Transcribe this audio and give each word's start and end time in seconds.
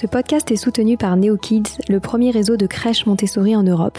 Ce 0.00 0.06
podcast 0.06 0.48
est 0.52 0.56
soutenu 0.56 0.96
par 0.96 1.16
NeoKids, 1.16 1.80
le 1.88 1.98
premier 1.98 2.30
réseau 2.30 2.56
de 2.56 2.68
crèches 2.68 3.04
Montessori 3.06 3.56
en 3.56 3.64
Europe, 3.64 3.98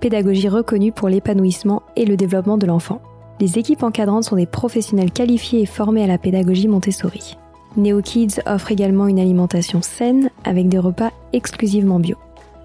pédagogie 0.00 0.48
reconnue 0.48 0.90
pour 0.90 1.08
l'épanouissement 1.08 1.84
et 1.94 2.04
le 2.04 2.16
développement 2.16 2.58
de 2.58 2.66
l'enfant. 2.66 3.00
Les 3.38 3.56
équipes 3.56 3.84
encadrantes 3.84 4.24
sont 4.24 4.34
des 4.34 4.46
professionnels 4.46 5.12
qualifiés 5.12 5.60
et 5.60 5.66
formés 5.66 6.02
à 6.02 6.08
la 6.08 6.18
pédagogie 6.18 6.66
Montessori. 6.66 7.36
NeoKids 7.76 8.40
offre 8.44 8.72
également 8.72 9.06
une 9.06 9.20
alimentation 9.20 9.82
saine 9.82 10.30
avec 10.42 10.68
des 10.68 10.80
repas 10.80 11.12
exclusivement 11.32 12.00
bio. 12.00 12.16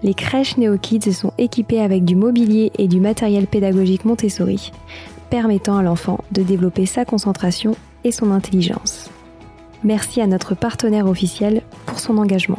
Les 0.02 0.14
crèches 0.14 0.56
NeoKids 0.56 1.12
sont 1.12 1.34
équipées 1.38 1.82
avec 1.82 2.04
du 2.04 2.16
mobilier 2.16 2.72
et 2.78 2.88
du 2.88 2.98
matériel 2.98 3.46
pédagogique 3.46 4.04
Montessori, 4.04 4.72
permettant 5.30 5.76
à 5.76 5.84
l'enfant 5.84 6.24
de 6.32 6.42
développer 6.42 6.86
sa 6.86 7.04
concentration 7.04 7.76
et 8.02 8.10
son 8.10 8.32
intelligence. 8.32 9.08
Merci 9.84 10.20
à 10.20 10.28
notre 10.28 10.54
partenaire 10.54 11.06
officiel 11.06 11.62
pour 11.86 11.98
son 11.98 12.16
engagement. 12.18 12.58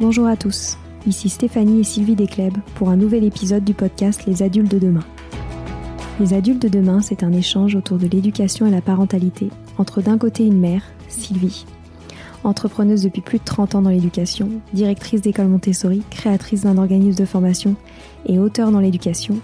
Bonjour 0.00 0.26
à 0.26 0.36
tous, 0.36 0.76
ici 1.06 1.28
Stéphanie 1.28 1.80
et 1.80 1.84
Sylvie 1.84 2.16
Descleb 2.16 2.52
pour 2.74 2.90
un 2.90 2.96
nouvel 2.96 3.22
épisode 3.22 3.64
du 3.64 3.72
podcast 3.72 4.26
Les 4.26 4.42
adultes 4.42 4.70
de 4.70 4.80
demain. 4.80 5.04
Les 6.18 6.34
adultes 6.34 6.62
de 6.62 6.68
demain, 6.68 7.00
c'est 7.00 7.22
un 7.22 7.32
échange 7.32 7.76
autour 7.76 7.98
de 7.98 8.08
l'éducation 8.08 8.66
et 8.66 8.70
la 8.70 8.82
parentalité 8.82 9.48
entre 9.78 10.02
d'un 10.02 10.18
côté 10.18 10.44
une 10.44 10.58
mère, 10.58 10.82
Sylvie, 11.08 11.64
entrepreneuse 12.44 13.02
depuis 13.02 13.20
plus 13.20 13.38
de 13.38 13.44
30 13.44 13.74
ans 13.74 13.82
dans 13.82 13.90
l'éducation, 13.90 14.48
directrice 14.72 15.22
d'école 15.22 15.48
Montessori, 15.48 16.02
créatrice 16.10 16.62
d'un 16.62 16.78
organisme 16.78 17.18
de 17.18 17.24
formation 17.24 17.74
et 18.26 18.38
auteur 18.38 18.70
dans 18.70 18.80
l'éducation, 18.80 19.38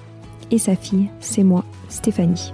et 0.50 0.58
sa 0.58 0.76
fille, 0.76 1.08
c'est 1.20 1.44
moi, 1.44 1.64
Stéphanie. 1.88 2.52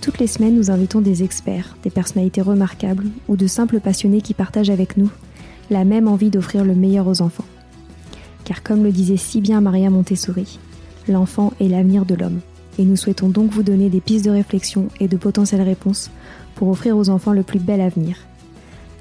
Toutes 0.00 0.18
les 0.18 0.26
semaines, 0.26 0.54
nous 0.54 0.70
invitons 0.70 1.00
des 1.00 1.22
experts, 1.22 1.76
des 1.82 1.90
personnalités 1.90 2.42
remarquables 2.42 3.06
ou 3.26 3.36
de 3.36 3.46
simples 3.46 3.80
passionnés 3.80 4.20
qui 4.20 4.34
partagent 4.34 4.70
avec 4.70 4.96
nous 4.96 5.10
la 5.70 5.84
même 5.84 6.08
envie 6.08 6.30
d'offrir 6.30 6.64
le 6.64 6.74
meilleur 6.74 7.08
aux 7.08 7.22
enfants. 7.22 7.46
Car 8.44 8.62
comme 8.62 8.84
le 8.84 8.92
disait 8.92 9.16
si 9.16 9.40
bien 9.40 9.60
Maria 9.60 9.88
Montessori, 9.88 10.58
l'enfant 11.08 11.52
est 11.60 11.68
l'avenir 11.68 12.04
de 12.04 12.14
l'homme. 12.14 12.40
Et 12.78 12.84
nous 12.84 12.96
souhaitons 12.96 13.28
donc 13.28 13.50
vous 13.50 13.62
donner 13.62 13.88
des 13.88 14.00
pistes 14.00 14.24
de 14.24 14.30
réflexion 14.30 14.88
et 15.00 15.08
de 15.08 15.16
potentielles 15.16 15.62
réponses 15.62 16.10
pour 16.54 16.68
offrir 16.68 16.96
aux 16.96 17.08
enfants 17.08 17.32
le 17.32 17.42
plus 17.42 17.60
bel 17.60 17.80
avenir. 17.80 18.16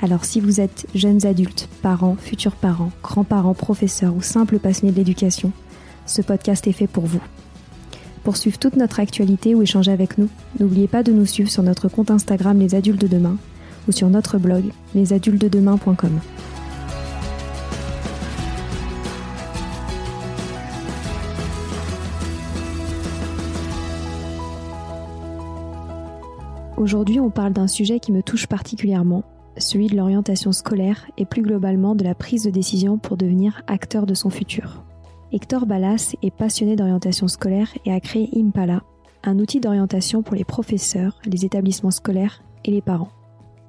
Alors 0.02 0.26
si 0.26 0.40
vous 0.40 0.60
êtes 0.60 0.86
jeunes 0.94 1.26
adultes, 1.26 1.70
parents, 1.82 2.18
futurs 2.20 2.56
parents, 2.56 2.92
grands-parents, 3.02 3.54
professeurs 3.54 4.14
ou 4.14 4.22
simples 4.22 4.60
passionnés 4.60 4.92
de 4.92 4.98
l'éducation, 4.98 5.52
ce 6.06 6.22
podcast 6.22 6.68
est 6.68 6.74
fait 6.74 6.88
pour 6.88 7.06
vous. 7.06 7.22
Pour 8.24 8.38
suivre 8.38 8.58
toute 8.58 8.76
notre 8.76 9.00
actualité 9.00 9.56
ou 9.56 9.62
échanger 9.62 9.92
avec 9.92 10.18
nous, 10.18 10.30
n'oubliez 10.60 10.88
pas 10.88 11.04
de 11.04 11.12
nous 11.12 11.26
suivre 11.26 11.50
sur 11.50 11.64
notre 11.64 11.88
compte 11.90 12.12
Instagram 12.12 12.60
Les 12.60 12.76
Adultes 12.76 13.02
de 13.02 13.08
Demain 13.08 13.38
ou 13.88 13.92
sur 13.92 14.10
notre 14.10 14.38
blog 14.38 14.64
lesadultesdedemain.com. 14.96 16.20
Aujourd'hui, 26.84 27.22
on 27.22 27.30
parle 27.30 27.54
d'un 27.54 27.68
sujet 27.68 28.02
qui 28.02 28.12
me 28.12 28.22
touche 28.22 28.46
particulièrement, 28.46 29.24
celui 29.58 29.88
de 29.88 29.96
l'orientation 29.96 30.52
scolaire 30.52 31.10
et 31.18 31.24
plus 31.24 31.42
globalement 31.42 31.96
de 31.96 32.04
la 32.04 32.14
prise 32.14 32.44
de 32.44 32.50
décision 32.50 32.98
pour 32.98 33.16
devenir 33.16 33.62
acteur 33.68 34.06
de 34.06 34.14
son 34.14 34.30
futur. 34.30 34.84
Hector 35.32 35.66
Ballas 35.66 36.14
est 36.22 36.36
passionné 36.36 36.76
d'orientation 36.76 37.30
scolaire 37.30 37.70
et 37.86 37.94
a 37.94 38.02
créé 38.02 38.30
Impala, 38.36 38.82
un 39.24 39.40
outil 39.40 39.62
d'orientation 39.62 40.24
pour 40.24 40.36
les 40.36 40.44
professeurs, 40.44 41.22
les 41.26 41.46
établissements 41.46 41.90
scolaires 41.90 42.44
et 42.66 42.72
les 42.72 42.82
parents. 42.82 43.12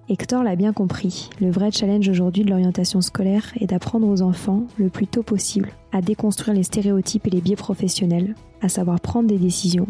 Hector 0.09 0.43
l'a 0.43 0.57
bien 0.57 0.73
compris, 0.73 1.31
le 1.41 1.53
vrai 1.53 1.71
challenge 1.71 2.09
aujourd'hui 2.09 2.43
de 2.43 2.51
l'orientation 2.51 3.01
scolaire 3.01 3.45
est 3.61 3.69
d'apprendre 3.69 4.09
aux 4.09 4.23
enfants, 4.23 4.65
le 4.77 4.89
plus 4.89 5.07
tôt 5.07 5.23
possible, 5.23 5.71
à 5.93 6.01
déconstruire 6.01 6.57
les 6.57 6.65
stéréotypes 6.65 7.29
et 7.29 7.31
les 7.31 7.41
biais 7.41 7.55
professionnels, 7.55 8.35
à 8.61 8.69
savoir 8.69 8.99
prendre 8.99 9.29
des 9.29 9.39
décisions, 9.39 9.87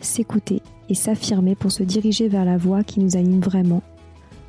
s'écouter 0.00 0.62
et 0.88 0.94
s'affirmer 0.94 1.54
pour 1.54 1.72
se 1.72 1.82
diriger 1.82 2.28
vers 2.28 2.44
la 2.44 2.56
voie 2.56 2.84
qui 2.84 3.00
nous 3.00 3.16
anime 3.16 3.40
vraiment, 3.40 3.82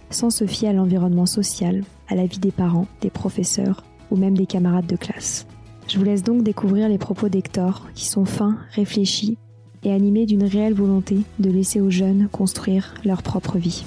sans 0.09 0.29
se 0.29 0.45
fier 0.45 0.69
à 0.69 0.73
l'environnement 0.73 1.25
social, 1.25 1.83
à 2.07 2.15
la 2.15 2.25
vie 2.25 2.39
des 2.39 2.51
parents, 2.51 2.87
des 3.01 3.09
professeurs 3.09 3.83
ou 4.11 4.15
même 4.15 4.37
des 4.37 4.45
camarades 4.45 4.87
de 4.87 4.95
classe. 4.95 5.47
Je 5.87 5.97
vous 5.97 6.05
laisse 6.05 6.23
donc 6.23 6.43
découvrir 6.43 6.89
les 6.89 6.97
propos 6.97 7.29
d'Hector, 7.29 7.87
qui 7.93 8.05
sont 8.05 8.25
fins, 8.25 8.57
réfléchis 8.71 9.37
et 9.83 9.91
animés 9.91 10.25
d'une 10.25 10.43
réelle 10.43 10.73
volonté 10.73 11.19
de 11.39 11.49
laisser 11.49 11.81
aux 11.81 11.89
jeunes 11.89 12.27
construire 12.31 12.93
leur 13.05 13.23
propre 13.23 13.57
vie. 13.57 13.85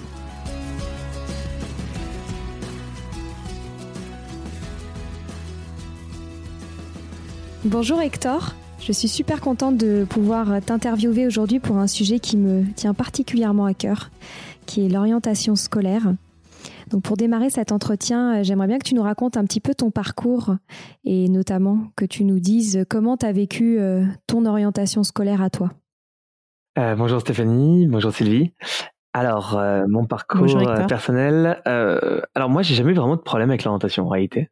Bonjour 7.67 8.01
Hector, 8.01 8.55
je 8.81 8.93
suis 8.93 9.09
super 9.09 9.41
contente 9.41 9.77
de 9.77 10.05
pouvoir 10.09 10.61
t'interviewer 10.65 11.27
aujourd'hui 11.27 11.61
pour 11.61 11.77
un 11.77 11.87
sujet 11.87 12.19
qui 12.19 12.37
me 12.37 12.65
tient 12.75 12.95
particulièrement 12.95 13.67
à 13.67 13.75
cœur, 13.75 14.11
qui 14.67 14.85
est 14.85 14.89
l'orientation 14.89 15.55
scolaire. 15.55 16.15
Donc 16.91 17.03
pour 17.03 17.17
démarrer 17.17 17.51
cet 17.51 17.73
entretien, 17.73 18.43
j'aimerais 18.43 18.67
bien 18.67 18.79
que 18.79 18.85
tu 18.85 18.95
nous 18.95 19.03
racontes 19.03 19.37
un 19.37 19.45
petit 19.45 19.61
peu 19.61 19.75
ton 19.75 19.91
parcours 19.91 20.57
et 21.05 21.29
notamment 21.29 21.79
que 21.97 22.05
tu 22.05 22.25
nous 22.25 22.41
dises 22.41 22.85
comment 22.89 23.17
tu 23.17 23.27
as 23.27 23.33
vécu 23.33 23.79
euh, 23.79 24.05
ton 24.27 24.45
orientation 24.45 25.05
scolaire 25.05 25.41
à 25.41 25.51
toi. 25.51 25.71
Euh, 26.79 26.97
bonjour 26.97 27.21
Stéphanie, 27.21 27.87
bonjour 27.87 28.13
Sylvie. 28.13 28.53
Alors, 29.13 29.57
euh, 29.57 29.85
mon 29.89 30.07
parcours 30.07 30.47
personnel. 30.89 31.61
alors 32.35 32.49
moi, 32.49 32.63
j'ai 32.63 32.75
jamais 32.75 32.93
eu 32.93 32.95
vraiment 32.95 33.17
de 33.17 33.21
problème 33.21 33.51
avec 33.51 33.65
l'orientation 33.65 34.07
en 34.07 34.09
réalité. 34.09 34.51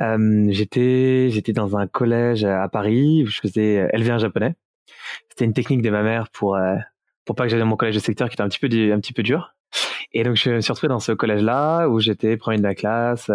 Euh, 0.00 0.46
j'étais 0.50 1.28
j'étais 1.30 1.52
dans 1.52 1.76
un 1.76 1.86
collège 1.86 2.44
à 2.44 2.68
Paris 2.68 3.24
où 3.24 3.26
je 3.26 3.40
faisais 3.40 3.80
euh, 3.80 3.88
élever 3.92 4.10
un 4.10 4.18
japonais. 4.18 4.54
C'était 5.28 5.44
une 5.44 5.52
technique 5.52 5.82
de 5.82 5.90
ma 5.90 6.02
mère 6.02 6.28
pour 6.30 6.56
euh, 6.56 6.76
pour 7.24 7.36
pas 7.36 7.44
que 7.44 7.50
j'aille 7.50 7.60
dans 7.60 7.66
mon 7.66 7.76
collège 7.76 7.94
de 7.94 8.00
secteur 8.00 8.28
qui 8.28 8.34
était 8.34 8.42
un 8.42 8.48
petit 8.48 8.58
peu 8.58 8.66
un 8.92 9.00
petit 9.00 9.12
peu 9.12 9.22
dur. 9.22 9.54
Et 10.12 10.24
donc 10.24 10.36
je 10.36 10.50
me 10.50 10.60
suis 10.60 10.72
retrouvé 10.72 10.88
dans 10.88 11.00
ce 11.00 11.12
collège-là 11.12 11.88
où 11.88 11.98
j'étais 12.00 12.36
premier 12.36 12.58
de 12.58 12.62
la 12.62 12.74
classe 12.74 13.30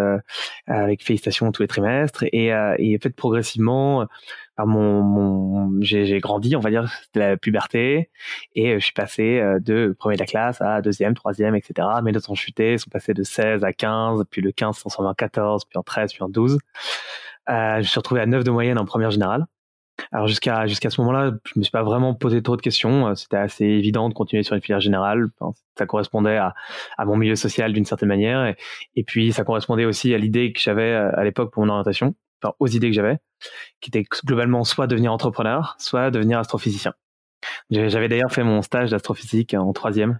avec 0.68 1.04
félicitations 1.04 1.52
tous 1.52 1.64
les 1.64 1.68
trimestres 1.68 2.24
et, 2.32 2.52
et 2.78 3.00
fait 3.02 3.10
progressivement 3.10 4.06
mon, 4.66 5.04
mon 5.04 5.82
j'ai 5.82 6.20
grandi, 6.20 6.56
on 6.56 6.60
va 6.60 6.70
dire, 6.70 6.92
c'était 7.04 7.20
la 7.20 7.38
puberté, 7.38 8.10
et 8.56 8.74
euh, 8.74 8.80
je 8.80 8.86
suis 8.86 8.94
passé 8.94 9.40
euh, 9.40 9.60
de 9.60 9.96
premier 9.98 10.16
de 10.16 10.22
la 10.22 10.26
classe 10.26 10.62
à 10.62 10.82
deuxième, 10.82 11.14
troisième, 11.14 11.56
etc. 11.56 11.88
Mes 12.04 12.12
notes 12.12 12.30
ont 12.30 12.36
chuté, 12.36 12.78
sont 12.78 12.90
passées 12.90 13.14
de 13.14 13.24
16 13.24 13.64
à 13.64 13.74
15, 13.74 14.24
puis 14.30 14.42
le 14.42 14.52
15 14.52 14.78
sont 14.78 15.04
en 15.04 15.14
14, 15.14 15.66
puis 15.66 15.78
en 15.78 15.84
13, 15.84 16.14
puis 16.14 16.24
en 16.24 16.30
12. 16.30 16.58
Euh, 17.50 17.82
je 17.82 17.88
suis 17.88 18.00
retrouvé 18.00 18.22
à 18.22 18.26
9 18.26 18.44
de 18.44 18.52
moyenne 18.52 18.80
en 18.80 18.86
première 18.86 19.12
générale. 19.12 19.46
Alors 20.12 20.28
jusqu'à 20.28 20.68
jusqu'à 20.68 20.92
ce 20.92 21.02
moment-là, 21.02 21.32
je 21.44 21.54
me 21.58 21.64
suis 21.64 21.72
pas 21.72 21.82
vraiment 21.82 22.14
posé 22.14 22.44
trop 22.44 22.56
de 22.56 22.62
questions. 22.62 23.16
C'était 23.16 23.38
assez 23.38 23.66
évident 23.66 24.10
de 24.10 24.14
continuer 24.14 24.44
sur 24.44 24.56
une 24.56 24.62
filière 24.62 24.80
générale. 24.80 25.28
ça 25.78 25.88
correspondait 25.88 26.38
à, 26.38 26.54
à 26.98 27.06
mon 27.06 27.16
milieu 27.18 27.36
social 27.36 27.74
d'une 27.74 27.86
certaine 27.86 28.10
manière, 28.10 28.54
et, 28.96 29.04
puis 29.04 29.34
ça 29.34 29.44
correspondait 29.44 29.86
aussi 29.86 30.14
à 30.14 30.20
l'idée 30.20 30.54
que 30.54 30.60
j'avais 30.60 30.94
à 30.94 31.24
l'époque 31.24 31.52
pour 31.52 31.66
mon 31.66 31.70
orientation 31.70 32.16
aux 32.60 32.68
idées 32.68 32.90
que 32.90 32.96
j'avais, 32.96 33.18
qui 33.82 33.90
étaient 33.90 34.06
globalement 34.26 34.64
soit 34.64 34.88
devenir 34.88 35.12
entrepreneur, 35.14 35.76
soit 35.80 36.12
devenir 36.12 36.40
astrophysicien. 36.40 36.94
J'avais 37.70 38.08
d'ailleurs 38.08 38.32
fait 38.32 38.44
mon 38.44 38.62
stage 38.62 38.92
d'astrophysique 38.92 39.54
en 39.54 39.72
troisième, 39.74 40.20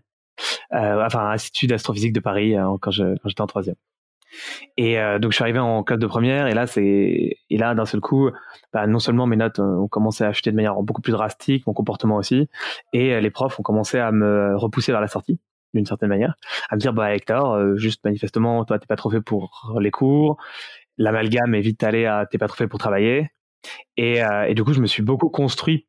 euh, 0.74 1.06
enfin, 1.06 1.28
à 1.28 1.32
l'Institut 1.32 1.68
d'astrophysique 1.68 2.14
de 2.14 2.20
Paris 2.20 2.56
euh, 2.56 2.78
quand 2.82 2.92
j'étais 2.92 3.42
en 3.42 3.48
troisième. 3.48 3.76
Et 4.76 5.00
euh, 5.00 5.20
donc 5.20 5.32
je 5.32 5.36
suis 5.36 5.44
arrivé 5.44 5.60
en 5.60 5.84
classe 5.84 6.00
de 6.00 6.06
première 6.06 6.48
et 6.48 6.54
là 6.54 6.68
c'est 6.68 7.38
et 7.50 7.58
là 7.58 7.74
d'un 7.74 7.86
seul 7.86 8.02
coup 8.02 8.30
bah, 8.74 8.86
non 8.86 9.00
seulement 9.00 9.26
mes 9.26 9.38
notes 9.38 9.60
ont 9.60 9.88
commencé 9.88 10.26
à 10.26 10.34
chuter 10.34 10.52
de 10.52 10.56
manière 10.58 10.76
beaucoup 10.82 11.02
plus 11.02 11.14
drastique, 11.14 11.66
mon 11.66 11.74
comportement 11.74 12.18
aussi, 12.18 12.50
et 12.92 13.22
les 13.22 13.30
profs 13.32 13.58
ont 13.58 13.64
commencé 13.64 13.98
à 14.00 14.12
me 14.12 14.58
repousser 14.58 14.92
vers 14.92 15.00
la 15.00 15.08
sortie 15.08 15.40
d'une 15.74 15.86
certaine 15.86 16.10
manière, 16.10 16.36
à 16.70 16.76
me 16.76 16.80
dire 16.82 16.92
bah 16.92 17.16
Hector, 17.16 17.78
juste 17.78 18.04
manifestement 18.04 18.66
toi 18.66 18.78
t'es 18.78 18.86
pas 18.86 18.98
trop 18.98 19.10
fait 19.10 19.22
pour 19.22 19.78
les 19.80 19.92
cours 19.92 20.38
l'amalgame 20.98 21.56
est 21.56 21.62
vite 21.62 21.84
allé 21.84 22.06
à 22.06 22.26
t'es 22.26 22.38
pas 22.38 22.48
trop 22.48 22.58
fait 22.58 22.68
pour 22.68 22.80
travailler. 22.80 23.32
Et, 23.98 24.24
euh, 24.24 24.54
du 24.54 24.64
coup, 24.64 24.74
je 24.74 24.82
me 24.82 24.88
suis 24.88 25.04
beaucoup 25.04 25.30
construit 25.30 25.88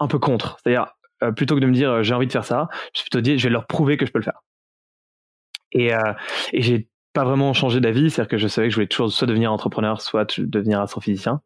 un 0.00 0.08
peu 0.08 0.18
contre. 0.18 0.58
C'est-à-dire, 0.62 0.88
euh, 1.22 1.32
plutôt 1.32 1.54
que 1.54 1.60
de 1.60 1.66
me 1.66 1.72
dire 1.72 1.90
euh, 1.90 2.02
j'ai 2.02 2.14
envie 2.14 2.26
de 2.26 2.32
faire 2.32 2.44
ça, 2.44 2.68
je 2.70 2.76
me 2.76 2.90
suis 2.94 3.04
plutôt 3.04 3.20
dit 3.20 3.38
je 3.38 3.44
vais 3.44 3.52
leur 3.52 3.66
prouver 3.66 3.96
que 3.96 4.06
je 4.06 4.12
peux 4.12 4.18
le 4.18 4.24
faire. 4.24 4.42
Et, 5.72 5.90
et 6.52 6.62
j'ai 6.62 6.88
pas 7.12 7.24
vraiment 7.24 7.52
changé 7.52 7.80
d'avis, 7.80 8.10
c'est-à-dire 8.10 8.30
que 8.30 8.38
je 8.38 8.48
savais 8.48 8.68
que 8.68 8.70
je 8.70 8.76
voulais 8.76 8.86
toujours 8.86 9.12
soit 9.12 9.26
devenir 9.26 9.52
entrepreneur, 9.52 10.00
soit 10.00 10.38
devenir 10.40 10.80
astrophysicien. 10.80 11.42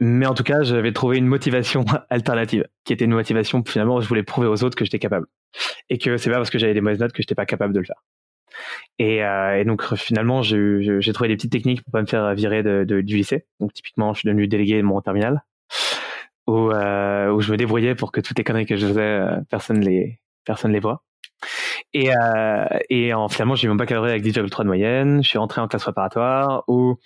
mais 0.00 0.26
en 0.26 0.34
tout 0.34 0.42
cas, 0.42 0.62
j'avais 0.62 0.92
trouvé 0.92 1.18
une 1.18 1.26
motivation 1.26 1.84
alternative, 2.10 2.66
qui 2.84 2.92
était 2.92 3.04
une 3.04 3.12
motivation 3.12 3.62
finalement, 3.64 4.00
je 4.00 4.08
voulais 4.08 4.22
prouver 4.24 4.48
aux 4.48 4.64
autres 4.64 4.76
que 4.76 4.84
j'étais 4.84 4.98
capable, 4.98 5.26
et 5.88 5.98
que 5.98 6.16
c'est 6.16 6.30
pas 6.30 6.36
parce 6.36 6.50
que 6.50 6.58
j'avais 6.58 6.74
des 6.74 6.80
mauvaises 6.80 7.00
notes 7.00 7.12
que 7.12 7.22
j'étais 7.22 7.34
pas 7.36 7.46
capable 7.46 7.74
de 7.74 7.80
le 7.80 7.86
faire. 7.86 8.02
Et, 8.98 9.16
et 9.18 9.64
donc 9.64 9.94
finalement, 9.96 10.42
j'ai 10.42 11.12
trouvé 11.12 11.28
des 11.28 11.36
petites 11.36 11.52
techniques 11.52 11.82
pour 11.82 11.92
pas 11.92 12.02
me 12.02 12.06
faire 12.06 12.34
virer 12.34 12.62
du 12.84 13.16
lycée. 13.16 13.46
Donc 13.60 13.72
typiquement, 13.72 14.14
je 14.14 14.20
suis 14.20 14.28
devenu 14.28 14.46
délégué 14.46 14.76
de 14.76 14.82
mon 14.82 15.00
terminal, 15.00 15.44
où, 16.46 16.70
où 16.70 17.40
je 17.40 17.50
me 17.50 17.56
débrouillais 17.56 17.94
pour 17.94 18.12
que 18.12 18.20
toutes 18.20 18.38
les 18.38 18.44
conneries 18.44 18.66
que 18.66 18.76
je 18.76 18.86
faisais, 18.86 19.22
personne 19.50 19.80
les 19.80 20.20
personne 20.44 20.72
les 20.72 20.80
voit. 20.80 21.02
Et, 21.94 22.10
euh, 22.14 22.64
et 22.88 23.12
en, 23.12 23.28
finalement, 23.28 23.54
j'ai 23.54 23.66
eu 23.66 23.70
mon 23.70 23.76
baccalauréat 23.76 24.12
avec 24.12 24.24
10,3 24.24 24.62
de 24.62 24.66
moyenne. 24.66 25.22
Je 25.22 25.28
suis 25.28 25.38
rentré 25.38 25.60
en 25.60 25.68
classe 25.68 25.82
préparatoire 25.82 26.64
où 26.68 26.96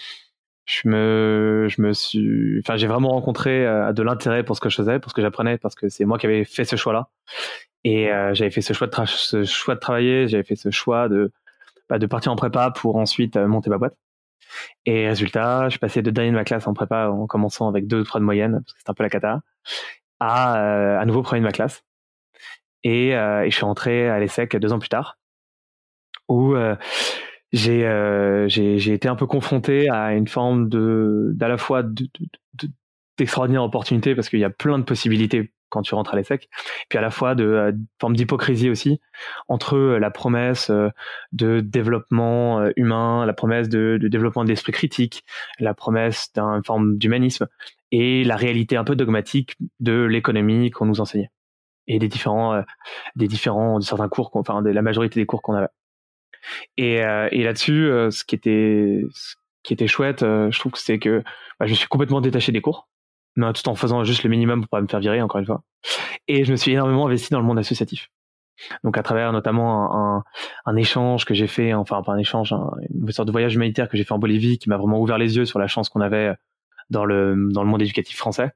je 0.65 0.89
me, 0.89 1.67
je 1.69 1.81
me 1.81 1.93
suis, 1.93 2.61
enfin, 2.61 2.77
j'ai 2.77 2.87
vraiment 2.87 3.11
rencontré 3.11 3.67
euh, 3.67 3.93
de 3.93 4.03
l'intérêt 4.03 4.45
pour 4.45 4.57
ce 4.57 4.61
que 4.61 4.69
je 4.69 4.77
faisais, 4.77 4.99
pour 4.99 5.11
ce 5.11 5.15
que 5.15 5.23
j'apprenais, 5.23 5.59
parce 5.59 5.75
que 5.75 5.89
c'est 5.89 6.05
moi 6.05 6.19
qui 6.19 6.27
avais 6.27 6.45
fait 6.45 6.65
ce 6.65 6.77
choix-là. 6.77 7.09
Et 7.87 8.11
euh, 8.11 8.35
j'avais 8.35 8.51
fait 8.51 8.63
ce 8.63 8.73
choix 8.73 8.89
de, 8.89 8.93
ce 9.07 9.45
choix 9.45 9.77
de 9.77 9.81
travailler, 9.81 10.27
j'avais 10.27 10.43
fait 10.43 10.57
ce 10.57 10.71
choix 10.71 11.09
de, 11.09 11.31
bah, 11.89 11.99
de 11.99 12.07
partir 12.07 12.33
en 12.33 12.37
prépa 12.37 12.73
pour 12.73 12.97
ensuite 12.97 13.37
euh, 13.37 13.47
monter 13.47 13.71
ma 13.71 13.79
boîte. 13.79 13.97
Et 14.87 15.09
résultat, 15.09 15.65
je 15.67 15.71
suis 15.71 15.79
passé 15.79 16.03
de 16.03 16.11
dernier 16.11 16.31
de 16.31 16.37
ma 16.37 16.45
classe 16.45 16.67
en 16.67 16.75
prépa 16.75 17.09
en 17.09 17.27
commençant 17.27 17.69
avec 17.69 17.87
2 17.87 18.01
ou 18.01 18.05
3 18.05 18.21
de 18.21 18.25
moyenne, 18.25 18.61
parce 18.65 18.73
que 18.73 18.79
c'était 18.81 18.91
un 18.91 18.95
peu 18.95 19.05
la 19.05 19.11
cata, 19.11 19.41
à 20.21 20.99
à 20.99 21.05
nouveau 21.05 21.23
premier 21.23 21.41
de 21.41 21.47
ma 21.47 21.53
classe. 21.53 21.85
Euh, 22.87 23.43
et, 23.43 23.51
je 23.51 23.57
suis 23.57 23.65
rentré 23.65 24.09
à 24.09 24.19
l'ESSEC 24.19 24.57
deux 24.57 24.73
ans 24.73 24.79
plus 24.79 24.89
tard, 24.89 25.19
où 26.29 26.55
euh, 26.55 26.77
euh, 27.55 28.49
j'ai 28.49 28.79
j'ai 28.79 28.93
été 28.93 29.09
un 29.09 29.17
peu 29.17 29.27
confronté 29.27 29.89
à 29.89 30.15
une 30.15 30.29
forme 30.29 30.69
de 30.69 31.33
d'à 31.35 31.49
la 31.49 31.59
fois 31.59 31.83
d'extraordinaire 33.19 33.63
de, 33.63 33.67
opportunité 33.67 34.15
parce 34.15 34.29
qu'il 34.29 34.41
y 34.41 34.45
a 34.45 34.51
plein 34.51 34.79
de 34.79 34.85
possibilités 34.85 35.53
quand 35.69 35.83
tu 35.83 35.95
rentres 35.95 36.15
à 36.15 36.17
l'ESSEC, 36.17 36.49
puis 36.89 36.99
à 36.99 37.03
la 37.03 37.11
fois 37.11 37.35
de 37.35 37.75
forme 38.01 38.17
d'hypocrisie 38.17 38.71
aussi 38.71 39.01
entre 39.49 39.77
la 39.79 40.11
promesse 40.11 40.71
de 41.33 41.61
développement 41.61 42.67
humain, 42.77 43.27
la 43.27 43.33
promesse 43.33 43.69
de, 43.69 43.99
développement 44.03 44.45
de 44.45 44.49
l'esprit 44.49 44.73
critique, 44.73 45.25
la 45.59 45.75
promesse 45.75 46.33
d'une 46.35 46.63
forme 46.65 46.97
d'humanisme 46.97 47.47
et 47.93 48.25
la 48.25 48.37
réalité 48.37 48.77
un 48.77 48.85
peu 48.85 48.97
dogmatique 48.97 49.57
de 49.81 50.03
l'économie 50.03 50.71
qu'on 50.71 50.87
nous 50.87 51.01
enseignait. 51.01 51.31
Et 51.87 51.99
des 51.99 52.09
différents, 52.09 52.55
euh, 52.55 52.63
des 53.15 53.29
différents, 53.29 53.79
de 53.79 53.85
certains 53.85 54.09
cours, 54.09 54.31
enfin 54.35 54.63
de 54.63 54.71
la 54.71 54.83
majorité 54.83 55.21
des 55.21 55.27
cours 55.27 55.43
qu'on 55.43 55.55
avait. 55.55 55.69
Et, 56.77 57.03
euh, 57.03 57.29
là-dessus, 57.31 57.87
euh, 57.87 58.11
ce 58.11 58.25
qui 58.25 58.35
était, 58.35 59.03
ce 59.13 59.37
qui 59.63 59.73
était 59.73 59.87
chouette, 59.87 60.21
je 60.21 60.59
trouve 60.59 60.73
que 60.73 60.79
c'est 60.79 60.99
que 60.99 61.23
bah, 61.61 61.67
je 61.67 61.75
suis 61.75 61.89
complètement 61.89 62.21
détaché 62.21 62.53
des 62.53 62.61
cours, 62.61 62.89
mais 63.37 63.53
tout 63.53 63.69
en 63.69 63.75
faisant 63.75 64.05
juste 64.05 64.23
le 64.23 64.31
minimum 64.31 64.63
pour 64.63 64.69
pas 64.69 64.81
me 64.81 64.87
faire 64.87 65.01
virer, 65.01 65.23
encore 65.23 65.41
une 65.41 65.47
fois. 65.47 65.63
Et 66.29 66.45
je 66.45 66.53
me 66.53 66.57
suis 66.57 66.73
énormément 66.73 67.07
investi 67.07 67.31
dans 67.31 67.41
le 67.41 67.47
monde 67.47 67.59
associatif. 67.59 68.09
Donc 68.85 68.97
à 68.97 69.03
travers 69.03 69.33
notamment 69.33 69.95
un, 69.95 70.25
un, 70.65 70.77
échange 70.77 71.27
que 71.27 71.35
j'ai 71.35 71.47
fait, 71.47 71.75
enfin 71.75 72.03
pas 72.03 72.13
un 72.13 72.19
échange, 72.19 72.55
une 72.91 73.13
sorte 73.13 73.27
de 73.27 73.33
voyage 73.33 73.55
humanitaire 73.55 73.89
que 73.89 73.99
j'ai 73.99 74.05
fait 74.05 74.15
en 74.15 74.19
Bolivie, 74.19 74.59
qui 74.59 74.71
m'a 74.71 74.79
vraiment 74.79 74.99
ouvert 74.99 75.19
les 75.19 75.37
yeux 75.37 75.45
sur 75.45 75.59
la 75.59 75.67
chance 75.67 75.91
qu'on 75.91 76.01
avait 76.01 76.35
dans 76.89 77.05
le 77.05 77.51
dans 77.53 77.63
le 77.63 77.69
monde 77.69 77.83
éducatif 77.83 78.17
français 78.17 78.53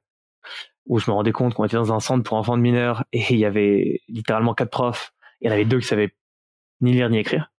où 0.87 0.99
je 0.99 1.11
me 1.11 1.15
rendais 1.15 1.33
compte 1.33 1.55
qu'on 1.55 1.65
était 1.65 1.77
dans 1.77 1.93
un 1.93 2.01
centre 2.01 2.25
pour 2.25 2.37
enfants 2.37 2.57
de 2.57 2.63
mineurs 2.63 3.05
et 3.13 3.25
il 3.31 3.39
y 3.39 3.45
avait 3.45 4.01
littéralement 4.09 4.55
quatre 4.55 4.71
profs. 4.71 5.13
Il 5.41 5.47
y 5.47 5.51
en 5.51 5.53
avait 5.53 5.65
deux 5.65 5.79
qui 5.79 5.87
savaient 5.87 6.15
ni 6.81 6.93
lire 6.93 7.09
ni 7.11 7.19
écrire. 7.19 7.53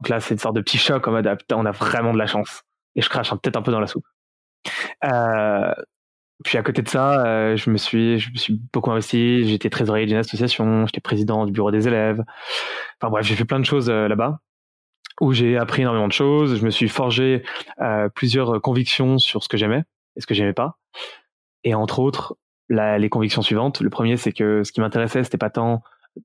Donc 0.00 0.08
là, 0.08 0.20
c'est 0.20 0.34
une 0.34 0.38
sorte 0.38 0.56
de 0.56 0.60
petit 0.60 0.78
choc 0.78 1.06
en 1.08 1.12
mode 1.12 1.26
ah, 1.26 1.36
on 1.52 1.66
a 1.66 1.72
vraiment 1.72 2.12
de 2.12 2.18
la 2.18 2.26
chance. 2.26 2.62
Et 2.94 3.02
je 3.02 3.08
crache 3.08 3.30
peut-être 3.30 3.56
un 3.56 3.62
peu 3.62 3.72
dans 3.72 3.80
la 3.80 3.86
soupe. 3.86 4.06
Euh, 5.04 5.74
puis 6.42 6.58
à 6.58 6.62
côté 6.62 6.82
de 6.82 6.88
ça, 6.88 7.24
euh, 7.24 7.56
je 7.56 7.70
me 7.70 7.76
suis, 7.76 8.18
je 8.18 8.30
me 8.30 8.36
suis 8.36 8.60
beaucoup 8.72 8.90
investi. 8.90 9.46
J'étais 9.48 9.70
trésorier 9.70 10.06
d'une 10.06 10.16
association, 10.16 10.86
j'étais 10.86 11.00
président 11.00 11.46
du 11.46 11.52
bureau 11.52 11.70
des 11.70 11.86
élèves. 11.86 12.22
Enfin 13.00 13.10
bref, 13.10 13.24
j'ai 13.24 13.36
fait 13.36 13.44
plein 13.44 13.60
de 13.60 13.64
choses 13.64 13.88
euh, 13.88 14.08
là-bas 14.08 14.40
où 15.20 15.32
j'ai 15.32 15.56
appris 15.56 15.82
énormément 15.82 16.08
de 16.08 16.12
choses. 16.12 16.58
Je 16.58 16.64
me 16.64 16.70
suis 16.70 16.88
forgé 16.88 17.44
euh, 17.80 18.08
plusieurs 18.08 18.60
convictions 18.60 19.18
sur 19.18 19.44
ce 19.44 19.48
que 19.48 19.56
j'aimais 19.56 19.84
et 20.16 20.20
ce 20.20 20.26
que 20.26 20.34
j'aimais 20.34 20.52
pas. 20.52 20.76
Et 21.62 21.74
entre 21.74 22.00
autres, 22.00 22.36
les 22.68 23.08
convictions 23.08 23.42
suivantes. 23.42 23.80
Le 23.80 23.90
premier, 23.90 24.16
c'est 24.16 24.32
que 24.32 24.64
ce 24.64 24.72
qui 24.72 24.80
m'intéressait, 24.80 25.22
c'était 25.22 25.38
pas 25.38 25.50
tant 25.50 25.82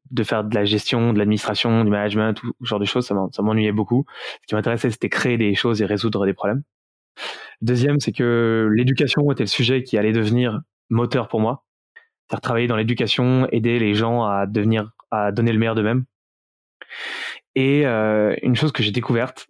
de 0.09 0.23
faire 0.23 0.43
de 0.43 0.55
la 0.55 0.65
gestion, 0.65 1.13
de 1.13 1.19
l'administration, 1.19 1.83
du 1.83 1.91
management, 1.91 2.41
ou 2.43 2.53
ce 2.61 2.69
genre 2.69 2.79
de 2.79 2.85
choses, 2.85 3.05
ça 3.05 3.41
m'ennuyait 3.41 3.71
beaucoup. 3.71 4.05
Ce 4.41 4.47
qui 4.47 4.55
m'intéressait, 4.55 4.89
c'était 4.89 5.09
créer 5.09 5.37
des 5.37 5.53
choses 5.53 5.81
et 5.81 5.85
résoudre 5.85 6.25
des 6.25 6.33
problèmes. 6.33 6.63
Deuxième, 7.61 7.99
c'est 7.99 8.11
que 8.11 8.69
l'éducation 8.73 9.29
était 9.31 9.43
le 9.43 9.47
sujet 9.47 9.83
qui 9.83 9.97
allait 9.97 10.13
devenir 10.13 10.61
moteur 10.89 11.27
pour 11.27 11.39
moi. 11.39 11.65
Faire 12.29 12.41
travailler 12.41 12.67
dans 12.67 12.75
l'éducation, 12.75 13.47
aider 13.51 13.79
les 13.79 13.95
gens 13.95 14.23
à 14.23 14.45
devenir, 14.45 14.91
à 15.11 15.31
donner 15.31 15.51
le 15.51 15.59
meilleur 15.59 15.75
d'eux-mêmes. 15.75 16.05
Et 17.55 17.85
euh, 17.85 18.35
une 18.41 18.55
chose 18.55 18.71
que 18.71 18.83
j'ai 18.83 18.91
découverte, 18.91 19.47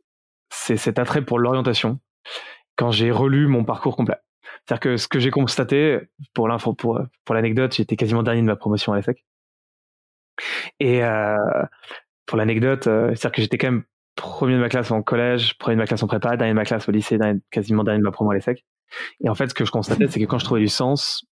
c'est 0.50 0.78
cet 0.78 0.98
attrait 1.00 1.24
pour 1.24 1.40
l'orientation 1.40 2.00
quand 2.76 2.92
j'ai 2.92 3.12
relu 3.12 3.48
mon 3.48 3.64
parcours 3.64 3.96
complet. 3.96 4.18
C'est-à-dire 4.66 4.80
que 4.80 4.98
ce 4.98 5.08
que 5.08 5.20
j'ai 5.20 5.32
constaté, 5.32 6.00
pour 6.34 6.48
l'anecdote, 6.48 7.74
j'étais 7.76 7.96
quasiment 7.96 8.24
dernier 8.24 8.42
de 8.42 8.46
ma 8.46 8.56
promotion 8.56 8.94
à 8.94 8.98
l'ESSEC. 8.98 9.26
Et 10.80 11.04
euh, 11.04 11.36
pour 12.26 12.38
l'anecdote, 12.38 12.88
euh, 12.88 13.10
c'est-à-dire 13.10 13.32
que 13.32 13.42
j'étais 13.42 13.58
quand 13.58 13.72
même 13.72 13.84
premier 14.20 14.56
de 14.56 14.60
ma 14.60 14.70
classe 14.70 14.92
en 14.92 15.02
collège, 15.02 15.58
premier 15.58 15.76
de 15.76 15.82
ma 15.82 15.88
classe 15.88 16.04
en 16.04 16.08
prépa, 16.08 16.38
dernier 16.38 16.54
de 16.54 16.56
ma 16.56 16.66
classe 16.66 16.88
au 16.88 16.92
lycée, 16.92 17.18
quasiment 17.52 17.84
dernier 17.84 18.00
de 18.00 18.04
ma 18.04 18.12
promo 18.12 18.32
à 18.32 18.36
l'ESSEC. 18.36 18.66
Et 19.22 19.30
en 19.30 19.36
fait, 19.36 19.50
ce 19.50 19.54
que 19.54 19.66
je 19.66 19.72
constatais, 19.72 20.08
c'est 20.08 20.20
que 20.20 20.26
quand 20.26 20.40
je 20.40 20.46
trouvais 20.46 20.62
du 20.62 20.68
sens, 20.68 21.26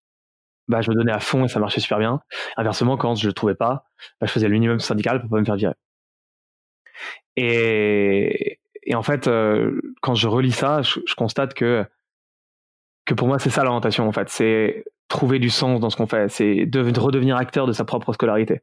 bah, 0.67 0.81
je 0.81 0.89
me 0.89 0.95
donnais 0.95 1.11
à 1.11 1.19
fond 1.19 1.45
et 1.45 1.47
ça 1.47 1.59
marchait 1.59 1.79
super 1.79 1.99
bien. 1.99 2.21
Inversement, 2.57 2.97
quand 2.97 3.15
je 3.15 3.27
le 3.27 3.33
trouvais 3.33 3.55
pas, 3.55 3.85
bah, 4.19 4.27
je 4.27 4.31
faisais 4.31 4.47
le 4.47 4.53
minimum 4.53 4.79
syndical 4.79 5.21
pour 5.21 5.29
pas 5.29 5.39
me 5.39 5.45
faire 5.45 5.55
virer. 5.55 5.73
Et, 7.35 8.59
et 8.83 8.95
en 8.95 9.03
fait, 9.03 9.27
euh, 9.27 9.79
quand 10.01 10.15
je 10.15 10.27
relis 10.27 10.51
ça, 10.51 10.81
je, 10.81 11.13
constate 11.15 11.53
que 11.53 11.85
que 13.05 13.13
pour 13.13 13.27
moi 13.27 13.39
c'est 13.39 13.49
ça 13.49 13.63
l'orientation 13.63 14.05
en 14.07 14.11
fait, 14.11 14.27
c'est 14.29 14.83
trouver 15.07 15.39
du 15.39 15.49
sens 15.49 15.79
dans 15.79 15.89
ce 15.89 15.95
qu'on 15.95 16.07
fait, 16.07 16.29
c'est 16.29 16.65
de, 16.65 16.99
redevenir 16.99 17.37
acteur 17.37 17.67
de 17.67 17.71
sa 17.71 17.85
propre 17.85 18.11
scolarité, 18.11 18.61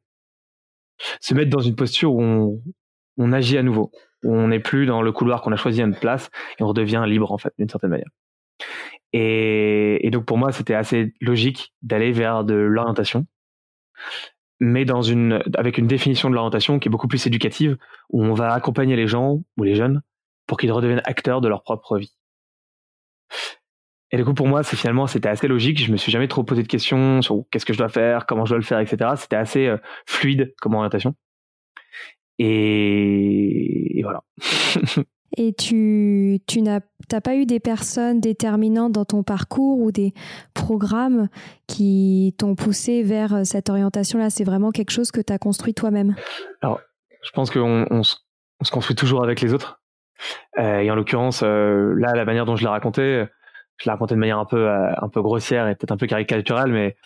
se 1.21 1.35
mettre 1.35 1.51
dans 1.51 1.61
une 1.61 1.77
posture 1.77 2.13
où 2.15 2.23
on, 2.23 2.63
on 3.17 3.33
agit 3.33 3.59
à 3.59 3.63
nouveau, 3.63 3.91
on 4.25 4.49
n'est 4.49 4.61
plus 4.61 4.87
dans 4.87 5.03
le 5.03 5.13
couloir 5.13 5.43
qu'on 5.43 5.53
a 5.53 5.57
choisi 5.57 5.83
à 5.83 5.87
notre 5.87 6.01
place 6.01 6.31
et 6.59 6.63
on 6.63 6.69
redevient 6.69 7.05
libre 7.07 7.33
en 7.33 7.39
fait 7.39 7.53
d'une 7.59 7.69
certaine 7.69 7.91
manière. 7.91 8.11
Et, 9.13 10.09
donc 10.13 10.25
pour 10.25 10.39
moi 10.39 10.53
c'était 10.53 10.75
assez 10.75 11.15
logique 11.21 11.73
d'aller 11.83 12.13
vers 12.13 12.45
de 12.45 12.55
l'orientation, 12.55 13.27
mais 14.61 14.85
avec 15.57 15.79
une 15.79 15.87
définition 15.87 16.31
de 16.31 16.35
l'orientation 16.35 16.79
qui 16.79 16.89
est 16.89 16.91
beaucoup 16.91 17.09
plus 17.09 17.27
éducative, 17.27 17.77
où 18.11 18.25
on 18.25 18.35
va 18.35 18.53
accompagner 18.53 18.97
les 18.97 19.07
gens 19.07 19.41
ou 19.57 19.63
les 19.63 19.75
jeunes 19.75 20.03
pour 20.47 20.59
qu'ils 20.59 20.73
redeviennent 20.73 21.03
acteurs 21.05 21.41
de 21.41 21.49
leur 21.49 21.63
propre 21.63 21.99
vie. 21.99 22.17
Et 24.11 24.17
du 24.17 24.25
coup, 24.25 24.35
pour 24.35 24.47
moi, 24.47 24.63
c'est 24.63 24.77
finalement, 24.77 25.09
c'était 25.09 25.29
assez 25.29 25.49
logique. 25.49 25.83
Je 25.83 25.91
me 25.91 25.97
suis 25.97 26.13
jamais 26.13 26.29
trop 26.29 26.45
posé 26.45 26.63
de 26.63 26.69
questions 26.69 27.21
sur 27.21 27.43
qu'est-ce 27.51 27.67
que 27.67 27.73
je 27.73 27.79
dois 27.79 27.89
faire, 27.89 28.27
comment 28.27 28.45
je 28.45 28.51
dois 28.51 28.59
le 28.59 28.65
faire, 28.65 28.79
etc. 28.79 29.11
C'était 29.17 29.35
assez 29.35 29.67
euh, 29.67 29.77
fluide 30.07 30.55
comme 30.61 30.75
orientation. 30.75 31.17
Et, 32.39 34.01
voilà. 34.03 34.23
Et 35.37 35.53
tu, 35.53 36.39
tu 36.47 36.63
n'as 36.63 36.81
pas 36.81 37.35
eu 37.35 37.45
des 37.45 37.59
personnes 37.59 38.21
déterminantes 38.21 38.93
dans 38.93 39.05
ton 39.05 39.25
parcours 39.25 39.81
ou 39.81 39.91
des 39.91 40.15
programmes 40.55 41.29
qui 41.67 42.37
t'ont 42.39 42.55
poussé 42.55 43.03
vers 43.03 43.35
euh, 43.35 43.41
cette 43.43 43.69
orientation-là? 43.69 44.31
C'est 44.31 44.45
vraiment 44.45 44.71
quelque 44.71 44.93
chose 44.93 45.11
que 45.11 45.21
tu 45.21 45.33
as 45.33 45.39
construit 45.39 45.75
toi-même? 45.75 46.15
Alors, 46.63 46.81
je 47.25 47.31
pense 47.33 47.51
qu'on 47.51 47.85
on 47.91 48.05
se, 48.05 48.15
construit 48.71 48.95
toujours 48.95 49.25
avec 49.25 49.41
les 49.41 49.53
autres. 49.53 49.81
Euh, 50.61 50.79
et 50.79 50.91
en 50.93 50.95
l'occurrence, 50.95 51.43
là, 51.43 52.13
la 52.15 52.25
manière 52.25 52.45
dont 52.45 52.55
je 52.55 52.63
l'ai 52.63 52.71
raconté, 52.71 53.27
je 53.79 53.85
l'ai 53.85 53.91
raconté 53.91 54.15
de 54.15 54.21
manière 54.21 54.39
un 54.39 54.45
peu 54.45 54.69
euh, 54.69 54.93
un 55.01 55.09
peu 55.09 55.23
grossière 55.23 55.69
et 55.69 55.75
peut-être 55.75 55.93
un 55.93 55.97
peu 55.97 56.07
caricaturale, 56.07 56.71
mais 56.71 56.97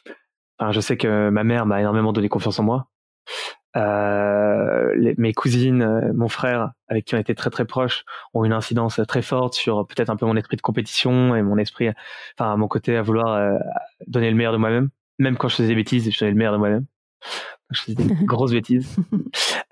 enfin, 0.58 0.73
je 0.73 0.80
sais 0.80 0.97
que 0.97 1.30
ma 1.30 1.44
mère 1.44 1.66
m'a 1.66 1.80
énormément 1.80 2.12
donné 2.12 2.28
confiance 2.28 2.58
en 2.58 2.64
moi. 2.64 2.88
Euh, 3.76 5.14
mes 5.18 5.34
cousines, 5.34 5.82
euh, 5.82 6.12
mon 6.14 6.28
frère, 6.28 6.72
avec 6.88 7.04
qui 7.04 7.14
on 7.14 7.18
était 7.18 7.34
très 7.34 7.50
très 7.50 7.64
proches, 7.64 8.04
ont 8.34 8.44
une 8.44 8.52
incidence 8.52 9.00
très 9.06 9.22
forte 9.22 9.54
sur 9.54 9.87
peut-être 9.87 10.10
un 10.10 10.16
peu 10.16 10.26
mon 10.26 10.37
esprit 10.37 10.56
de 10.56 10.62
compétition 10.62 11.37
et 11.37 11.42
mon 11.42 11.58
esprit, 11.58 11.90
enfin 12.38 12.56
mon 12.56 12.68
côté 12.68 12.96
à 12.96 13.02
vouloir 13.02 13.34
euh, 13.34 13.58
donner 14.06 14.30
le 14.30 14.37
meilleur 14.37 14.52
de 14.52 14.58
moi-même. 14.58 14.88
Même 15.18 15.37
quand 15.37 15.48
je 15.48 15.56
faisais 15.56 15.68
des 15.68 15.75
bêtises, 15.75 16.10
je 16.10 16.18
donnais 16.18 16.32
le 16.32 16.37
meilleur 16.38 16.52
de 16.52 16.58
moi-même. 16.58 16.87
Je 17.70 17.82
faisais 17.82 17.94
des 17.94 18.14
grosses 18.25 18.52
bêtises. 18.52 18.96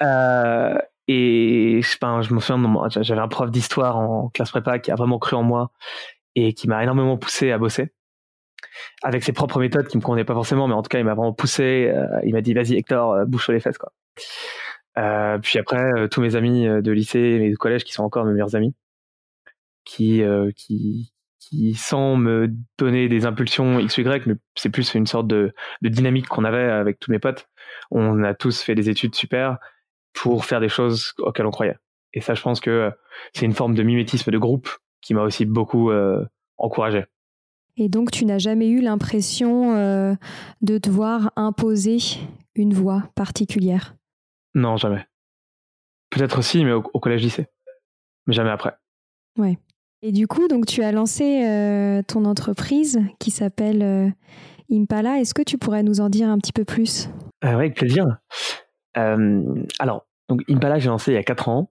Euh, 0.03 0.79
et 1.09 1.81
enfin, 1.83 2.21
je 2.21 2.35
me 2.35 2.41
souviens, 2.41 2.89
j'avais 3.01 3.21
un 3.21 3.29
prof 3.29 3.51
d'histoire 3.51 3.97
en 3.97 4.29
classe 4.29 4.51
prépa 4.51 4.79
qui 4.79 4.91
a 4.91 4.97
vraiment 4.97 5.19
cru 5.19 5.37
en 5.37 5.43
moi 5.43 5.71
et 6.35 6.53
qui 6.53 6.69
m'a 6.69 6.83
énormément 6.83 7.17
poussé 7.17 7.51
à 7.53 7.59
bosser 7.59 7.93
avec 9.03 9.25
ses 9.25 9.33
propres 9.33 9.61
méthodes 9.61 9.89
qui 9.89 9.97
me 9.97 10.03
convenaient 10.03 10.25
pas 10.25 10.35
forcément 10.35 10.69
mais 10.69 10.75
en 10.75 10.83
tout 10.83 10.89
cas 10.89 10.99
il 10.99 11.05
m'a 11.05 11.15
vraiment 11.15 11.33
poussé 11.33 11.91
euh, 11.95 12.07
il 12.25 12.33
m'a 12.33 12.41
dit 12.41 12.55
vas-y 12.55 12.75
Hector 12.75 13.13
euh, 13.13 13.25
sur 13.39 13.53
les 13.53 13.61
fesses 13.61 13.79
quoi 13.79 13.93
euh, 14.99 15.39
puis 15.39 15.59
après 15.59 16.09
tous 16.11 16.21
mes 16.21 16.37
amis 16.37 16.67
de 16.67 16.93
lycée 16.93 17.19
et 17.19 17.51
de 17.51 17.57
collège 17.57 17.85
qui 17.85 17.93
sont 17.93 18.03
encore 18.03 18.25
mes 18.25 18.33
meilleurs 18.33 18.57
amis 18.57 18.75
qui 19.85 20.23
qui 20.57 21.13
qui 21.39 21.75
sans 21.75 22.17
me 22.17 22.49
donner 22.79 23.09
des 23.09 23.25
impulsions 23.25 23.79
x 23.79 23.99
ou 23.99 24.01
y 24.01 24.27
mais 24.27 24.35
c'est 24.57 24.71
plus 24.71 24.95
une 24.95 25.07
sorte 25.07 25.27
de 25.27 25.53
dynamique 25.83 26.27
qu'on 26.29 26.45
avait 26.45 26.71
avec 26.71 26.99
tous 26.99 27.11
mes 27.11 27.19
potes 27.19 27.49
on 27.91 28.23
a 28.25 28.35
tous 28.35 28.63
fait 28.63 28.75
des 28.75 28.89
études 28.89 29.15
super 29.15 29.59
pour 30.17 30.45
faire 30.45 30.61
des 30.61 30.69
choses 30.69 31.13
auxquelles 31.19 31.47
on 31.47 31.51
croyait. 31.51 31.77
Et 32.13 32.21
ça, 32.21 32.35
je 32.35 32.43
pense 32.43 32.61
que 32.61 32.91
c'est 33.35 33.45
une 33.45 33.53
forme 33.53 33.75
de 33.75 33.83
mimétisme 33.83 34.31
de 34.31 34.39
groupe 34.39 34.69
qui 35.03 35.15
m'a 35.15 35.23
aussi 35.23 35.45
beaucoup 35.45 35.93
encouragé. 36.57 37.05
Et 37.77 37.89
donc, 37.89 38.11
tu 38.11 38.25
n'as 38.25 38.39
jamais 38.39 38.69
eu 38.69 38.81
l'impression 38.81 39.75
de 40.63 40.79
devoir 40.79 41.33
imposer 41.37 41.99
une 42.55 42.73
voix 42.73 43.05
particulière? 43.15 43.95
Non, 44.55 44.77
jamais. 44.79 45.05
Peut-être 46.11 46.39
aussi, 46.39 46.65
mais 46.65 46.73
au, 46.73 46.83
collège-lycée. 46.83 47.47
Mais 48.27 48.35
jamais 48.35 48.51
après. 48.51 48.75
Ouais. 49.39 49.59
Et 50.03 50.13
du 50.13 50.27
coup, 50.27 50.49
donc 50.49 50.67
tu 50.67 50.83
as 50.83 50.93
lancé 50.93 51.45
euh, 51.47 52.03
ton 52.03 52.25
entreprise 52.25 53.01
qui 53.19 53.31
s'appelle 53.31 53.83
euh, 53.83 54.09
Impala. 54.73 55.21
Est-ce 55.21 55.35
que 55.35 55.43
tu 55.43 55.59
pourrais 55.59 55.83
nous 55.83 56.01
en 56.01 56.09
dire 56.09 56.29
un 56.29 56.39
petit 56.39 56.53
peu 56.53 56.65
plus? 56.65 57.09
Euh, 57.45 57.49
Oui, 57.49 57.65
avec 57.65 57.75
plaisir. 57.77 58.07
alors, 58.95 60.07
donc 60.29 60.43
Impala, 60.49 60.79
j'ai 60.79 60.89
lancé 60.89 61.13
il 61.13 61.15
y 61.15 61.19
a 61.19 61.23
4 61.23 61.49
ans 61.49 61.71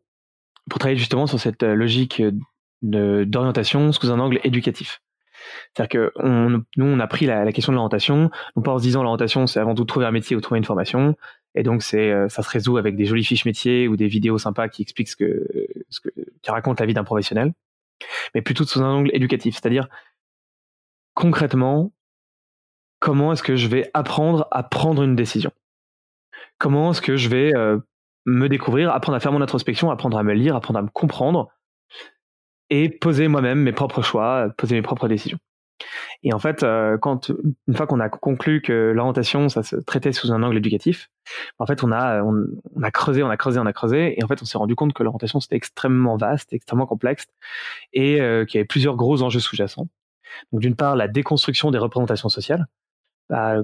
pour 0.70 0.80
travailler 0.80 0.98
justement 0.98 1.28
sur 1.28 1.40
cette 1.40 1.64
logique 1.64 2.22
d'orientation 2.82 3.92
sous 3.92 4.12
un 4.12 4.20
angle 4.20 4.40
éducatif. 4.44 5.02
C'est-à-dire 5.74 5.90
que 5.90 6.12
nous, 6.24 6.86
on 6.86 7.00
a 7.00 7.08
pris 7.08 7.26
la, 7.26 7.52
question 7.52 7.72
de 7.72 7.76
l'orientation, 7.76 8.30
non 8.56 8.62
pas 8.62 8.74
en 8.74 8.78
se 8.78 8.84
disant 8.84 9.04
l'orientation, 9.04 9.48
c'est 9.48 9.60
avant 9.60 9.76
tout 9.76 9.86
trouver 9.86 10.06
un 10.06 10.12
métier 10.12 10.36
ou 10.36 10.42
trouver 10.42 10.58
une 10.58 10.66
formation, 10.66 11.16
et 11.56 11.64
donc 11.64 11.84
c'est, 11.84 12.30
ça 12.30 12.42
se 12.42 12.50
résout 12.50 12.78
avec 12.78 12.96
des 12.96 13.06
jolies 13.06 13.24
fiches 13.24 13.46
métiers 13.46 13.88
ou 13.88 13.96
des 13.96 14.08
vidéos 14.08 14.38
sympas 14.38 14.68
qui 14.70 14.82
expliquent 14.82 15.10
ce 15.10 15.16
que, 15.16 15.48
qui 16.42 16.52
racontent 16.52 16.82
la 16.82 16.86
vie 16.86 16.94
d'un 16.94 17.04
professionnel 17.04 17.54
mais 18.34 18.42
plutôt 18.42 18.66
sous 18.66 18.82
un 18.82 18.92
angle 18.92 19.12
éducatif, 19.14 19.56
c'est-à-dire 19.56 19.88
concrètement, 21.14 21.94
comment 23.00 23.34
est-ce 23.34 23.44
que 23.44 23.56
je 23.56 23.68
vais 23.68 23.90
apprendre 23.94 24.48
à 24.52 24.64
prendre 24.64 25.04
une 25.04 25.16
décision? 25.16 25.52
Comment 26.58 26.92
est-ce 26.92 27.02
que 27.02 27.18
je 27.18 27.30
vais 27.30 27.56
euh, 27.56 27.80
me 28.26 28.48
découvrir, 28.48 28.92
apprendre 28.92 29.16
à 29.16 29.20
faire 29.20 29.32
mon 29.32 29.42
introspection, 29.42 29.92
apprendre 29.92 30.18
à 30.18 30.24
me 30.24 30.34
lire, 30.34 30.56
apprendre 30.56 30.80
à 30.80 30.82
me 30.82 30.90
comprendre 30.90 31.50
et 32.70 32.90
poser 32.90 33.28
moi-même 33.28 33.60
mes 33.60 33.74
propres 33.74 34.02
choix, 34.02 34.50
poser 34.58 34.76
mes 34.76 34.82
propres 34.82 35.08
décisions. 35.08 35.40
Et 36.24 36.34
en 36.34 36.40
fait, 36.40 36.64
euh, 36.64 36.98
quand 36.98 37.32
une 37.68 37.76
fois 37.76 37.88
qu'on 37.88 38.00
a 38.00 38.10
conclu 38.10 38.62
que 38.62 38.92
l'orientation, 38.96 39.50
ça 39.50 39.64
se 39.64 39.76
traitait 39.76 40.14
sous 40.14 40.32
un 40.32 40.42
angle 40.44 40.58
éducatif, 40.58 41.10
en 41.60 41.66
fait, 41.66 41.84
on 41.84 41.92
a 41.92 42.24
on, 42.24 42.82
a 42.82 42.92
creusé, 42.92 43.24
on 43.24 43.30
a 43.30 43.38
creusé, 43.38 43.60
on 43.60 43.66
a 43.66 43.74
creusé, 43.74 44.20
et 44.20 44.24
en 44.24 44.28
fait, 44.28 44.42
on 44.42 44.46
s'est 44.46 44.58
rendu 44.58 44.76
compte 44.76 44.94
que 44.94 45.04
l'orientation 45.04 45.40
c'était 45.40 45.56
extrêmement 45.56 46.18
vaste, 46.18 46.54
extrêmement 46.54 46.88
complexe, 46.88 47.26
et 47.94 48.22
euh, 48.22 48.46
qu'il 48.46 48.58
y 48.58 48.60
avait 48.60 48.68
plusieurs 48.68 48.96
gros 48.96 49.22
enjeux 49.22 49.40
sous-jacents. 49.40 49.88
Donc, 50.52 50.62
d'une 50.62 50.76
part, 50.76 50.96
la 50.96 51.08
déconstruction 51.08 51.72
des 51.72 51.78
représentations 51.78 52.30
sociales, 52.30 52.66
bah, 53.30 53.58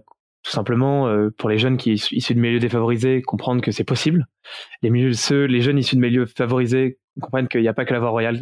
tout 0.43 0.51
simplement 0.51 1.07
euh, 1.07 1.29
pour 1.37 1.49
les 1.49 1.57
jeunes 1.57 1.77
qui 1.77 1.93
issus 1.93 2.35
de 2.35 2.39
milieux 2.39 2.59
défavorisés, 2.59 3.21
comprendre 3.21 3.61
que 3.61 3.71
c'est 3.71 3.83
possible. 3.83 4.27
Les 4.81 4.89
les 4.89 5.61
jeunes 5.61 5.77
issus 5.77 5.95
de 5.95 6.01
milieux 6.01 6.25
favorisés 6.25 6.99
comprennent 7.19 7.47
qu'il 7.47 7.61
n'y 7.61 7.67
a 7.67 7.73
pas 7.73 7.85
que 7.85 7.93
la 7.93 7.99
voie 7.99 8.09
royale 8.09 8.41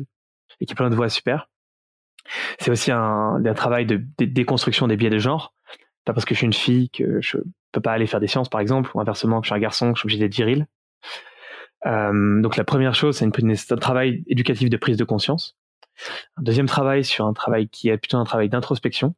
et 0.60 0.66
qu'il 0.66 0.70
y 0.70 0.74
a 0.74 0.76
plein 0.76 0.90
de 0.90 0.96
voies 0.96 1.10
super. 1.10 1.50
C'est 2.60 2.72
aussi 2.72 2.92
un, 2.92 3.42
travail 3.56 3.86
de, 3.86 4.02
déconstruction 4.20 4.88
des 4.88 4.98
biais 4.98 5.10
de 5.10 5.18
genre. 5.18 5.54
Pas 6.06 6.14
parce 6.14 6.26
que 6.26 6.34
je 6.34 6.40
suis 6.40 6.46
une 6.46 6.54
fille 6.54 6.90
que 6.90 7.22
je 7.22 7.38
peux 7.72 7.82
pas 7.82 7.92
aller 7.92 8.08
faire 8.08 8.20
des 8.20 8.28
sciences, 8.28 8.50
par 8.50 8.62
exemple, 8.62 8.92
ou 8.94 9.00
inversement, 9.00 9.42
que 9.42 9.46
je 9.46 9.50
suis 9.50 9.56
un 9.56 9.62
garçon, 9.62 9.92
que 9.92 9.98
je 9.98 10.02
suis 10.02 10.08
obligé 10.08 10.20
d'être 10.20 10.36
viril. 10.36 10.68
Euh, 11.86 12.42
donc 12.42 12.58
la 12.58 12.64
première 12.64 12.94
chose, 12.94 13.18
c'est 13.18 13.26
un 13.26 13.78
travail 13.78 14.24
éducatif 14.28 14.70
de 14.70 14.78
prise 14.78 14.98
de 14.98 15.04
conscience. 15.04 15.56
Un 16.38 16.44
deuxième 16.44 16.68
travail 16.68 17.04
sur 17.04 17.26
un 17.26 17.34
travail 17.34 17.68
qui 17.70 17.90
est 17.90 17.98
plutôt 17.98 18.18
un 18.18 18.24
travail 18.24 18.50
d'introspection. 18.50 19.16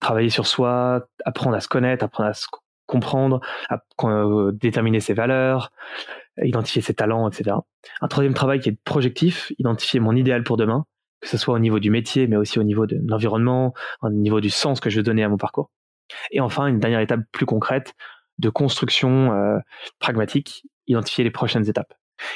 Travailler 0.00 0.30
sur 0.30 0.46
soi, 0.46 1.06
apprendre 1.24 1.56
à 1.56 1.60
se 1.60 1.68
connaître, 1.68 2.04
apprendre 2.04 2.30
à 2.30 2.34
se 2.34 2.46
comprendre, 2.86 3.40
à, 3.68 3.82
déterminer 4.52 5.00
ses 5.00 5.14
valeurs, 5.14 5.72
identifier 6.42 6.82
ses 6.82 6.94
talents, 6.94 7.28
etc. 7.28 7.56
Un 8.00 8.08
troisième 8.08 8.34
travail 8.34 8.60
qui 8.60 8.70
est 8.70 8.78
projectif, 8.84 9.52
identifier 9.58 10.00
mon 10.00 10.14
idéal 10.14 10.42
pour 10.42 10.56
demain, 10.56 10.84
que 11.20 11.28
ce 11.28 11.36
soit 11.36 11.54
au 11.54 11.58
niveau 11.58 11.78
du 11.78 11.90
métier, 11.90 12.26
mais 12.26 12.36
aussi 12.36 12.58
au 12.58 12.62
niveau 12.62 12.86
de 12.86 12.98
l'environnement, 13.06 13.74
au 14.02 14.10
niveau 14.10 14.40
du 14.40 14.50
sens 14.50 14.80
que 14.80 14.90
je 14.90 14.96
veux 14.96 15.02
donner 15.02 15.22
à 15.22 15.28
mon 15.28 15.36
parcours. 15.36 15.70
Et 16.30 16.40
enfin, 16.40 16.66
une 16.66 16.78
dernière 16.78 17.00
étape 17.00 17.20
plus 17.32 17.46
concrète 17.46 17.94
de 18.38 18.48
construction 18.48 19.32
euh, 19.32 19.58
pragmatique, 19.98 20.66
identifier 20.86 21.24
les 21.24 21.30
prochaines 21.30 21.68
étapes. 21.68 21.94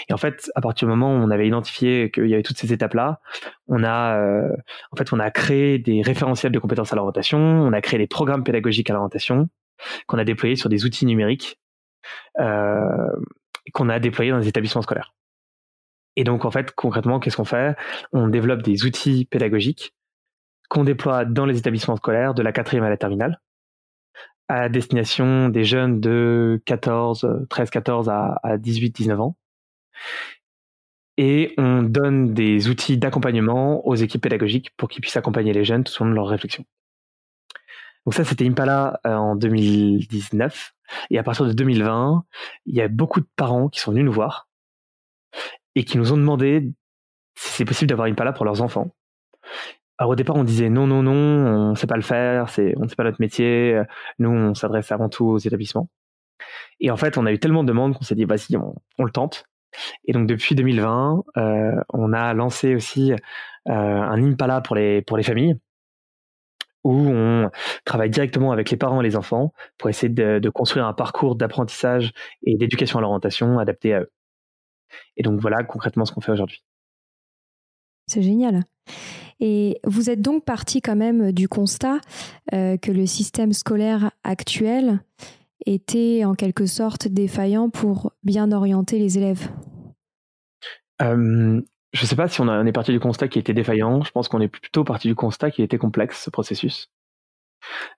Et 0.09 0.15
en 0.15 0.17
fait, 0.17 0.51
à 0.55 0.61
partir 0.61 0.87
du 0.87 0.91
moment 0.91 1.15
où 1.15 1.19
on 1.19 1.31
avait 1.31 1.47
identifié 1.47 2.11
qu'il 2.11 2.29
y 2.29 2.35
avait 2.35 2.43
toutes 2.43 2.59
ces 2.59 2.73
étapes-là, 2.73 3.21
on 3.69 3.85
a, 3.85 4.19
euh, 4.19 4.49
en 4.93 4.97
fait, 4.97 5.13
on 5.13 5.21
a 5.21 5.31
créé 5.31 5.79
des 5.79 6.03
référentiels 6.03 6.53
de 6.53 6.59
compétences 6.59 6.93
à 6.93 6.97
l'orientation, 6.97 7.39
on 7.39 7.73
a 7.73 7.81
créé 7.81 7.99
des 7.99 8.07
programmes 8.07 8.45
pédagogiques 8.45 8.91
à 8.91 8.95
l'orientation, 8.95 9.49
qu'on 10.07 10.19
a 10.19 10.25
déployés 10.25 10.57
sur 10.57 10.69
des 10.69 10.85
outils 10.85 11.07
numériques, 11.07 11.59
euh, 12.41 13.13
qu'on 13.73 13.89
a 13.89 13.99
déployés 13.99 14.31
dans 14.31 14.39
les 14.39 14.49
établissements 14.49 14.83
scolaires. 14.83 15.15
Et 16.17 16.25
donc, 16.25 16.45
en 16.45 16.51
fait, 16.51 16.73
concrètement, 16.73 17.19
qu'est-ce 17.19 17.37
qu'on 17.37 17.45
fait? 17.45 17.77
On 18.13 18.29
développe 18.29 18.63
des 18.63 18.85
outils 18.85 19.25
pédagogiques 19.25 19.95
qu'on 20.69 20.85
déploie 20.85 21.25
dans 21.25 21.47
les 21.47 21.59
établissements 21.59 21.97
scolaires 21.97 22.35
de 22.35 22.43
la 22.43 22.53
quatrième 22.53 22.85
à 22.85 22.91
la 22.91 22.97
terminale, 22.97 23.41
à 24.49 24.69
destination 24.69 25.49
des 25.49 25.65
jeunes 25.65 26.01
de 26.01 26.63
14, 26.67 27.47
13, 27.49 27.71
14 27.71 28.09
à, 28.09 28.59
18, 28.59 28.91
19 28.91 29.21
ans. 29.21 29.37
Et 31.17 31.55
on 31.59 31.83
donne 31.83 32.35
des 32.35 32.69
outils 32.69 32.99
d'accompagnement 32.99 33.87
aux 33.87 33.95
équipes 33.95 34.23
pédagogiques 34.23 34.71
pour 34.77 34.89
qu'ils 34.89 35.01
puissent 35.01 35.17
accompagner 35.17 35.53
les 35.53 35.65
jeunes 35.65 35.85
tout 35.85 35.93
au 36.01 36.05
long 36.05 36.11
de 36.11 36.17
leur 36.17 36.27
réflexion. 36.27 36.65
Donc 38.05 38.15
ça, 38.15 38.25
c'était 38.25 38.47
Impala 38.47 39.01
euh, 39.07 39.15
en 39.15 39.37
2019. 39.37 40.74
Et 41.11 41.19
à 41.19 41.23
partir 41.23 41.47
de 41.47 41.53
2020, 41.53 42.25
il 42.67 42.75
y 42.75 42.81
a 42.81 42.89
beaucoup 42.89 43.21
de 43.21 43.27
parents 43.37 43.69
qui 43.69 43.81
sont 43.81 43.93
venus 43.93 44.05
nous 44.05 44.13
voir 44.13 44.49
et 45.75 45.85
qui 45.85 45.99
nous 45.99 46.13
ont 46.13 46.17
demandé 46.17 46.73
si 47.37 47.51
c'est 47.51 47.65
possible 47.65 47.89
d'avoir 47.89 48.07
une 48.07 48.15
pala 48.15 48.33
pour 48.33 48.45
leurs 48.45 48.63
enfants. 48.63 48.95
Alors 49.99 50.13
au 50.13 50.17
départ, 50.17 50.37
on 50.37 50.45
disait 50.45 50.71
non, 50.71 50.87
non, 50.87 51.03
non, 51.03 51.13
on 51.13 51.71
ne 51.71 51.75
sait 51.75 51.87
pas 51.87 51.97
le 51.97 52.03
faire, 52.03 52.47
on 52.77 52.83
ne 52.85 52.89
sait 52.89 52.97
pas 52.97 53.05
notre 53.05 53.21
métier, 53.21 53.81
nous, 54.19 54.31
on 54.31 54.55
s'adresse 54.55 54.91
avant 54.93 55.09
tout 55.09 55.25
aux 55.25 55.39
établissements. 55.39 55.89
Et 56.81 56.91
en 56.91 56.97
fait, 56.97 57.19
on 57.19 57.27
a 57.27 57.33
eu 57.33 57.39
tellement 57.39 57.63
de 57.63 57.69
demandes 57.69 57.95
qu'on 57.95 58.05
s'est 58.05 58.15
dit, 58.15 58.25
vas-y, 58.25 58.57
on, 58.57 59.05
le 59.05 59.11
tente. 59.11 59.47
Et 60.05 60.13
donc 60.13 60.27
depuis 60.27 60.55
2020, 60.55 61.25
euh, 61.37 61.81
on 61.93 62.13
a 62.13 62.35
lancé 62.35 62.75
aussi 62.75 63.13
euh, 63.13 63.17
un 63.67 64.23
Impala 64.23 64.61
pour 64.61 64.77
les, 64.77 65.03
pour 65.03 65.17
les 65.17 65.23
familles, 65.23 65.59
où 66.85 66.93
on 66.93 67.51
travaille 67.85 68.11
directement 68.11 68.53
avec 68.53 68.71
les 68.71 68.77
parents 68.77 69.01
et 69.01 69.05
les 69.05 69.17
enfants 69.17 69.53
pour 69.79 69.91
essayer 69.91 70.13
de, 70.13 70.39
de 70.39 70.51
construire 70.51 70.87
un 70.87 70.93
parcours 70.93 71.35
d'apprentissage 71.35 72.13
et 72.45 72.57
d'éducation 72.57 72.99
à 72.99 73.03
l'orientation 73.03 73.59
adapté 73.59 73.95
à 73.95 74.01
eux. 74.01 74.13
Et 75.17 75.23
donc 75.23 75.41
voilà 75.41 75.65
concrètement 75.65 76.05
ce 76.05 76.13
qu'on 76.13 76.21
fait 76.21 76.33
aujourd'hui. 76.33 76.63
C'est 78.07 78.23
génial. 78.23 78.65
Et 79.41 79.81
vous 79.85 80.11
êtes 80.11 80.21
donc 80.21 80.45
parti 80.45 80.81
quand 80.81 80.97
même 80.97 81.33
du 81.33 81.49
constat 81.49 82.01
euh, 82.53 82.77
que 82.77 82.93
le 82.93 83.07
système 83.07 83.53
scolaire 83.53 84.11
actuel 84.23 85.01
était 85.67 86.25
en 86.25 86.35
quelque 86.35 86.67
sorte 86.67 87.09
défaillant 87.09 87.71
pour 87.71 88.13
bien 88.23 88.53
orienter 88.53 88.99
les 88.99 89.19
élèves 89.19 89.49
euh, 91.03 91.61
Je 91.95 92.03
ne 92.03 92.07
sais 92.07 92.17
pas 92.17 92.29
si 92.29 92.41
on, 92.41 92.67
est 92.67 92.73
parti 92.73 92.93
du 92.93 93.01
constat 93.01 93.29
qui 93.29 93.39
était 93.39 93.55
défaillant. 93.55 94.03
Je 94.03 94.11
pense 94.11 94.29
qu'on 94.29 94.41
est 94.41 94.49
plutôt 94.49 94.85
parti 94.85 95.09
du 95.09 95.15
constat 95.15 95.51
qui 95.51 95.63
était 95.63 95.79
complexe, 95.79 96.23
ce 96.25 96.31
processus. 96.31 96.91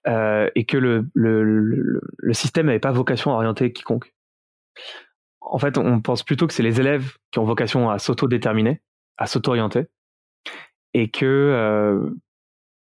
Euh, 0.07 0.49
et 0.55 0.65
que 0.65 0.77
le, 0.77 1.09
le, 1.15 1.43
le, 1.43 2.01
le 2.17 2.33
système 2.35 2.67
n'avait 2.67 2.79
pas 2.79 2.93
vocation 2.93 3.33
à 3.33 3.35
orienter 3.35 3.73
quiconque 3.73 4.13
en 5.47 5.59
fait, 5.59 5.79
on 5.79 6.01
pense 6.01 6.23
plutôt 6.23 6.47
que 6.47 6.53
c'est 6.53 6.63
les 6.63 6.81
élèves 6.81 7.17
qui 7.31 7.39
ont 7.39 7.45
vocation 7.45 7.89
à 7.89 7.99
s'auto-déterminer, 7.99 8.83
à 9.17 9.27
s'auto-orienter, 9.27 9.87
et 10.93 11.09
que 11.09 11.25
euh, 11.25 12.11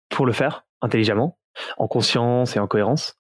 pour 0.09 0.27
le 0.27 0.33
faire 0.33 0.65
intelligemment, 0.81 1.39
en 1.77 1.87
conscience 1.87 2.57
et 2.57 2.59
en 2.59 2.67
cohérence, 2.67 3.19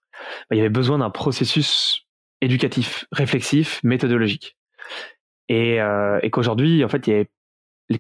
bah, 0.49 0.57
il 0.57 0.59
y 0.59 0.61
avait 0.61 0.69
besoin 0.69 0.99
d'un 0.99 1.11
processus 1.11 2.07
éducatif, 2.40 3.07
réflexif, 3.12 3.81
méthodologique. 3.83 4.57
Et, 5.49 5.81
euh, 5.81 6.19
qu'aujourd'hui, 6.31 6.85
en 6.85 6.88
fait, 6.88 7.07
il 7.07 7.11
y 7.11 7.14
avait 7.14 7.31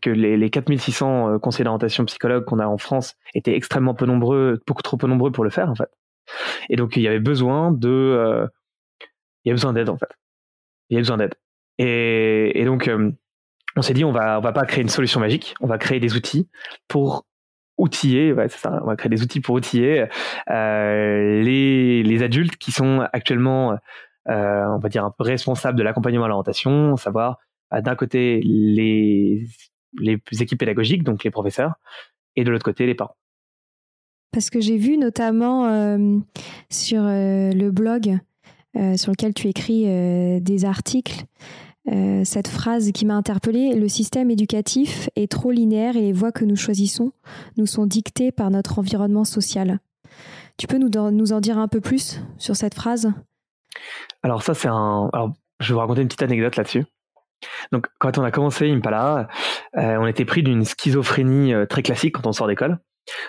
que 0.00 0.10
les, 0.10 0.36
les 0.36 0.50
4600 0.50 1.28
euh, 1.28 1.38
conseillers 1.38 1.64
d'orientation 1.64 2.04
psychologues 2.04 2.44
qu'on 2.44 2.58
a 2.58 2.66
en 2.66 2.78
France 2.78 3.16
étaient 3.34 3.54
extrêmement 3.54 3.94
peu 3.94 4.06
nombreux, 4.06 4.60
beaucoup 4.66 4.82
trop 4.82 4.96
peu 4.96 5.06
nombreux 5.06 5.30
pour 5.32 5.44
le 5.44 5.50
faire, 5.50 5.70
en 5.70 5.74
fait. 5.74 5.90
Et 6.70 6.76
donc, 6.76 6.96
il 6.96 7.02
y 7.02 7.08
avait 7.08 7.20
besoin 7.20 7.70
de, 7.70 8.48
il 9.44 9.48
y 9.48 9.50
avait 9.50 9.56
besoin 9.56 9.72
d'aide, 9.72 9.88
en 9.88 9.96
fait 9.96 10.08
il 10.90 10.94
y 10.94 10.96
a 10.96 11.00
besoin 11.00 11.16
d'aide. 11.16 11.34
Et, 11.78 12.62
donc, 12.64 12.88
euh, 12.88 13.12
on 13.76 13.82
s'est 13.82 13.94
dit, 13.94 14.04
on 14.04 14.12
va, 14.12 14.38
on 14.38 14.42
va 14.42 14.52
pas 14.52 14.64
créer 14.64 14.82
une 14.82 14.88
solution 14.88 15.20
magique, 15.20 15.54
on 15.60 15.66
va 15.66 15.78
créer 15.78 16.00
des 16.00 16.16
outils 16.16 16.48
pour 16.88 17.26
outiller, 17.76 18.32
ouais, 18.32 18.48
c'est 18.48 18.58
ça, 18.58 18.80
on 18.82 18.86
va 18.86 18.96
créer 18.96 19.10
des 19.10 19.22
outils 19.22 19.40
pour 19.40 19.54
outiller 19.54 20.06
euh, 20.50 21.42
les, 21.42 22.02
les 22.02 22.22
adultes 22.22 22.56
qui 22.56 22.72
sont 22.72 23.06
actuellement, 23.12 23.72
euh, 24.28 24.64
on 24.68 24.78
va 24.78 24.88
dire, 24.88 25.10
responsables 25.18 25.76
de 25.76 25.82
l'accompagnement 25.82 26.24
à 26.24 26.28
l'orientation, 26.28 26.96
savoir 26.96 27.38
bah, 27.70 27.82
d'un 27.82 27.94
côté 27.94 28.40
les, 28.42 29.46
les 29.98 30.20
équipes 30.40 30.58
pédagogiques, 30.58 31.02
donc 31.02 31.24
les 31.24 31.30
professeurs, 31.30 31.74
et 32.34 32.44
de 32.44 32.50
l'autre 32.50 32.64
côté 32.64 32.86
les 32.86 32.94
parents. 32.94 33.16
Parce 34.32 34.50
que 34.50 34.60
j'ai 34.60 34.76
vu 34.76 34.98
notamment 34.98 35.64
sur 36.68 37.02
le 37.02 37.70
blog 37.70 38.18
euh, 38.76 38.96
sur 38.96 39.10
lequel 39.10 39.32
tu 39.32 39.48
écris 39.48 39.84
euh, 39.86 40.38
des 40.40 40.66
articles 40.66 41.24
euh, 41.88 42.24
cette 42.24 42.48
phrase 42.48 42.90
qui 42.90 43.06
m'a 43.06 43.14
interpellée, 43.14 43.74
le 43.74 43.88
système 43.88 44.28
éducatif 44.28 45.08
est 45.14 45.30
trop 45.30 45.52
linéaire 45.52 45.96
et 45.96 46.00
les 46.00 46.12
voies 46.12 46.32
que 46.32 46.44
nous 46.44 46.56
choisissons 46.56 47.12
nous 47.56 47.66
sont 47.66 47.86
dictées 47.86 48.32
par 48.32 48.50
notre 48.50 48.80
environnement 48.80 49.24
social. 49.24 49.78
Tu 50.56 50.66
peux 50.66 50.78
nous, 50.78 50.90
nous 51.12 51.32
en 51.32 51.40
dire 51.40 51.58
un 51.58 51.68
peu 51.68 51.80
plus 51.80 52.20
sur 52.38 52.56
cette 52.56 52.74
phrase? 52.74 53.12
Alors 54.24 54.42
ça 54.42 54.52
c'est 54.54 54.66
un... 54.66 55.08
Alors, 55.12 55.32
je 55.60 55.68
vais 55.68 55.74
vous 55.74 55.80
raconter 55.80 56.02
une 56.02 56.08
petite 56.08 56.24
anecdote 56.24 56.56
là-dessus. 56.56 56.84
Donc 57.72 57.86
quand 57.98 58.18
on 58.18 58.24
a 58.24 58.30
commencé 58.30 58.70
Impala, 58.70 59.28
euh, 59.76 59.96
on 59.96 60.06
était 60.06 60.24
pris 60.24 60.42
d'une 60.42 60.64
schizophrénie 60.64 61.54
euh, 61.54 61.66
très 61.66 61.82
classique 61.82 62.14
quand 62.14 62.26
on 62.26 62.32
sort 62.32 62.46
d'école. 62.46 62.78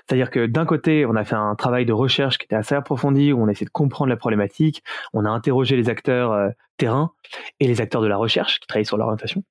C'est-à-dire 0.08 0.32
que 0.32 0.48
d'un 0.48 0.66
côté, 0.66 1.06
on 1.06 1.16
a 1.16 1.24
fait 1.24 1.36
un 1.36 1.54
travail 1.56 1.86
de 1.86 1.94
recherche 1.94 2.40
qui 2.40 2.46
était 2.46 2.56
assez 2.56 2.74
approfondi, 2.74 3.32
où 3.32 3.44
on 3.44 3.48
a 3.48 3.52
essayé 3.52 3.66
de 3.66 3.72
comprendre 3.72 4.10
la 4.10 4.18
problématique, 4.18 4.84
on 5.14 5.24
a 5.24 5.30
interrogé 5.30 5.76
les 5.76 5.90
acteurs 5.90 6.32
euh, 6.32 6.50
terrain 6.78 7.12
et 7.60 7.68
les 7.68 7.80
acteurs 7.80 8.02
de 8.02 8.08
la 8.08 8.18
recherche 8.18 8.60
qui 8.60 8.68
travaillent 8.68 8.86
sur 8.86 8.98
l'orientation. 8.98 9.44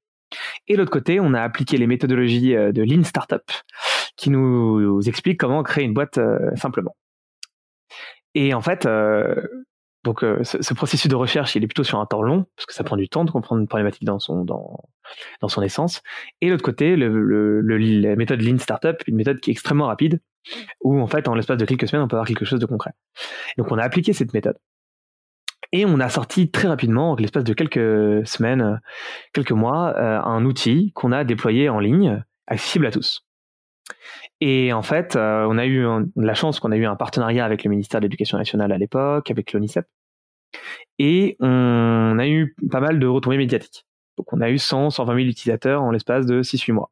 Et 0.67 0.75
de 0.75 0.79
l'autre 0.79 0.91
côté, 0.91 1.21
on 1.21 1.33
a 1.35 1.41
appliqué 1.41 1.77
les 1.77 1.87
méthodologies 1.87 2.55
de 2.55 2.83
Lean 2.83 3.05
Startup 3.05 3.45
qui 4.17 4.31
nous 4.31 5.01
expliquent 5.07 5.39
comment 5.39 5.63
créer 5.63 5.85
une 5.85 5.95
boîte 5.95 6.19
simplement. 6.57 6.97
Et 8.35 8.53
en 8.53 8.61
fait, 8.61 8.89
donc 10.07 10.21
ce, 10.21 10.75
processus 10.75 11.11
de 11.11 11.17
recherche, 11.17 11.57
il 11.57 11.65
est 11.65 11.67
plutôt 11.67 11.83
sur 11.83 11.99
un 11.99 12.07
temps 12.07 12.23
long 12.23 12.47
parce 12.55 12.65
que 12.65 12.73
ça 12.73 12.85
prend 12.85 12.97
du 12.97 13.09
temps 13.09 13.25
de 13.25 13.31
comprendre 13.33 13.61
une 13.61 13.67
problématique 13.67 14.05
dans 14.05 14.21
son 14.21 14.45
dans 14.45 14.85
dans 15.41 15.49
son 15.49 15.63
essence. 15.63 16.01
Et 16.41 16.49
l'autre 16.49 16.63
côté, 16.63 16.95
la 16.95 18.17
méthode 18.17 18.41
Lean 18.41 18.59
Startup, 18.59 18.97
une 19.09 19.17
méthode 19.17 19.41
qui 19.41 19.51
est 19.51 19.53
extrêmement 19.53 19.87
rapide, 19.87 20.21
où 20.81 21.01
en 21.01 21.09
fait 21.09 21.27
en 21.27 21.35
l'espace 21.35 21.59
de 21.59 21.65
quelques 21.65 21.89
semaines, 21.89 22.05
on 22.05 22.09
peut 22.09 22.15
avoir 22.15 22.29
quelque 22.29 22.45
chose 22.45 22.61
de 22.61 22.67
concret. 22.67 22.93
Donc 23.59 23.73
on 23.73 23.79
a 23.79 23.83
appliqué 23.83 24.13
cette 24.13 24.33
méthode. 24.33 24.57
Et 25.73 25.85
on 25.85 25.99
a 25.99 26.09
sorti 26.09 26.51
très 26.51 26.69
rapidement, 26.69 27.13
en 27.13 27.17
l'espace 27.17 27.43
de 27.43 27.53
quelques 27.53 28.27
semaines, 28.27 28.81
quelques 29.33 29.51
mois, 29.51 29.95
euh, 29.97 30.21
un 30.23 30.45
outil 30.45 30.93
qu'on 30.95 31.11
a 31.11 31.25
déployé 31.25 31.69
en 31.69 31.81
ligne, 31.81 32.23
accessible 32.47 32.87
à 32.87 32.93
tous. 32.93 33.27
Et 34.41 34.73
en 34.73 34.83
fait, 34.83 35.17
euh, 35.17 35.47
on 35.49 35.59
a 35.59 35.67
eu 35.67 35.87
la 36.15 36.35
chance 36.35 36.61
qu'on 36.61 36.71
a 36.71 36.77
eu 36.77 36.87
un 36.87 36.97
partenariat 36.97 37.45
avec 37.45 37.65
le 37.65 37.71
ministère 37.71 38.01
de 38.01 38.05
l'Éducation 38.05 38.39
nationale 38.39 38.71
à 38.71 38.79
l'époque, 38.79 39.31
avec 39.31 39.53
l'ONICEP, 39.53 39.87
et 40.99 41.37
on 41.41 42.19
a 42.19 42.27
eu 42.27 42.55
pas 42.71 42.81
mal 42.81 42.99
de 42.99 43.07
retombées 43.07 43.37
médiatiques. 43.37 43.87
Donc 44.17 44.33
on 44.33 44.41
a 44.41 44.51
eu 44.51 44.59
100, 44.59 44.91
120 44.91 45.15
000 45.15 45.29
utilisateurs 45.29 45.83
en 45.83 45.91
l'espace 45.91 46.27
de 46.27 46.43
6-8 46.43 46.73
mois. 46.73 46.91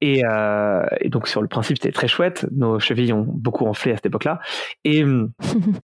Et, 0.00 0.24
euh, 0.24 0.86
et, 1.00 1.08
donc 1.08 1.26
sur 1.26 1.42
le 1.42 1.48
principe, 1.48 1.78
c'était 1.78 1.92
très 1.92 2.08
chouette. 2.08 2.46
Nos 2.52 2.78
chevilles 2.78 3.12
ont 3.12 3.26
beaucoup 3.26 3.66
enflé 3.66 3.92
à 3.92 3.96
cette 3.96 4.06
époque-là. 4.06 4.40
Et 4.84 5.04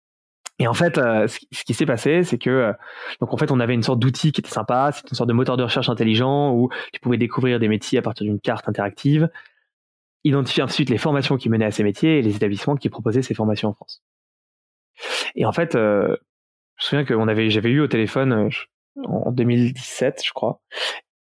Et 0.60 0.68
en 0.68 0.74
fait, 0.74 0.98
euh, 0.98 1.28
ce, 1.28 1.64
qui 1.66 1.74
s'est 1.74 1.86
passé, 1.86 2.24
c'est 2.24 2.38
que 2.38 2.50
euh, 2.50 2.74
donc 3.20 3.34
en 3.34 3.38
fait, 3.38 3.52
on 3.52 3.60
avait 3.60 3.74
une 3.74 3.84
sorte 3.84 4.00
d'outil 4.00 4.32
qui 4.32 4.40
était 4.40 4.50
sympa, 4.50 4.92
c'était 4.94 5.10
une 5.10 5.16
sorte 5.16 5.28
de 5.28 5.34
moteur 5.34 5.58
de 5.58 5.64
recherche 5.64 5.90
intelligent 5.90 6.54
où 6.54 6.70
tu 6.94 7.00
pouvais 7.02 7.18
découvrir 7.18 7.60
des 7.60 7.68
métiers 7.68 8.00
à 8.00 8.02
partir 8.02 8.26
d'une 8.26 8.40
carte 8.40 8.70
interactive, 8.70 9.30
identifier 10.24 10.64
ensuite 10.64 10.90
les 10.90 10.98
formations 10.98 11.36
qui 11.36 11.50
menaient 11.50 11.66
à 11.66 11.72
ces 11.72 11.84
métiers 11.84 12.20
et 12.20 12.22
les 12.22 12.38
établissements 12.38 12.78
qui 12.78 12.90
proposaient 12.90 13.22
ces 13.22 13.34
formations 13.34 13.70
en 13.70 13.74
France. 13.74 14.02
Et 15.36 15.46
en 15.46 15.52
fait, 15.52 15.76
euh, 15.76 16.16
je 16.78 16.86
me 16.86 16.90
souviens 16.90 17.06
que 17.06 17.14
avait, 17.14 17.50
j'avais 17.50 17.70
eu 17.70 17.82
au 17.82 17.88
téléphone 17.88 18.50
en 19.04 19.32
2017, 19.32 20.22
je 20.26 20.32
crois, 20.34 20.62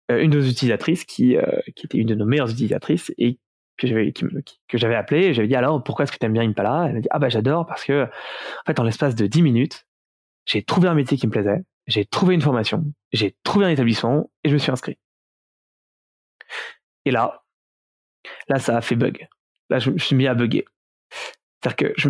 une 0.08 0.30
de 0.30 0.38
nos 0.38 0.46
utilisatrices 0.46 1.04
qui, 1.04 1.36
qui 1.74 1.86
était 1.86 1.98
une 1.98 2.06
de 2.06 2.14
nos 2.14 2.26
meilleures 2.26 2.50
utilisatrices 2.50 3.12
et 3.18 3.38
que 3.76 3.86
j'avais 3.86 4.12
que 4.12 4.78
j'avais 4.78 4.94
appelé 4.94 5.34
j'avais 5.34 5.48
dit 5.48 5.54
alors 5.54 5.82
pourquoi 5.82 6.04
est-ce 6.04 6.12
que 6.12 6.18
tu 6.18 6.26
aimes 6.26 6.32
bien 6.32 6.42
Impala? 6.42 6.86
Elle 6.88 6.94
m'a 6.94 7.00
dit 7.00 7.08
ah 7.10 7.18
bah 7.18 7.28
j'adore 7.28 7.66
parce 7.66 7.84
que 7.84 8.04
en 8.04 8.64
fait 8.66 8.78
en 8.80 8.84
l'espace 8.84 9.14
de 9.14 9.26
10 9.26 9.42
minutes 9.42 9.86
j'ai 10.46 10.62
trouvé 10.62 10.88
un 10.88 10.94
métier 10.94 11.16
qui 11.16 11.26
me 11.26 11.32
plaisait 11.32 11.62
j'ai 11.86 12.04
trouvé 12.04 12.34
une 12.34 12.40
formation 12.40 12.84
j'ai 13.12 13.36
trouvé 13.42 13.66
un 13.66 13.70
établissement 13.70 14.30
et 14.44 14.48
je 14.48 14.54
me 14.54 14.58
suis 14.58 14.72
inscrit. 14.72 14.98
Et 17.04 17.10
là 17.10 17.42
là 18.48 18.58
ça 18.58 18.76
a 18.76 18.80
fait 18.80 18.96
bug. 18.96 19.28
Là 19.70 19.78
je 19.78 19.90
me 19.90 19.98
suis 19.98 20.16
mis 20.16 20.26
à 20.26 20.34
bugger. 20.34 20.64
C'est-à-dire 21.60 21.76
que 21.76 21.94
je, 21.96 22.08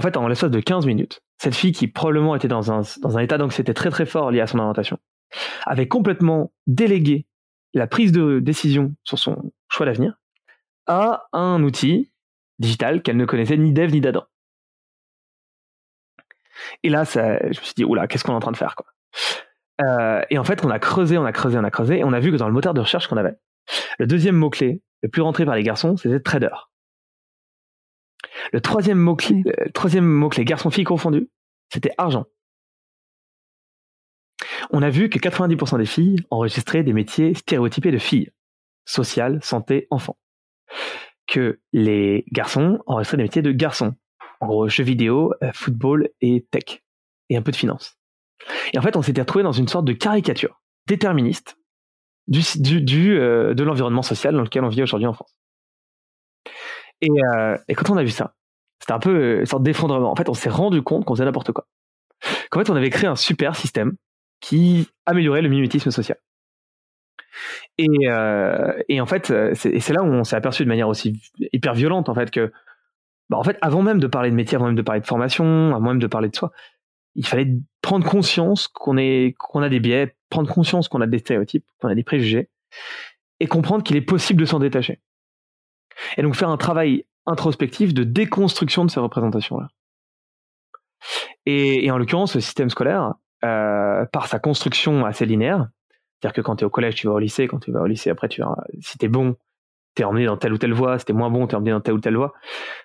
en 0.00 0.02
fait 0.02 0.16
en 0.16 0.28
l'espace 0.28 0.50
de 0.50 0.60
15 0.60 0.86
minutes 0.86 1.20
cette 1.36 1.54
fille 1.54 1.72
qui 1.72 1.86
probablement 1.86 2.34
était 2.34 2.48
dans 2.48 2.72
un 2.72 2.80
dans 3.02 3.18
un 3.18 3.20
état 3.20 3.36
d'anxiété 3.36 3.74
très 3.74 3.90
très 3.90 4.06
fort 4.06 4.30
lié 4.30 4.40
à 4.40 4.46
son 4.46 4.58
orientation 4.58 4.98
avait 5.66 5.88
complètement 5.88 6.52
délégué 6.66 7.26
la 7.74 7.86
prise 7.86 8.10
de 8.10 8.40
décision 8.40 8.94
sur 9.04 9.18
son 9.18 9.52
choix 9.68 9.84
d'avenir 9.84 10.14
à 10.86 11.28
un 11.34 11.62
outil 11.62 12.10
digital 12.58 13.02
qu'elle 13.02 13.18
ne 13.18 13.26
connaissait 13.26 13.58
ni 13.58 13.72
d'Eve 13.72 13.92
ni 13.92 14.00
d'Adam. 14.00 14.24
Et 16.82 16.88
là, 16.88 17.04
je 17.04 17.46
me 17.46 17.52
suis 17.52 17.74
dit, 17.76 17.84
oula, 17.84 18.08
qu'est-ce 18.08 18.24
qu'on 18.24 18.32
est 18.32 18.36
en 18.36 18.40
train 18.40 18.50
de 18.50 18.56
faire 18.56 18.74
quoi 18.74 18.86
euh, 19.82 20.22
Et 20.30 20.38
en 20.38 20.44
fait, 20.44 20.64
on 20.64 20.70
a 20.70 20.78
creusé, 20.78 21.16
on 21.16 21.24
a 21.24 21.32
creusé, 21.32 21.58
on 21.58 21.64
a 21.64 21.70
creusé, 21.70 21.98
et 22.00 22.04
on 22.04 22.12
a 22.12 22.18
vu 22.18 22.32
que 22.32 22.36
dans 22.36 22.48
le 22.48 22.52
moteur 22.52 22.74
de 22.74 22.80
recherche 22.80 23.06
qu'on 23.06 23.16
avait, 23.16 23.36
le 23.98 24.06
deuxième 24.06 24.34
mot-clé 24.34 24.82
le 25.02 25.08
plus 25.08 25.22
rentré 25.22 25.44
par 25.44 25.54
les 25.54 25.62
garçons, 25.62 25.96
c'était 25.96 26.20
trader. 26.20 26.50
Le 28.52 28.60
troisième 28.60 28.98
mot-clé, 28.98 29.42
euh, 29.46 29.70
troisième 29.74 30.04
mot-clé 30.04 30.44
garçon-fille 30.44 30.84
confondu, 30.84 31.30
c'était 31.72 31.92
argent. 31.98 32.26
On 34.70 34.82
a 34.82 34.90
vu 34.90 35.08
que 35.08 35.18
90% 35.18 35.78
des 35.78 35.86
filles 35.86 36.16
enregistraient 36.30 36.82
des 36.82 36.92
métiers 36.92 37.34
stéréotypés 37.34 37.90
de 37.90 37.98
filles. 37.98 38.30
Social, 38.84 39.40
santé, 39.42 39.86
enfant 39.90 40.16
que 41.30 41.60
les 41.72 42.24
garçons 42.32 42.80
enregistraient 42.86 43.16
des 43.16 43.22
métiers 43.22 43.42
de 43.42 43.52
garçons. 43.52 43.94
En 44.40 44.48
gros, 44.48 44.68
jeux 44.68 44.84
vidéo, 44.84 45.32
euh, 45.42 45.50
football 45.54 46.10
et 46.20 46.46
tech. 46.50 46.82
Et 47.28 47.36
un 47.36 47.42
peu 47.42 47.52
de 47.52 47.56
finance. 47.56 47.98
Et 48.72 48.78
en 48.78 48.82
fait, 48.82 48.96
on 48.96 49.02
s'était 49.02 49.20
retrouvé 49.20 49.44
dans 49.44 49.52
une 49.52 49.68
sorte 49.68 49.84
de 49.84 49.92
caricature 49.92 50.60
déterministe 50.88 51.56
du, 52.26 52.42
du, 52.80 53.18
euh, 53.18 53.54
de 53.54 53.62
l'environnement 53.62 54.02
social 54.02 54.34
dans 54.34 54.42
lequel 54.42 54.64
on 54.64 54.68
vit 54.68 54.82
aujourd'hui 54.82 55.06
en 55.06 55.12
France. 55.12 55.36
Et, 57.00 57.08
euh, 57.10 57.56
et, 57.68 57.74
quand 57.74 57.90
on 57.90 57.96
a 57.96 58.02
vu 58.02 58.10
ça, 58.10 58.34
c'était 58.78 58.92
un 58.92 58.98
peu 58.98 59.40
une 59.40 59.46
sorte 59.46 59.62
d'effondrement. 59.62 60.10
En 60.10 60.16
fait, 60.16 60.28
on 60.28 60.34
s'est 60.34 60.50
rendu 60.50 60.82
compte 60.82 61.04
qu'on 61.04 61.14
faisait 61.14 61.24
n'importe 61.24 61.52
quoi. 61.52 61.66
Qu'en 62.50 62.60
fait, 62.60 62.70
on 62.70 62.76
avait 62.76 62.90
créé 62.90 63.08
un 63.08 63.16
super 63.16 63.56
système 63.56 63.94
qui 64.40 64.88
améliorait 65.06 65.42
le 65.42 65.48
mimétisme 65.48 65.90
social. 65.90 66.18
Et, 67.78 67.86
euh, 68.06 68.72
et 68.88 69.00
en 69.00 69.06
fait, 69.06 69.30
euh, 69.30 69.54
c'est 69.54 69.90
là 69.90 70.02
où 70.02 70.06
on 70.06 70.24
s'est 70.24 70.36
aperçu 70.36 70.64
de 70.64 70.68
manière 70.68 70.88
aussi 70.88 71.20
hyper 71.52 71.74
violente 71.74 72.08
en 72.08 72.14
fait 72.14 72.30
que, 72.30 72.52
bah, 73.28 73.38
en 73.38 73.44
fait, 73.44 73.56
avant 73.62 73.82
même 73.82 74.00
de 74.00 74.06
parler 74.06 74.30
de 74.30 74.34
métier, 74.34 74.56
avant 74.56 74.66
même 74.66 74.74
de 74.74 74.82
parler 74.82 75.00
de 75.00 75.06
formation, 75.06 75.74
avant 75.74 75.80
même 75.80 75.98
de 75.98 76.06
parler 76.06 76.28
de 76.28 76.36
soi, 76.36 76.50
il 77.14 77.26
fallait 77.26 77.48
prendre 77.82 78.08
conscience 78.08 78.68
qu'on 78.68 78.96
a 78.96 79.68
des 79.68 79.80
biais, 79.80 80.16
prendre 80.28 80.52
conscience 80.52 80.88
qu'on 80.88 81.00
a 81.00 81.06
des 81.06 81.18
stéréotypes, 81.18 81.64
qu'on 81.80 81.88
a 81.88 81.94
des 81.94 82.04
préjugés, 82.04 82.48
et 83.40 83.46
comprendre 83.46 83.82
qu'il 83.82 83.96
est 83.96 84.02
possible 84.02 84.40
de 84.40 84.46
s'en 84.46 84.58
détacher. 84.58 85.00
Et 86.16 86.22
donc 86.22 86.34
faire 86.34 86.50
un 86.50 86.56
travail 86.56 87.04
introspectif 87.26 87.94
de 87.94 88.04
déconstruction 88.04 88.84
de 88.84 88.90
ces 88.90 89.00
représentations-là. 89.00 89.68
Et, 91.46 91.90
en 91.90 91.98
l'occurrence, 91.98 92.34
le 92.34 92.40
système 92.40 92.70
scolaire, 92.70 93.14
euh, 93.44 94.04
par 94.12 94.26
sa 94.26 94.38
construction 94.38 95.06
assez 95.06 95.24
linéaire, 95.24 95.68
c'est-à-dire 96.20 96.34
que 96.34 96.40
quand 96.42 96.56
tu 96.56 96.64
es 96.64 96.66
au 96.66 96.70
collège, 96.70 96.96
tu 96.96 97.06
vas 97.06 97.14
au 97.14 97.18
lycée, 97.18 97.48
quand 97.48 97.58
tu 97.58 97.72
vas 97.72 97.80
au 97.80 97.86
lycée, 97.86 98.10
après, 98.10 98.28
tu 98.28 98.42
vas, 98.42 98.54
si 98.80 98.98
tu 98.98 99.06
es 99.06 99.08
bon, 99.08 99.36
tu 99.94 100.02
es 100.02 100.04
emmené 100.04 100.26
dans 100.26 100.36
telle 100.36 100.52
ou 100.52 100.58
telle 100.58 100.74
voie, 100.74 100.98
si 100.98 101.06
tu 101.06 101.12
es 101.12 101.14
moins 101.14 101.30
bon, 101.30 101.46
tu 101.46 101.54
es 101.54 101.56
emmené 101.56 101.70
dans 101.70 101.80
telle 101.80 101.94
ou 101.94 102.00
telle 102.00 102.16
voie. 102.16 102.34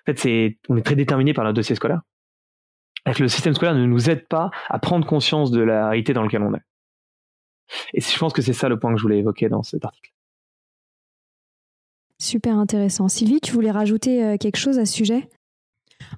En 0.08 0.12
fait, 0.14 0.56
on 0.68 0.76
est 0.76 0.82
très 0.82 0.96
déterminé 0.96 1.34
par 1.34 1.44
notre 1.44 1.56
dossier 1.56 1.74
scolaire. 1.76 2.00
le 3.06 3.28
système 3.28 3.54
scolaire 3.54 3.74
ne 3.74 3.84
nous 3.84 4.08
aide 4.08 4.26
pas 4.26 4.50
à 4.68 4.78
prendre 4.78 5.06
conscience 5.06 5.50
de 5.50 5.60
la 5.60 5.88
réalité 5.88 6.14
dans 6.14 6.22
laquelle 6.22 6.42
on 6.42 6.54
est. 6.54 6.62
Et 7.92 8.00
je 8.00 8.18
pense 8.18 8.32
que 8.32 8.42
c'est 8.42 8.52
ça 8.52 8.68
le 8.68 8.78
point 8.78 8.92
que 8.92 8.98
je 8.98 9.02
voulais 9.02 9.18
évoquer 9.18 9.48
dans 9.48 9.62
cet 9.62 9.84
article. 9.84 10.15
Super 12.18 12.58
intéressant. 12.58 13.08
Sylvie, 13.08 13.40
tu 13.40 13.52
voulais 13.52 13.70
rajouter 13.70 14.24
euh, 14.24 14.36
quelque 14.36 14.56
chose 14.56 14.78
à 14.78 14.86
ce 14.86 14.92
sujet? 14.92 15.28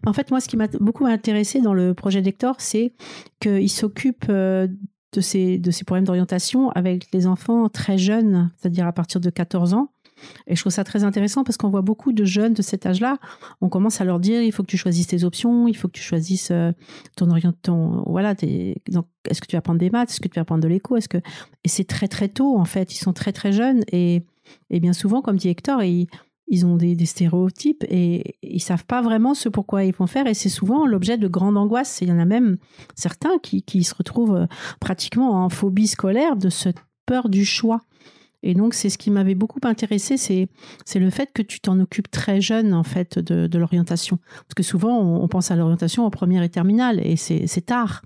En 0.07 0.13
fait, 0.13 0.31
moi, 0.31 0.41
ce 0.41 0.49
qui 0.49 0.57
m'a 0.57 0.69
beaucoup 0.81 1.07
intéressé 1.07 1.61
dans 1.61 1.75
le 1.75 1.95
projet 1.95 2.23
d'Hector, 2.23 2.57
c'est 2.59 2.93
qu'il 3.41 3.71
s'occupe 3.71 4.27
euh, 4.29 4.69
de 5.13 5.21
ces, 5.21 5.59
de 5.59 5.71
ces 5.71 5.85
problèmes 5.85 6.05
d'orientation 6.05 6.71
avec 6.71 7.09
les 7.13 7.27
enfants 7.27 7.69
très 7.69 7.99
jeunes, 7.99 8.51
c'est-à-dire 8.57 8.87
à 8.87 8.93
partir 8.93 9.21
de 9.21 9.31
14 9.31 9.75
ans. 9.75 9.91
Et 10.47 10.57
je 10.57 10.61
trouve 10.61 10.73
ça 10.73 10.85
très 10.85 11.05
intéressant 11.05 11.45
parce 11.45 11.57
qu'on 11.57 11.71
voit 11.71 11.83
beaucoup 11.83 12.13
de 12.13 12.25
jeunes 12.25 12.55
de 12.55 12.63
cet 12.63 12.87
âge-là. 12.87 13.19
On 13.61 13.69
commence 13.69 14.01
à 14.01 14.05
leur 14.05 14.19
dire 14.19 14.43
il 14.43 14.53
faut 14.53 14.63
que 14.63 14.69
tu 14.69 14.77
choisisses 14.77 15.07
tes 15.07 15.25
options, 15.25 15.69
il 15.69 15.77
faut 15.77 15.89
que 15.89 15.93
tu 15.93 16.03
choisisses 16.03 16.51
euh, 16.51 16.73
ton 17.17 17.31
orientation. 17.31 18.03
Voilà, 18.07 18.33
est-ce 18.33 19.41
que 19.41 19.47
tu 19.47 19.57
vas 19.57 19.63
prendre 19.63 19.79
des 19.79 19.91
maths, 19.91 20.11
est-ce 20.11 20.21
que 20.21 20.29
tu 20.29 20.39
vas 20.39 20.45
prendre 20.45 20.63
de 20.63 20.69
l'éco, 20.69 20.99
que 21.09 21.19
et 21.19 21.69
c'est 21.69 21.85
très 21.85 22.09
très 22.09 22.29
tôt 22.29 22.59
en 22.59 22.65
fait. 22.65 22.93
Ils 22.95 22.99
sont 22.99 23.13
très 23.13 23.33
très 23.33 23.53
jeunes 23.53 23.83
et, 23.93 24.25
et 24.71 24.81
bien 24.81 24.93
souvent, 24.93 25.23
comme 25.23 25.37
dit 25.37 25.49
Hector, 25.49 25.83
ils, 25.83 26.07
ont 26.65 26.77
des, 26.77 27.07
stéréotypes 27.07 27.85
et 27.89 28.37
ils 28.43 28.61
savent 28.61 28.85
pas 28.85 29.03
vraiment 29.03 29.35
ce 29.35 29.49
pourquoi 29.49 29.85
ils 29.85 29.95
vont 29.95 30.07
faire 30.07 30.27
et 30.27 30.35
c'est 30.35 30.49
souvent 30.49 30.87
l'objet 30.87 31.19
de 31.19 31.29
grande 31.29 31.57
angoisse. 31.57 31.99
Il 32.01 32.09
y 32.09 32.13
en 32.13 32.19
a 32.19 32.25
même 32.25 32.59
certains 32.95 33.39
qui, 33.43 33.85
se 33.85 33.95
retrouvent 33.95 34.37
euh, 34.37 34.47
pratiquement 34.81 35.45
en 35.45 35.49
phobie 35.49 35.89
scolaire 35.89 36.37
de 36.37 36.49
cette 36.49 36.79
peur 37.07 37.29
du 37.29 37.45
choix. 37.45 37.83
Et 38.45 38.55
donc, 38.55 38.75
c'est 38.75 38.89
ce 38.89 38.99
qui 38.99 39.11
m'avait 39.11 39.35
beaucoup 39.35 39.59
intéressé, 39.65 40.17
c'est, 40.17 40.49
le 40.95 41.11
fait 41.11 41.33
que 41.33 41.43
tu 41.43 41.61
t'en 41.61 41.81
occupes 41.81 42.09
très 42.09 42.41
jeune, 42.41 42.73
en 42.73 42.85
fait, 42.85 43.19
de, 43.19 43.59
l'orientation. 43.59 44.19
Parce 44.33 44.55
que 44.55 44.63
souvent, 44.63 45.01
on, 45.01 45.27
pense 45.27 45.51
à 45.51 45.57
l'orientation 45.57 46.07
en 46.07 46.11
première 46.11 46.45
et 46.45 46.49
terminale, 46.49 47.05
et 47.05 47.17
c'est, 47.17 47.49
c'est 47.49 47.67
tard. 47.67 48.03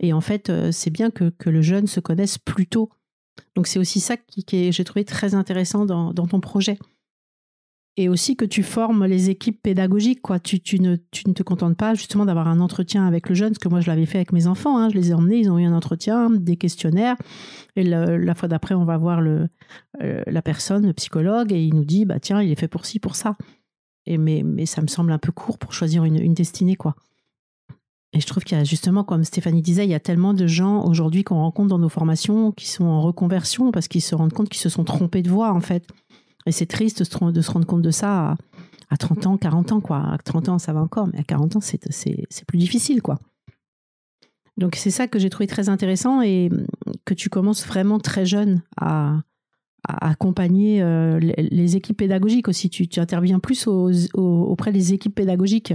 Et 0.00 0.14
en 0.14 0.22
fait, 0.22 0.50
c'est 0.70 0.90
bien 0.90 1.10
que, 1.10 1.30
le 1.44 1.60
jeune 1.62 1.86
se 1.86 2.00
connaisse 2.00 2.38
plus 2.38 2.66
tôt. 2.66 2.90
Donc 3.54 3.66
c'est 3.66 3.78
aussi 3.78 4.00
ça 4.00 4.16
qui, 4.16 4.44
qui 4.44 4.72
j'ai 4.72 4.84
trouvé 4.84 5.04
très 5.04 5.34
intéressant 5.34 5.86
dans, 5.86 6.12
ton 6.12 6.40
projet 6.40 6.78
et 7.98 8.08
aussi 8.10 8.36
que 8.36 8.44
tu 8.44 8.62
formes 8.62 9.06
les 9.06 9.30
équipes 9.30 9.62
pédagogiques. 9.62 10.20
Quoi. 10.20 10.38
Tu, 10.38 10.60
tu, 10.60 10.80
ne, 10.80 10.96
tu 11.10 11.26
ne 11.28 11.32
te 11.32 11.42
contentes 11.42 11.76
pas 11.76 11.94
justement 11.94 12.26
d'avoir 12.26 12.48
un 12.48 12.60
entretien 12.60 13.06
avec 13.06 13.28
le 13.28 13.34
jeune, 13.34 13.54
ce 13.54 13.58
que 13.58 13.68
moi 13.68 13.80
je 13.80 13.86
l'avais 13.86 14.04
fait 14.04 14.18
avec 14.18 14.32
mes 14.32 14.46
enfants. 14.46 14.76
Hein. 14.76 14.90
Je 14.90 14.96
les 14.96 15.10
ai 15.10 15.14
emmenés, 15.14 15.38
ils 15.38 15.50
ont 15.50 15.58
eu 15.58 15.64
un 15.64 15.72
entretien, 15.72 16.28
des 16.28 16.56
questionnaires. 16.56 17.16
Et 17.74 17.84
la 17.84 18.34
fois 18.34 18.48
d'après, 18.48 18.74
on 18.74 18.84
va 18.84 18.98
voir 18.98 19.22
le, 19.22 19.48
euh, 20.02 20.22
la 20.26 20.42
personne, 20.42 20.86
le 20.86 20.92
psychologue, 20.92 21.52
et 21.52 21.62
il 21.62 21.74
nous 21.74 21.84
dit 21.84 22.04
bah, 22.04 22.20
tiens, 22.20 22.42
il 22.42 22.50
est 22.50 22.60
fait 22.60 22.68
pour 22.68 22.84
ci, 22.84 23.00
pour 23.00 23.16
ça. 23.16 23.36
Et 24.04 24.18
mais, 24.18 24.42
mais 24.44 24.66
ça 24.66 24.82
me 24.82 24.88
semble 24.88 25.10
un 25.12 25.18
peu 25.18 25.32
court 25.32 25.58
pour 25.58 25.72
choisir 25.72 26.04
une, 26.04 26.20
une 26.20 26.34
destinée. 26.34 26.76
quoi. 26.76 26.96
Et 28.16 28.20
je 28.20 28.26
trouve 28.26 28.44
qu'il 28.44 28.56
y 28.56 28.60
a 28.60 28.64
justement, 28.64 29.04
comme 29.04 29.24
Stéphanie 29.24 29.60
disait, 29.60 29.84
il 29.84 29.90
y 29.90 29.94
a 29.94 30.00
tellement 30.00 30.32
de 30.32 30.46
gens 30.46 30.82
aujourd'hui 30.86 31.22
qu'on 31.22 31.34
rencontre 31.34 31.68
dans 31.68 31.78
nos 31.78 31.90
formations 31.90 32.50
qui 32.50 32.66
sont 32.66 32.86
en 32.86 33.02
reconversion 33.02 33.72
parce 33.72 33.88
qu'ils 33.88 34.00
se 34.00 34.14
rendent 34.14 34.32
compte 34.32 34.48
qu'ils 34.48 34.62
se 34.62 34.70
sont 34.70 34.84
trompés 34.84 35.20
de 35.20 35.28
voie 35.28 35.52
en 35.52 35.60
fait. 35.60 35.86
Et 36.46 36.52
c'est 36.52 36.64
triste 36.64 37.00
de 37.00 37.40
se 37.42 37.50
rendre 37.50 37.66
compte 37.66 37.82
de 37.82 37.90
ça 37.90 38.36
à, 38.88 38.96
30 38.96 39.26
ans, 39.26 39.36
40 39.36 39.72
ans, 39.72 39.80
quoi. 39.82 39.98
À 39.98 40.16
30 40.16 40.48
ans, 40.48 40.58
ça 40.58 40.72
va 40.72 40.80
encore, 40.80 41.08
mais 41.08 41.18
à 41.18 41.24
40 41.24 41.56
ans, 41.56 41.60
c'est 41.60 41.78
plus 42.46 42.58
difficile, 42.58 43.02
quoi. 43.02 43.18
Donc 44.56 44.76
c'est 44.76 44.90
ça 44.90 45.08
que 45.08 45.18
j'ai 45.18 45.28
trouvé 45.28 45.46
très 45.46 45.68
intéressant 45.68 46.22
et 46.22 46.48
que 47.04 47.12
tu 47.12 47.28
commences 47.28 47.66
vraiment 47.66 47.98
très 47.98 48.24
jeune 48.24 48.62
à, 48.80 49.20
accompagner 49.88 50.82
euh, 50.82 51.20
les, 51.20 51.76
équipes 51.76 51.98
pédagogiques 51.98 52.48
aussi. 52.48 52.70
Tu, 52.70 52.88
interviens 52.98 53.40
plus 53.40 53.68
auprès 53.68 54.72
des 54.72 54.94
équipes 54.94 55.14
pédagogiques. 55.14 55.74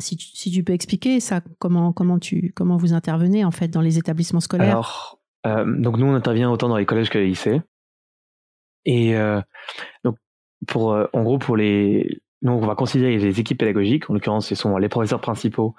Si 0.00 0.16
tu, 0.16 0.64
peux 0.64 0.72
expliquer 0.72 1.20
ça, 1.20 1.40
comment, 1.58 1.92
comment, 1.92 2.18
tu, 2.18 2.52
comment 2.54 2.76
vous 2.76 2.92
intervenez 2.92 3.44
en 3.44 3.50
fait 3.50 3.68
dans 3.68 3.80
les 3.80 3.98
établissements 3.98 4.40
scolaires? 4.40 4.70
Alors, 4.70 5.20
euh, 5.46 5.64
donc 5.80 5.96
nous 5.96 6.06
on 6.06 6.14
intervient 6.14 6.50
autant 6.50 6.68
dans 6.68 6.76
les 6.76 6.86
collèges 6.86 7.10
que 7.10 7.18
les 7.18 7.26
lycées. 7.26 7.62
Et 8.84 9.16
euh, 9.16 9.40
donc, 10.04 10.16
pour, 10.66 10.92
euh, 10.92 11.06
en 11.12 11.22
gros, 11.22 11.38
pour 11.38 11.56
les, 11.56 12.22
nous, 12.42 12.52
on 12.52 12.66
va 12.66 12.74
considérer 12.74 13.18
les 13.18 13.40
équipes 13.40 13.58
pédagogiques. 13.58 14.08
En 14.08 14.14
l'occurrence, 14.14 14.48
ce 14.48 14.54
sont 14.54 14.76
les 14.78 14.88
professeurs 14.88 15.20
principaux, 15.20 15.74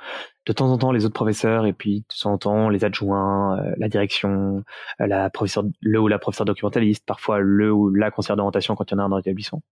de 0.46 0.54
temps 0.54 0.72
en 0.72 0.78
temps 0.78 0.92
les 0.92 1.06
autres 1.06 1.16
professeurs, 1.16 1.66
et 1.66 1.74
puis 1.74 2.02
de 2.02 2.06
temps 2.22 2.34
en 2.34 2.38
temps 2.38 2.70
les 2.70 2.86
adjoints, 2.86 3.60
la 3.78 3.90
direction, 3.90 4.64
la 5.00 5.30
professeur, 5.32 5.64
le 5.82 6.00
ou 6.00 6.08
la 6.08 6.20
professeur 6.20 6.46
documentaliste, 6.46 7.06
parfois 7.06 7.40
le 7.40 7.72
ou 7.72 7.90
la 7.90 8.12
conseillère 8.12 8.38
d'orientation 8.38 8.76
quand 8.76 8.90
il 8.92 8.94
y 8.94 8.98
en 8.98 9.00
a 9.00 9.04
un 9.04 9.10
dans 9.10 9.18
l'établissement. 9.18 9.64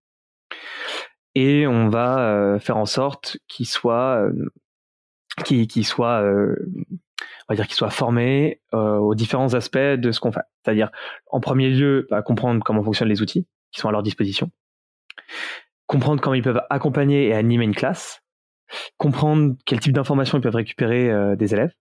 Et 1.41 1.67
on 1.67 1.87
va 1.87 2.57
faire 2.59 2.75
en 2.75 2.85
sorte 2.85 3.37
qu'ils 3.47 3.65
soient, 3.65 4.27
qu'ils 5.45 5.67
qu 5.67 5.83
soient 5.83 6.21
on 7.49 7.55
va 7.55 7.55
dire 7.55 8.53
euh, 8.73 8.97
aux 8.97 9.15
différents 9.15 9.53
aspects 9.55 9.77
de 9.77 10.11
ce 10.11 10.19
qu'on 10.19 10.31
fait. 10.31 10.43
C'est-à-dire, 10.63 10.91
en 11.27 11.39
premier 11.39 11.69
lieu, 11.69 12.07
bah, 12.09 12.21
comprendre 12.21 12.63
comment 12.63 12.83
fonctionnent 12.83 13.09
les 13.09 13.21
outils 13.21 13.47
qui 13.71 13.79
sont 13.79 13.89
à 13.89 13.91
leur 13.91 14.03
disposition, 14.03 14.51
comprendre 15.87 16.21
comment 16.21 16.35
ils 16.35 16.43
peuvent 16.43 16.61
accompagner 16.69 17.27
et 17.27 17.33
animer 17.33 17.65
une 17.65 17.75
classe, 17.75 18.21
comprendre 18.97 19.55
quel 19.65 19.79
type 19.79 19.93
d'informations 19.93 20.37
ils 20.37 20.41
peuvent 20.41 20.55
récupérer 20.55 21.09
euh, 21.09 21.35
des 21.35 21.53
élèves, 21.53 21.73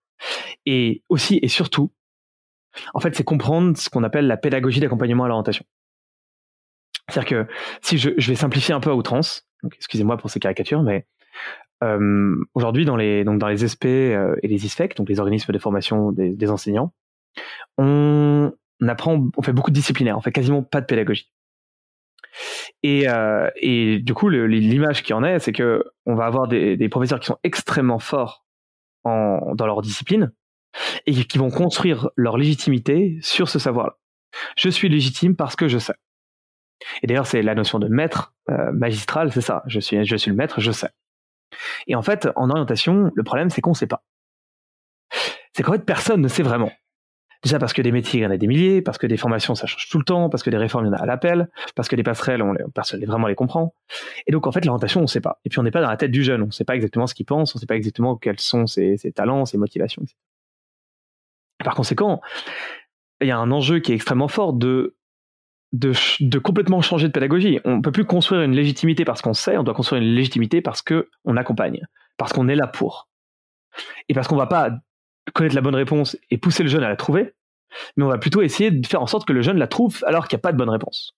et 0.65 1.03
aussi 1.09 1.39
et 1.43 1.49
surtout, 1.49 1.93
en 2.95 3.01
fait, 3.01 3.15
c'est 3.15 3.25
comprendre 3.25 3.77
ce 3.77 3.91
qu'on 3.91 4.05
appelle 4.05 4.27
la 4.27 4.37
pédagogie 4.37 4.81
d'accompagnement 4.81 5.25
à 5.25 5.29
l'orientation. 5.29 5.65
C'est-à-dire 7.09 7.47
que 7.47 7.53
si 7.81 7.97
je, 7.97 8.11
vais 8.11 8.35
simplifier 8.35 8.75
un 8.75 8.81
peu 8.81 8.91
à 8.91 8.95
outrance, 8.95 9.48
excusez-moi 9.65 10.17
pour 10.17 10.31
ces 10.31 10.41
caricatures, 10.41 10.83
mais 10.83 11.07
euh, 11.85 12.37
Aujourd'hui, 12.55 12.85
dans 12.85 12.97
les 12.97 13.25
donc 13.25 13.39
dans 13.39 13.49
les 13.49 13.67
SP 13.67 13.87
euh, 13.87 14.35
et 14.43 14.49
les 14.49 14.67
ISFEC, 14.67 14.97
donc 14.97 15.09
les 15.09 15.21
organismes 15.21 15.53
de 15.53 15.59
formation 15.59 16.13
des, 16.13 16.51
enseignants, 16.51 16.93
on, 17.77 18.53
apprend, 18.87 19.29
on 19.37 19.43
fait 19.43 19.53
beaucoup 19.53 19.71
de 19.71 19.77
disciplinaire, 19.77 20.17
on 20.19 20.21
fait 20.21 20.33
quasiment 20.33 20.63
pas 20.63 20.81
de 20.81 20.87
pédagogie. 20.87 21.31
Et, 22.83 23.09
euh, 23.09 23.49
et 23.57 23.99
du 24.01 24.15
coup, 24.15 24.29
l'image 24.29 25.03
qui 25.03 25.13
en 25.13 25.25
est, 25.25 25.39
c'est 25.39 25.53
que 25.53 25.85
on 26.07 26.15
va 26.15 26.27
avoir 26.27 26.49
des, 26.49 26.89
professeurs 26.89 27.21
qui 27.21 27.27
sont 27.27 27.39
extrêmement 27.43 27.99
forts 27.99 28.45
dans 29.05 29.67
leur 29.67 29.81
discipline 29.81 30.33
et 31.07 31.15
qui 31.15 31.39
vont 31.39 31.51
construire 31.51 32.11
leur 32.15 32.37
légitimité 32.37 33.19
sur 33.23 33.49
ce 33.49 33.59
savoir-là. 33.59 33.97
Je 34.57 34.69
suis 34.69 34.91
légitime 34.91 35.35
parce 35.35 35.57
que 35.57 35.67
je 35.67 35.79
sais. 35.79 35.95
Et 37.03 37.07
d'ailleurs, 37.07 37.27
c'est 37.27 37.43
la 37.43 37.55
notion 37.55 37.79
de 37.79 37.89
maître 37.89 38.35
euh, 38.51 38.73
magistral, 38.73 39.33
c'est 39.33 39.41
ça. 39.41 39.63
Je 39.67 39.81
suis, 39.81 40.05
je 40.05 40.17
suis 40.17 40.31
le 40.31 40.37
maître, 40.37 40.61
je 40.61 40.71
sais. 40.71 40.91
Et 41.87 41.95
en 41.95 42.03
fait, 42.03 42.29
en 42.37 42.51
orientation, 42.51 43.11
le 43.15 43.23
problème, 43.23 43.51
c'est 43.51 43.61
qu'on 43.61 43.71
ne 43.71 43.77
sait 43.77 43.87
pas. 43.87 44.05
C'est 45.55 45.63
qu'en 45.63 45.73
fait, 45.73 45.85
personne 45.85 46.21
ne 46.21 46.29
sait 46.29 46.43
vraiment. 46.43 46.71
Déjà 47.45 47.61
parce 47.61 47.73
que 47.73 47.83
des 47.83 47.93
métiers, 47.93 48.21
il 48.21 48.23
y 48.25 48.27
en 48.27 48.31
a 48.31 48.37
des 48.37 48.49
milliers, 48.49 48.83
parce 48.83 48.99
que 48.99 49.07
des 49.07 49.17
formations, 49.17 49.55
ça 49.55 49.67
change 49.67 49.89
tout 49.89 49.99
le 49.99 50.05
temps, 50.05 50.29
parce 50.29 50.43
que 50.43 50.51
des 50.51 50.57
réformes, 50.57 50.87
il 50.87 50.89
y 50.89 50.91
en 50.91 50.95
a 50.95 51.03
à 51.03 51.07
l'appel, 51.07 51.49
parce 51.77 51.89
que 51.89 51.95
les 51.95 52.03
passerelles, 52.03 52.43
on, 52.43 52.55
personne 52.75 53.05
vraiment 53.05 53.29
les 53.29 53.37
comprend. 53.37 53.75
Et 54.27 54.33
donc, 54.33 54.47
en 54.47 54.53
fait, 54.53 54.65
l'orientation, 54.65 55.01
on 55.01 55.05
ne 55.05 55.09
sait 55.09 55.21
pas. 55.21 55.39
Et 55.45 55.49
puis, 55.49 55.61
on 55.61 55.63
n'est 55.63 55.71
pas 55.71 55.81
dans 55.81 55.89
la 55.89 55.97
tête 55.97 56.11
du 56.11 56.25
jeune. 56.25 56.43
On 56.43 56.47
ne 56.47 56.51
sait 56.51 56.65
pas 56.65 56.75
exactement 56.75 57.07
ce 57.07 57.15
qu'il 57.15 57.27
pense, 57.27 57.55
on 57.55 57.59
ne 57.59 57.61
sait 57.61 57.67
pas 57.67 57.77
exactement 57.77 58.17
quels 58.17 58.41
sont 58.41 58.67
ses, 58.67 58.97
talents, 59.15 59.45
ses 59.45 59.57
motivations. 59.57 60.03
Par 61.63 61.75
conséquent, 61.75 62.21
il 63.21 63.29
y 63.29 63.31
a 63.31 63.39
un 63.39 63.51
enjeu 63.53 63.79
qui 63.81 63.93
est 63.93 63.95
extrêmement 63.95 64.29
fort 64.29 64.53
de 64.53 64.97
de, 65.73 66.39
complètement 66.39 66.81
changer 66.81 67.09
de 67.09 67.13
pédagogie. 67.13 67.61
On 67.65 67.77
ne 67.77 67.83
peut 67.83 67.93
plus 67.93 68.05
construire 68.05 68.43
une 68.43 68.55
légitimité 68.55 69.05
parce 69.05 69.23
qu'on 69.23 69.35
sait, 69.35 69.57
on 69.57 69.63
doit 69.63 69.75
construire 69.75 70.03
une 70.03 70.15
légitimité 70.15 70.61
parce 70.61 70.83
qu'on 70.83 71.37
accompagne, 71.37 71.87
parce 72.17 72.33
qu'on 72.33 72.49
est 72.49 72.55
là 72.55 72.67
pour. 72.67 73.09
Et 74.09 74.15
parce 74.15 74.29
qu'on 74.29 74.37
va 74.37 74.47
pas 74.47 74.71
connaître 75.35 75.55
la 75.55 75.61
bonne 75.61 75.75
réponse 75.75 76.17
et 76.31 76.39
pousser 76.39 76.63
le 76.63 76.69
jeune 76.69 76.83
à 76.83 76.89
la 76.89 76.97
trouver, 76.97 77.35
mais 77.97 78.05
on 78.05 78.09
va 78.09 78.19
plutôt 78.19 78.43
essayer 78.43 78.71
de 78.71 78.87
faire 78.87 79.03
en 79.03 79.07
sorte 79.07 79.27
que 79.27 79.33
le 79.33 79.43
jeune 79.43 79.59
la 79.59 79.67
trouve 79.67 80.03
alors 80.07 80.27
qu'il 80.27 80.37
n'y 80.37 80.41
a 80.41 80.43
pas 80.43 80.53
de 80.53 80.59
bonne 80.59 80.71
réponse. 80.71 81.15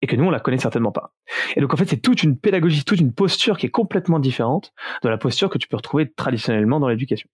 Et 0.00 0.08
que 0.08 0.16
nous, 0.16 0.24
on 0.24 0.30
la 0.30 0.40
connaît 0.40 0.58
certainement 0.58 0.90
pas. 0.90 1.14
Et 1.54 1.60
donc, 1.60 1.72
en 1.72 1.76
fait, 1.76 1.88
c'est 1.88 2.00
toute 2.00 2.24
une 2.24 2.36
pédagogie, 2.36 2.82
toute 2.82 2.98
une 2.98 3.12
posture 3.12 3.56
qui 3.56 3.66
est 3.66 3.70
complètement 3.70 4.18
différente 4.18 4.72
de 5.04 5.08
la 5.08 5.16
posture 5.16 5.48
que 5.48 5.58
tu 5.58 5.68
peux 5.68 5.76
retrouver 5.76 6.10
traditionnellement 6.10 6.80
dans 6.80 6.88
l'éducation. 6.88 7.28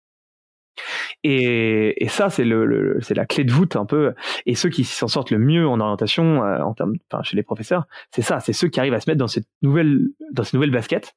Et, 1.22 2.06
ça, 2.08 2.30
c'est 2.30 2.44
la 2.44 3.26
clé 3.26 3.44
de 3.44 3.52
voûte 3.52 3.76
un 3.76 3.86
peu. 3.86 4.14
Et 4.46 4.54
ceux 4.54 4.68
qui 4.68 4.84
s'en 4.84 5.08
sortent 5.08 5.30
le 5.30 5.38
mieux 5.38 5.66
en 5.66 5.80
orientation, 5.80 6.44
euh, 6.44 6.58
en 6.60 6.74
termes, 6.74 6.94
chez 7.22 7.36
les 7.36 7.42
professeurs, 7.42 7.86
c'est 8.10 8.22
ça, 8.22 8.40
c'est 8.40 8.52
ceux 8.52 8.68
qui 8.68 8.80
arrivent 8.80 8.94
à 8.94 9.00
se 9.00 9.08
mettre 9.08 9.18
dans 9.18 9.28
cette 9.28 9.46
nouvelle, 9.62 10.08
dans 10.32 10.44
cette 10.44 10.54
nouvelle 10.54 10.70
basket, 10.70 11.14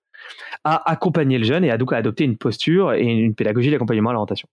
à 0.64 0.90
accompagner 0.90 1.38
le 1.38 1.44
jeune 1.44 1.64
et 1.64 1.72
à 1.72 1.78
adopter 1.96 2.24
une 2.24 2.38
posture 2.38 2.94
et 2.94 3.04
une 3.04 3.36
pédagogie 3.36 3.72
d'accompagnement 3.72 4.12
à 4.12 4.14
l'orientation. 4.14 4.48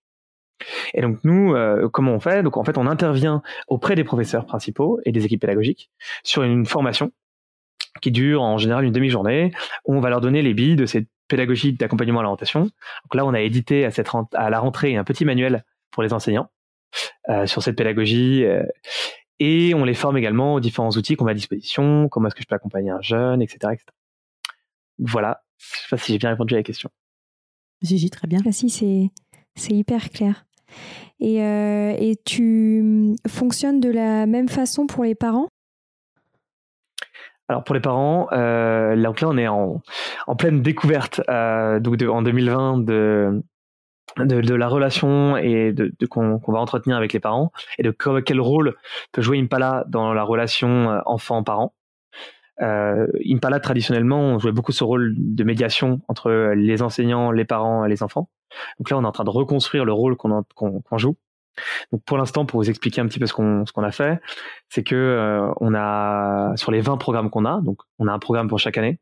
Et 0.93 1.01
donc 1.01 1.19
nous, 1.23 1.53
euh, 1.53 1.89
comment 1.89 2.13
on 2.13 2.19
fait? 2.19 2.43
Donc 2.43 2.57
en 2.57 2.63
fait, 2.63 2.77
on 2.77 2.87
intervient 2.87 3.41
auprès 3.67 3.95
des 3.95 4.03
professeurs 4.03 4.45
principaux 4.45 4.99
et 5.05 5.11
des 5.11 5.25
équipes 5.25 5.41
pédagogiques 5.41 5.89
sur 6.23 6.43
une 6.43 6.65
formation 6.65 7.11
qui 8.01 8.11
dure 8.11 8.41
en 8.41 8.57
général 8.57 8.83
une 8.85 8.91
demi-journée, 8.91 9.51
où 9.85 9.95
on 9.95 9.99
va 9.99 10.09
leur 10.09 10.21
donner 10.21 10.41
les 10.41 10.53
billes 10.53 10.75
de 10.75 10.85
cette 10.85 11.07
pédagogie 11.27 11.73
d'accompagnement 11.73 12.19
à 12.19 12.23
l'orientation. 12.23 12.61
Donc 12.61 13.15
là, 13.15 13.25
on 13.25 13.33
a 13.33 13.41
édité 13.41 13.85
à, 13.85 13.91
cette 13.91 14.09
à 14.33 14.49
la 14.49 14.59
rentrée 14.59 14.95
un 14.95 15.03
petit 15.03 15.25
manuel 15.25 15.63
pour 15.91 16.03
les 16.03 16.13
enseignants 16.13 16.49
euh, 17.29 17.47
sur 17.47 17.63
cette 17.63 17.75
pédagogie. 17.75 18.43
Euh, 18.45 18.63
et 19.39 19.73
on 19.73 19.83
les 19.83 19.93
forme 19.93 20.17
également 20.17 20.53
aux 20.53 20.59
différents 20.59 20.91
outils 20.91 21.15
qu'on 21.15 21.25
met 21.25 21.31
à 21.31 21.35
disposition, 21.35 22.07
comment 22.09 22.27
est-ce 22.27 22.35
que 22.35 22.41
je 22.41 22.47
peux 22.47 22.55
accompagner 22.55 22.91
un 22.91 23.01
jeune, 23.01 23.41
etc. 23.41 23.73
etc. 23.73 23.85
Voilà, 24.99 25.43
je 25.57 25.65
sais 25.65 25.87
pas 25.89 25.97
si 25.97 26.13
j'ai 26.13 26.17
bien 26.17 26.29
répondu 26.29 26.53
à 26.53 26.57
la 26.57 26.63
question. 26.63 26.89
Si, 27.81 28.09
très 28.09 28.27
bien. 28.27 28.39
Ah, 28.45 28.51
si, 28.51 28.69
c'est, 28.69 29.09
c'est 29.55 29.73
hyper 29.73 30.09
clair. 30.09 30.45
Et, 31.19 31.43
euh, 31.43 31.95
et 31.97 32.15
tu 32.23 33.15
fonctionnes 33.27 33.79
de 33.79 33.89
la 33.89 34.25
même 34.25 34.49
façon 34.49 34.87
pour 34.87 35.03
les 35.03 35.15
parents? 35.15 35.47
Alors 37.47 37.63
pour 37.63 37.75
les 37.75 37.81
parents, 37.81 38.27
euh, 38.31 38.95
là, 38.95 39.13
on 39.23 39.37
est 39.37 39.47
en, 39.47 39.81
en 40.27 40.35
pleine 40.35 40.61
découverte 40.61 41.21
euh, 41.29 41.79
donc 41.79 42.01
en 42.01 42.23
2020 42.23 42.79
de, 42.79 43.43
de, 44.17 44.41
de, 44.41 44.55
la 44.55 44.67
relation 44.67 45.37
et 45.37 45.71
de, 45.71 45.93
de 45.97 46.05
qu'on 46.07 46.39
va 46.47 46.59
entretenir 46.59 46.97
avec 46.97 47.13
les 47.13 47.19
parents 47.19 47.51
et 47.77 47.83
de 47.83 47.91
quel 47.91 48.41
rôle 48.41 48.75
peut 49.11 49.21
jouer 49.21 49.39
Impala 49.39 49.85
dans 49.87 50.13
la 50.13 50.23
relation 50.23 50.89
euh, 50.91 50.99
enfant-parent. 51.05 51.73
Euh, 52.61 53.07
Impala 53.29 53.59
traditionnellement 53.59 54.21
on 54.21 54.39
jouait 54.39 54.53
beaucoup 54.53 54.71
ce 54.71 54.85
rôle 54.85 55.13
de 55.17 55.43
médiation 55.43 56.01
entre 56.07 56.53
les 56.55 56.81
enseignants, 56.81 57.31
les 57.31 57.45
parents 57.45 57.85
et 57.85 57.89
les 57.89 58.01
enfants. 58.01 58.29
Donc 58.79 58.89
là 58.89 58.97
on 58.97 59.03
est 59.03 59.07
en 59.07 59.11
train 59.11 59.25
de 59.25 59.29
reconstruire 59.29 59.85
le 59.85 59.93
rôle 59.93 60.15
qu'on 60.15 60.43
qu'on 60.55 60.97
joue 60.97 61.17
donc 61.91 62.03
pour 62.03 62.17
l'instant, 62.17 62.45
pour 62.45 62.59
vous 62.59 62.69
expliquer 62.69 63.01
un 63.01 63.07
petit 63.07 63.19
peu 63.19 63.27
ce 63.27 63.33
qu'on 63.33 63.65
ce 63.65 63.71
qu'on 63.71 63.83
a 63.83 63.91
fait, 63.91 64.19
c'est 64.69 64.83
que 64.83 64.95
euh, 64.95 65.51
on 65.59 65.73
a 65.75 66.55
sur 66.57 66.71
les 66.71 66.81
20 66.81 66.97
programmes 66.97 67.29
qu'on 67.29 67.45
a, 67.45 67.61
donc 67.61 67.79
on 67.99 68.07
a 68.07 68.11
un 68.11 68.19
programme 68.19 68.47
pour 68.47 68.59
chaque 68.59 68.77
année, 68.77 68.99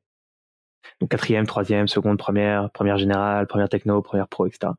donc 1.00 1.10
quatrième, 1.12 1.46
troisième, 1.46 1.88
seconde, 1.88 2.18
première, 2.18 2.70
première 2.72 2.98
générale, 2.98 3.48
première 3.48 3.70
techno, 3.70 4.02
première 4.02 4.28
pro, 4.28 4.46
etc. 4.48 4.74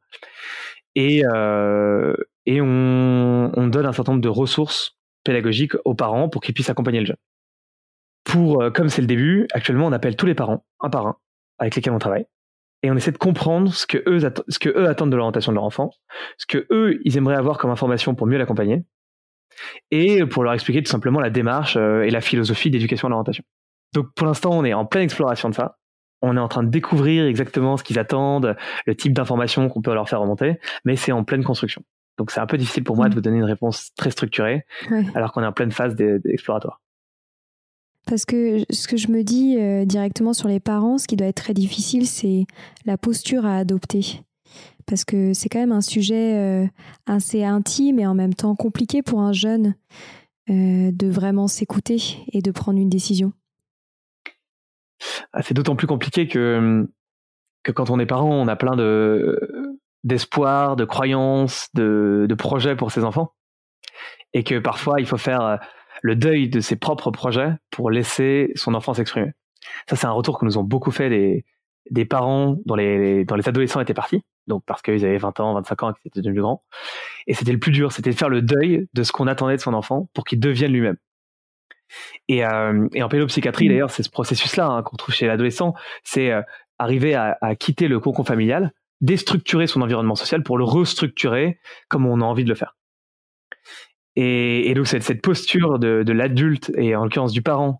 Et 0.94 1.24
euh, 1.26 2.14
et 2.46 2.60
on, 2.60 3.50
on 3.54 3.66
donne 3.68 3.86
un 3.86 3.92
certain 3.92 4.12
nombre 4.12 4.22
de 4.22 4.28
ressources 4.28 4.96
pédagogiques 5.24 5.74
aux 5.84 5.94
parents 5.94 6.28
pour 6.28 6.42
qu'ils 6.42 6.54
puissent 6.54 6.70
accompagner 6.70 7.00
le 7.00 7.06
jeune. 7.06 7.16
Pour 8.24 8.62
euh, 8.62 8.70
comme 8.70 8.88
c'est 8.88 9.00
le 9.00 9.06
début, 9.06 9.46
actuellement 9.52 9.86
on 9.86 9.92
appelle 9.92 10.16
tous 10.16 10.26
les 10.26 10.34
parents 10.34 10.64
un 10.80 10.90
par 10.90 11.06
un 11.06 11.16
avec 11.58 11.76
lesquels 11.76 11.92
on 11.92 11.98
travaille 11.98 12.26
et 12.84 12.90
on 12.90 12.96
essaie 12.96 13.12
de 13.12 13.18
comprendre 13.18 13.72
ce 13.72 13.86
que 13.86 13.96
eux, 14.06 14.18
ce 14.48 14.58
que 14.58 14.68
eux 14.68 14.86
attendent 14.86 15.10
de 15.10 15.16
l'orientation 15.16 15.52
de 15.52 15.54
leur 15.54 15.64
enfant, 15.64 15.90
ce 16.36 16.44
que 16.44 16.66
eux, 16.70 17.00
ils 17.04 17.16
aimeraient 17.16 17.34
avoir 17.34 17.56
comme 17.56 17.70
information 17.70 18.14
pour 18.14 18.26
mieux 18.26 18.36
l'accompagner, 18.36 18.84
et 19.90 20.26
pour 20.26 20.44
leur 20.44 20.52
expliquer 20.52 20.82
tout 20.82 20.90
simplement 20.90 21.18
la 21.18 21.30
démarche 21.30 21.78
euh, 21.78 22.02
et 22.02 22.10
la 22.10 22.20
philosophie 22.20 22.70
d'éducation 22.70 23.08
à 23.08 23.10
l'orientation. 23.10 23.42
Donc 23.94 24.08
pour 24.14 24.26
l'instant, 24.26 24.50
on 24.52 24.64
est 24.66 24.74
en 24.74 24.84
pleine 24.84 25.04
exploration 25.04 25.48
de 25.48 25.54
ça. 25.54 25.78
On 26.20 26.36
est 26.36 26.40
en 26.40 26.48
train 26.48 26.62
de 26.62 26.68
découvrir 26.68 27.24
exactement 27.24 27.78
ce 27.78 27.84
qu'ils 27.84 27.98
attendent, 27.98 28.54
le 28.84 28.94
type 28.94 29.14
d'informations 29.14 29.70
qu'on 29.70 29.80
peut 29.80 29.94
leur 29.94 30.06
faire 30.06 30.20
remonter, 30.20 30.58
mais 30.84 30.96
c'est 30.96 31.12
en 31.12 31.24
pleine 31.24 31.42
construction. 31.42 31.82
Donc 32.18 32.32
c'est 32.32 32.40
un 32.40 32.46
peu 32.46 32.58
difficile 32.58 32.84
pour 32.84 32.96
moi 32.96 33.08
de 33.08 33.12
mmh. 33.12 33.14
vous 33.14 33.20
donner 33.22 33.38
une 33.38 33.44
réponse 33.44 33.94
très 33.96 34.10
structurée, 34.10 34.66
alors 35.14 35.32
qu'on 35.32 35.42
est 35.42 35.46
en 35.46 35.52
pleine 35.52 35.72
phase 35.72 35.94
d'exploratoire. 35.96 36.82
Parce 38.06 38.26
que 38.26 38.64
ce 38.70 38.86
que 38.86 38.96
je 38.96 39.08
me 39.08 39.22
dis 39.22 39.56
euh, 39.58 39.84
directement 39.84 40.34
sur 40.34 40.48
les 40.48 40.60
parents, 40.60 40.98
ce 40.98 41.06
qui 41.06 41.16
doit 41.16 41.26
être 41.26 41.42
très 41.42 41.54
difficile, 41.54 42.06
c'est 42.06 42.46
la 42.84 42.98
posture 42.98 43.46
à 43.46 43.56
adopter. 43.56 44.22
Parce 44.86 45.04
que 45.04 45.32
c'est 45.32 45.48
quand 45.48 45.58
même 45.58 45.72
un 45.72 45.80
sujet 45.80 46.34
euh, 46.34 46.66
assez 47.06 47.44
intime 47.44 47.98
et 47.98 48.06
en 48.06 48.14
même 48.14 48.34
temps 48.34 48.54
compliqué 48.54 49.02
pour 49.02 49.20
un 49.20 49.32
jeune 49.32 49.74
euh, 50.50 50.90
de 50.92 51.08
vraiment 51.08 51.48
s'écouter 51.48 52.18
et 52.32 52.42
de 52.42 52.50
prendre 52.50 52.78
une 52.78 52.90
décision. 52.90 53.32
Ah, 55.32 55.42
c'est 55.42 55.54
d'autant 55.54 55.76
plus 55.76 55.86
compliqué 55.86 56.28
que, 56.28 56.86
que 57.62 57.72
quand 57.72 57.88
on 57.88 57.98
est 57.98 58.06
parent, 58.06 58.30
on 58.30 58.48
a 58.48 58.56
plein 58.56 58.76
de 58.76 59.78
d'espoir, 60.04 60.76
de 60.76 60.84
croyances, 60.84 61.70
de, 61.72 62.26
de 62.28 62.34
projets 62.34 62.76
pour 62.76 62.92
ses 62.92 63.04
enfants. 63.04 63.32
Et 64.34 64.44
que 64.44 64.58
parfois, 64.58 65.00
il 65.00 65.06
faut 65.06 65.16
faire 65.16 65.60
le 66.04 66.16
deuil 66.16 66.50
de 66.50 66.60
ses 66.60 66.76
propres 66.76 67.10
projets 67.10 67.50
pour 67.70 67.90
laisser 67.90 68.52
son 68.56 68.74
enfant 68.74 68.92
s'exprimer. 68.92 69.32
Ça, 69.88 69.96
c'est 69.96 70.06
un 70.06 70.12
retour 70.12 70.38
que 70.38 70.44
nous 70.44 70.58
ont 70.58 70.62
beaucoup 70.62 70.90
fait 70.90 71.08
des, 71.08 71.46
des 71.90 72.04
parents 72.04 72.58
dont 72.66 72.74
les, 72.74 73.24
dont 73.24 73.36
les 73.36 73.48
adolescents 73.48 73.80
étaient 73.80 73.94
partis, 73.94 74.20
donc 74.46 74.62
parce 74.66 74.82
qu'ils 74.82 75.02
avaient 75.06 75.16
20 75.16 75.40
ans, 75.40 75.54
25 75.54 75.82
ans 75.82 75.90
et 75.90 75.94
qu'ils 75.94 76.08
étaient 76.08 76.20
devenus 76.20 76.42
grands. 76.42 76.62
Et 77.26 77.32
c'était 77.32 77.52
le 77.52 77.58
plus 77.58 77.72
dur, 77.72 77.90
c'était 77.90 78.10
de 78.10 78.16
faire 78.16 78.28
le 78.28 78.42
deuil 78.42 78.86
de 78.92 79.02
ce 79.02 79.12
qu'on 79.12 79.26
attendait 79.26 79.56
de 79.56 79.62
son 79.62 79.72
enfant 79.72 80.10
pour 80.12 80.24
qu'il 80.24 80.40
devienne 80.40 80.72
lui-même. 80.72 80.98
Et, 82.28 82.44
euh, 82.44 82.86
et 82.92 83.02
en 83.02 83.08
pédopsychiatrie, 83.08 83.64
mmh. 83.64 83.68
d'ailleurs, 83.70 83.90
c'est 83.90 84.02
ce 84.02 84.10
processus-là 84.10 84.66
hein, 84.66 84.82
qu'on 84.82 84.96
trouve 84.96 85.14
chez 85.14 85.26
l'adolescent, 85.26 85.72
c'est 86.02 86.30
euh, 86.32 86.42
arriver 86.78 87.14
à, 87.14 87.38
à, 87.40 87.54
quitter 87.54 87.88
le 87.88 87.98
cocon 87.98 88.24
familial, 88.24 88.72
déstructurer 89.00 89.66
son 89.66 89.80
environnement 89.80 90.16
social 90.16 90.42
pour 90.42 90.58
le 90.58 90.64
restructurer 90.64 91.58
comme 91.88 92.04
on 92.04 92.20
a 92.20 92.24
envie 92.24 92.44
de 92.44 92.50
le 92.50 92.56
faire. 92.56 92.76
Et, 94.16 94.70
et 94.70 94.74
donc 94.74 94.86
cette, 94.86 95.02
cette 95.02 95.22
posture 95.22 95.78
de, 95.78 96.02
de 96.02 96.12
l'adulte 96.12 96.70
et 96.76 96.94
en 96.94 97.04
l'occurrence 97.04 97.32
du 97.32 97.42
parent 97.42 97.78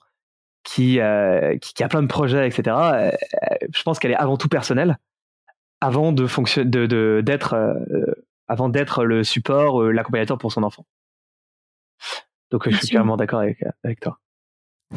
qui, 0.65 0.99
euh, 0.99 1.57
qui, 1.59 1.75
qui, 1.75 1.85
a 1.85 1.89
plein 1.89 2.03
de 2.03 2.09
projets, 2.09 2.49
etc. 2.49 2.77
Euh, 2.77 3.11
je 3.73 3.83
pense 3.83 3.99
qu'elle 3.99 4.11
est 4.11 4.17
avant 4.17 4.37
tout 4.37 4.49
personnelle, 4.49 4.99
avant 5.81 6.13
de 6.13 6.27
fonctionner, 6.27 6.69
de 6.69 7.23
d'être, 7.25 7.55
euh, 7.55 8.15
avant 8.49 8.69
d'être 8.69 9.05
le 9.05 9.23
support, 9.23 9.83
euh, 9.83 9.93
l'accompagnateur 9.93 10.39
pour 10.39 10.51
son 10.51 10.63
enfant. 10.63 10.87
Donc 12.51 12.69
je 12.69 12.77
suis 12.77 12.89
clairement 12.89 13.17
d'accord 13.17 13.41
avec, 13.41 13.63
avec 13.85 14.01
toi. 14.01 14.19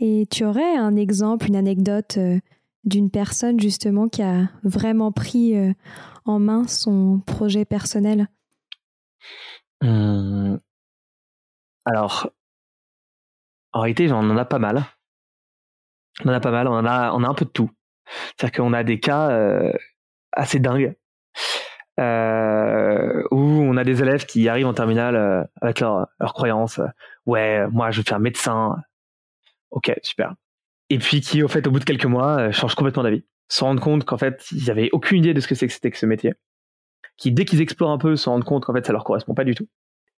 Et 0.00 0.26
tu 0.30 0.44
aurais 0.44 0.76
un 0.76 0.96
exemple, 0.96 1.46
une 1.46 1.56
anecdote 1.56 2.18
d'une 2.84 3.10
personne 3.10 3.60
justement 3.60 4.08
qui 4.08 4.22
a 4.22 4.48
vraiment 4.62 5.12
pris 5.12 5.54
en 6.24 6.38
main 6.38 6.66
son 6.66 7.20
projet 7.26 7.64
personnel? 7.64 8.28
Mmh. 9.82 10.58
alors, 11.86 12.30
en 13.72 13.80
réalité, 13.80 14.10
on 14.12 14.16
en 14.16 14.36
a 14.36 14.44
pas 14.44 14.58
mal. 14.58 14.84
On 16.24 16.28
en 16.28 16.32
a 16.32 16.40
pas 16.40 16.50
mal, 16.50 16.68
on 16.68 16.74
en 16.74 16.84
a, 16.84 17.12
on 17.12 17.24
a 17.24 17.28
un 17.28 17.34
peu 17.34 17.44
de 17.44 17.50
tout. 17.50 17.70
C'est-à-dire 18.36 18.60
qu'on 18.60 18.72
a 18.72 18.82
des 18.82 19.00
cas 19.00 19.30
euh, 19.30 19.72
assez 20.32 20.58
dingues 20.58 20.96
euh, 21.98 23.22
où 23.30 23.38
on 23.38 23.76
a 23.76 23.84
des 23.84 24.02
élèves 24.02 24.26
qui 24.26 24.48
arrivent 24.48 24.66
en 24.66 24.74
terminale 24.74 25.16
euh, 25.16 25.44
avec 25.62 25.80
leur 25.80 26.08
croyances. 26.20 26.80
ouais, 27.26 27.66
moi, 27.68 27.90
je 27.90 27.98
veux 27.98 28.04
faire 28.04 28.20
médecin. 28.20 28.76
Ok, 29.70 29.92
super. 30.02 30.34
Et 30.88 30.98
puis 30.98 31.20
qui, 31.20 31.42
au 31.42 31.48
fait, 31.48 31.66
au 31.66 31.70
bout 31.70 31.78
de 31.78 31.84
quelques 31.84 32.06
mois, 32.06 32.50
changent 32.50 32.74
complètement 32.74 33.04
d'avis. 33.04 33.24
Se 33.48 33.64
rendent 33.64 33.80
compte 33.80 34.04
qu'en 34.04 34.18
fait, 34.18 34.44
ils 34.50 34.66
n'avaient 34.66 34.90
aucune 34.92 35.18
idée 35.18 35.34
de 35.34 35.40
ce 35.40 35.48
que 35.48 35.54
c'était 35.54 35.90
que 35.90 35.98
ce 35.98 36.06
métier 36.06 36.34
qui, 37.20 37.30
dès 37.30 37.44
qu'ils 37.44 37.60
explorent 37.60 37.90
un 37.90 37.98
peu, 37.98 38.16
se 38.16 38.28
rendent 38.28 38.44
compte 38.44 38.64
qu'en 38.64 38.72
fait, 38.72 38.84
ça 38.84 38.92
leur 38.92 39.04
correspond 39.04 39.34
pas 39.34 39.44
du 39.44 39.54
tout, 39.54 39.68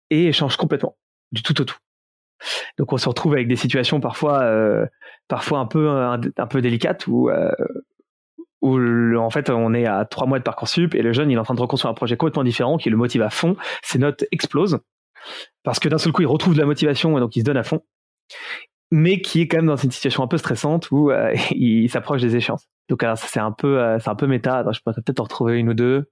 et 0.08 0.32
changent 0.32 0.56
complètement, 0.56 0.96
du 1.32 1.42
tout 1.42 1.60
au 1.60 1.64
tout. 1.64 1.76
Donc, 2.78 2.92
on 2.92 2.96
se 2.96 3.08
retrouve 3.08 3.34
avec 3.34 3.48
des 3.48 3.56
situations 3.56 4.00
parfois, 4.00 4.42
euh, 4.42 4.86
parfois 5.28 5.58
un 5.58 5.66
peu, 5.66 5.90
un, 5.90 6.46
peu 6.48 6.62
délicates 6.62 7.06
où, 7.08 7.28
euh, 7.28 7.52
où 8.62 8.78
en 9.16 9.30
fait, 9.30 9.50
on 9.50 9.74
est 9.74 9.86
à 9.86 10.04
trois 10.04 10.26
mois 10.26 10.38
de 10.38 10.44
parcoursup 10.44 10.94
et 10.94 11.02
le 11.02 11.12
jeune, 11.12 11.30
il 11.30 11.34
est 11.34 11.38
en 11.38 11.44
train 11.44 11.54
de 11.54 11.60
reconstruire 11.60 11.90
un 11.90 11.94
projet 11.94 12.16
complètement 12.16 12.44
différent 12.44 12.78
qui 12.78 12.88
le 12.88 12.96
motive 12.96 13.22
à 13.22 13.30
fond. 13.30 13.56
Ses 13.82 13.98
notes 13.98 14.24
explosent 14.30 14.78
parce 15.64 15.78
que 15.78 15.88
d'un 15.88 15.98
seul 15.98 16.12
coup, 16.12 16.22
il 16.22 16.26
retrouve 16.26 16.54
de 16.54 16.60
la 16.60 16.66
motivation 16.66 17.16
et 17.16 17.20
donc 17.20 17.36
il 17.36 17.40
se 17.40 17.44
donne 17.44 17.56
à 17.56 17.64
fond 17.64 17.82
mais 18.94 19.22
qui 19.22 19.40
est 19.40 19.48
quand 19.48 19.56
même 19.56 19.66
dans 19.66 19.76
une 19.76 19.90
situation 19.90 20.22
un 20.22 20.26
peu 20.26 20.36
stressante 20.36 20.90
où 20.90 21.10
euh, 21.10 21.34
il 21.50 21.88
s'approche 21.88 22.20
des 22.20 22.36
échéances. 22.36 22.68
Donc 22.90 23.02
alors 23.02 23.16
c'est 23.16 23.40
un 23.40 23.50
peu 23.50 23.98
c'est 23.98 24.10
un 24.10 24.14
peu 24.14 24.26
méta. 24.26 24.64
je 24.70 24.80
pourrais 24.80 24.94
peut-être 24.94 25.20
en 25.20 25.24
retrouver 25.24 25.58
une 25.58 25.70
ou 25.70 25.74
deux. 25.74 26.10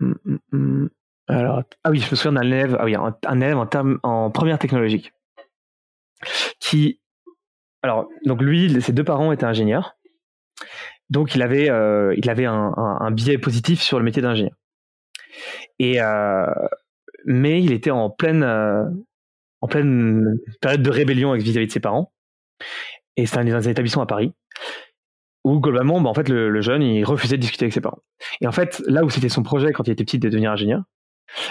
Hum, 0.00 0.16
hum, 0.24 0.38
hum. 0.52 0.90
Alors, 1.28 1.62
ah 1.84 1.90
oui, 1.90 2.00
je 2.00 2.10
me 2.10 2.16
souviens 2.16 2.32
d'un 2.32 2.46
élève, 2.46 2.76
ah 2.80 2.86
un, 3.28 3.98
en, 4.02 4.30
première 4.30 4.58
technologique, 4.58 5.12
qui, 6.58 7.00
alors, 7.82 8.08
donc 8.24 8.42
lui, 8.42 8.82
ses 8.82 8.92
deux 8.92 9.04
parents 9.04 9.30
étaient 9.30 9.44
ingénieurs, 9.44 9.96
donc 11.08 11.34
il 11.34 11.42
avait, 11.42 11.70
euh, 11.70 12.16
un, 12.26 13.10
biais 13.12 13.38
positif 13.38 13.80
sur 13.80 13.98
le 13.98 14.04
métier 14.04 14.22
d'ingénieur. 14.22 14.56
Et 15.78 16.00
euh, 16.00 16.46
mais 17.26 17.62
il 17.62 17.72
était 17.72 17.90
en 17.90 18.10
pleine, 18.10 18.42
euh, 18.42 18.84
en 19.60 19.68
pleine 19.68 20.36
période 20.60 20.82
de 20.82 20.90
rébellion 20.90 21.32
vis-à-vis 21.34 21.68
de 21.68 21.72
ses 21.72 21.80
parents. 21.80 22.12
Et 23.16 23.26
c'est 23.26 23.38
un, 23.38 23.46
un 23.46 23.60
établissement 23.60 24.02
à 24.02 24.06
Paris 24.06 24.32
où 25.44 25.60
globalement, 25.60 26.00
bah, 26.00 26.10
en 26.10 26.14
fait, 26.14 26.28
le, 26.28 26.60
jeune, 26.60 26.82
il 26.82 27.04
refusait 27.04 27.36
de 27.36 27.40
discuter 27.42 27.64
avec 27.64 27.72
ses 27.72 27.80
parents. 27.80 28.02
Et 28.40 28.46
en 28.46 28.52
fait, 28.52 28.82
là 28.86 29.04
où 29.04 29.10
c'était 29.10 29.28
son 29.28 29.42
projet 29.42 29.72
quand 29.72 29.86
il 29.86 29.92
était 29.92 30.04
petit 30.04 30.18
de 30.18 30.28
devenir 30.28 30.52
ingénieur, 30.52 30.82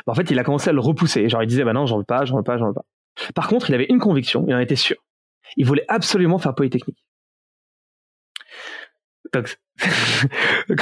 bah, 0.05 0.13
en 0.13 0.15
fait, 0.15 0.29
il 0.31 0.39
a 0.39 0.43
commencé 0.43 0.69
à 0.69 0.73
le 0.73 0.79
repousser. 0.79 1.27
Genre, 1.29 1.43
il 1.43 1.47
disait, 1.47 1.63
bah 1.63 1.73
non, 1.73 1.85
j'en 1.85 1.97
veux 1.97 2.03
pas, 2.03 2.25
j'en 2.25 2.37
veux 2.37 2.43
pas, 2.43 2.57
j'en 2.57 2.67
veux 2.67 2.73
pas. 2.73 2.85
Par 3.35 3.47
contre, 3.47 3.69
il 3.69 3.75
avait 3.75 3.87
une 3.89 3.99
conviction, 3.99 4.45
il 4.47 4.53
en 4.53 4.59
était 4.59 4.75
sûr. 4.75 4.97
Il 5.57 5.65
voulait 5.65 5.85
absolument 5.87 6.37
faire 6.37 6.53
Polytechnique. 6.53 7.03
Donc, 9.33 9.57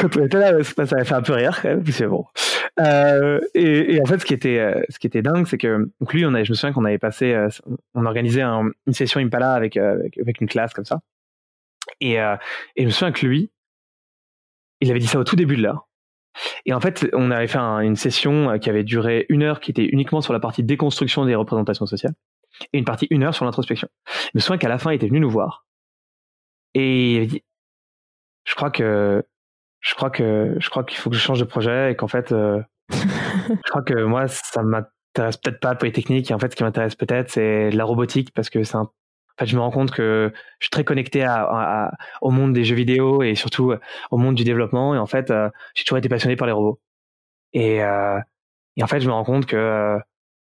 quand 0.00 0.16
on 0.16 0.24
était 0.24 0.38
là, 0.38 0.62
ça 0.62 0.82
avait 0.82 1.04
fait 1.04 1.14
un 1.14 1.22
peu 1.22 1.32
rire 1.32 1.60
quand 1.60 1.68
même, 1.68 1.82
bon. 2.08 2.26
Euh, 2.80 3.40
et, 3.54 4.00
en 4.00 4.06
fait, 4.06 4.18
ce 4.18 4.24
qui 4.24 4.34
était, 4.34 4.58
euh, 4.58 4.82
ce 4.88 4.98
qui 4.98 5.06
était 5.06 5.22
dingue, 5.22 5.46
c'est 5.46 5.58
que 5.58 5.90
lui, 6.12 6.20
je 6.20 6.26
me 6.26 6.44
souviens 6.44 6.72
qu'on 6.72 6.84
avait 6.84 6.98
passé, 6.98 7.32
euh, 7.32 7.48
on 7.94 8.04
organisait 8.06 8.42
une 8.42 8.92
session 8.92 9.20
Impala 9.20 9.54
avec, 9.54 9.76
avec 9.76 10.40
une 10.40 10.48
classe 10.48 10.72
comme 10.74 10.84
ça. 10.84 11.00
Et, 12.00 12.20
euh, 12.20 12.36
et 12.76 12.82
je 12.82 12.86
me 12.86 12.90
souviens 12.90 13.12
que 13.12 13.26
lui, 13.26 13.50
il 14.80 14.90
avait 14.90 15.00
dit 15.00 15.06
ça 15.06 15.18
au 15.18 15.24
tout 15.24 15.36
début 15.36 15.56
de 15.56 15.62
l'heure. 15.62 15.88
Et 16.66 16.72
en 16.72 16.80
fait, 16.80 17.08
on 17.12 17.30
avait 17.30 17.46
fait 17.46 17.58
une 17.58 17.96
session 17.96 18.50
euh, 18.50 18.58
qui 18.58 18.68
avait 18.68 18.84
duré 18.84 19.26
une 19.28 19.42
heure, 19.42 19.60
qui 19.60 19.70
était 19.70 19.84
uniquement 19.84 20.20
sur 20.20 20.32
la 20.32 20.40
partie 20.40 20.62
déconstruction 20.62 21.24
des 21.24 21.34
représentations 21.34 21.86
sociales, 21.86 22.14
et 22.72 22.78
une 22.78 22.84
partie 22.84 23.06
une 23.10 23.22
heure 23.22 23.34
sur 23.34 23.44
l'introspection. 23.44 23.88
Je 24.06 24.30
me 24.34 24.40
souviens 24.40 24.58
qu'à 24.58 24.68
la 24.68 24.78
fin, 24.78 24.92
il 24.92 24.96
était 24.96 25.08
venu 25.08 25.20
nous 25.20 25.30
voir, 25.30 25.66
et 26.74 27.12
il 27.12 27.16
avait 27.18 27.26
dit, 27.26 27.44
je 28.44 28.54
crois 28.54 28.70
que, 28.70 29.24
je 29.80 29.94
crois 29.94 30.10
que, 30.10 30.56
je 30.58 30.70
crois 30.70 30.84
qu'il 30.84 30.98
faut 30.98 31.10
que 31.10 31.16
je 31.16 31.20
change 31.20 31.40
de 31.40 31.44
projet, 31.44 31.92
et 31.92 31.96
qu'en 31.96 32.08
fait, 32.08 32.32
euh, 32.32 32.60
je 32.90 33.70
crois 33.70 33.82
que 33.82 34.02
moi, 34.02 34.26
ça 34.26 34.62
m'intéresse 34.62 35.36
peut-être 35.36 35.60
pas 35.60 35.74
Polytechnique, 35.76 36.30
et 36.30 36.34
en 36.34 36.38
fait, 36.38 36.50
ce 36.50 36.56
qui 36.56 36.64
m'intéresse 36.64 36.96
peut-être, 36.96 37.30
c'est 37.30 37.70
la 37.70 37.84
robotique, 37.84 38.32
parce 38.34 38.50
que 38.50 38.64
c'est 38.64 38.76
un 38.76 38.90
en 39.36 39.42
fait, 39.42 39.46
je 39.50 39.56
me 39.56 39.60
rends 39.60 39.72
compte 39.72 39.90
que 39.90 40.32
je 40.60 40.66
suis 40.66 40.70
très 40.70 40.84
connecté 40.84 41.26
au 42.20 42.30
monde 42.30 42.52
des 42.52 42.64
jeux 42.64 42.76
vidéo 42.76 43.22
et 43.22 43.34
surtout 43.34 43.72
euh, 43.72 43.80
au 44.12 44.16
monde 44.16 44.36
du 44.36 44.44
développement. 44.44 44.94
Et 44.94 44.98
en 44.98 45.06
fait, 45.06 45.30
euh, 45.30 45.50
j'ai 45.74 45.82
toujours 45.82 45.98
été 45.98 46.08
passionné 46.08 46.36
par 46.36 46.46
les 46.46 46.52
robots. 46.52 46.80
Et, 47.52 47.82
euh, 47.82 48.20
en 48.80 48.86
fait, 48.86 49.00
je 49.00 49.08
me 49.08 49.12
rends 49.12 49.24
compte 49.24 49.46
que 49.46 49.98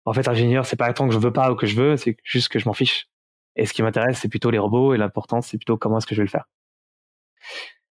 en 0.05 0.13
fait, 0.13 0.27
ingénieur, 0.27 0.65
c'est 0.65 0.75
pas 0.75 0.91
tant 0.93 1.07
que 1.07 1.13
je 1.13 1.19
veux 1.19 1.33
pas 1.33 1.51
ou 1.51 1.55
que 1.55 1.67
je 1.67 1.75
veux, 1.75 1.97
c'est 1.97 2.17
juste 2.23 2.49
que 2.49 2.57
je 2.57 2.67
m'en 2.67 2.73
fiche. 2.73 3.07
Et 3.55 3.65
ce 3.67 3.73
qui 3.73 3.83
m'intéresse, 3.83 4.17
c'est 4.19 4.29
plutôt 4.29 4.49
les 4.49 4.57
robots 4.57 4.93
et 4.95 4.97
l'important, 4.97 5.41
c'est 5.41 5.57
plutôt 5.57 5.77
comment 5.77 5.99
est-ce 5.99 6.07
que 6.07 6.15
je 6.15 6.21
vais 6.21 6.25
le 6.25 6.31
faire. 6.31 6.45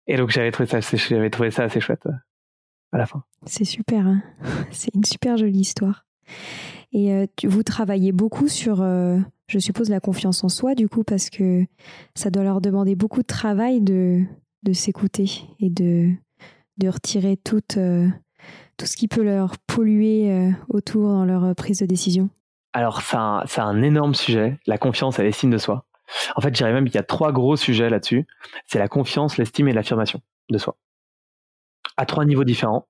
Et 0.09 0.17
donc, 0.17 0.31
j'avais 0.31 0.51
trouvé 0.51 0.69
ça, 0.69 0.81
j'avais 0.81 1.31
trouvé 1.31 1.53
ça 1.53 1.65
assez 1.65 1.81
chouette 1.81 2.09
à 2.93 2.99
la 2.99 3.07
fin. 3.07 3.23
C'est 3.47 3.65
super. 3.65 4.05
Hein 4.05 4.23
c'est 4.73 4.93
une 4.95 5.05
super 5.05 5.37
jolie 5.37 5.61
histoire. 5.61 6.07
Et 6.93 7.29
vous 7.45 7.63
travaillez 7.63 8.13
beaucoup 8.13 8.49
sur 8.49 8.83
je 9.49 9.59
suppose, 9.59 9.89
la 9.89 10.01
confiance 10.01 10.45
en 10.45 10.49
soi, 10.49 10.75
du 10.75 10.89
coup, 10.89 11.05
parce 11.05 11.31
que 11.31 11.65
ça 12.15 12.31
doit 12.31 12.45
leur 12.45 12.61
demander 12.61 12.95
beaucoup 12.95 13.23
de 13.23 13.27
travail 13.27 13.81
de, 13.81 14.23
de 14.63 14.73
s'écouter 14.73 15.43
et 15.59 15.71
de, 15.71 16.13
de 16.77 16.89
retirer 16.89 17.39
tout, 17.39 17.63
euh, 17.79 18.07
tout 18.77 18.87
ce 18.87 18.97
qui 18.97 19.09
peut 19.09 19.23
leur 19.23 19.57
polluer 19.59 20.31
euh, 20.31 20.51
autour 20.69 21.09
dans 21.09 21.25
leur 21.25 21.55
prise 21.55 21.79
de 21.79 21.87
décision. 21.87 22.29
Alors, 22.75 23.01
c'est 23.01 23.17
un, 23.17 23.45
un, 23.57 23.83
énorme 23.83 24.15
sujet, 24.15 24.59
la 24.67 24.77
confiance 24.77 25.19
et 25.19 25.23
l'estime 25.23 25.51
de 25.51 25.59
soi. 25.59 25.87
En 26.37 26.43
fait, 26.43 26.49
je 26.49 26.59
dirais 26.59 26.73
même 26.73 26.85
qu'il 26.85 26.97
y 26.97 26.99
a 26.99 27.03
trois 27.03 27.33
gros 27.33 27.57
sujets 27.57 27.89
là-dessus. 27.89 28.27
C'est 28.67 28.79
la 28.79 28.89
confiance, 28.89 29.39
l'estime 29.39 29.69
et 29.69 29.73
l'affirmation 29.73 30.21
de 30.51 30.59
soi. 30.59 30.77
À 31.97 32.05
trois 32.05 32.27
niveaux 32.27 32.45
différents. 32.45 32.87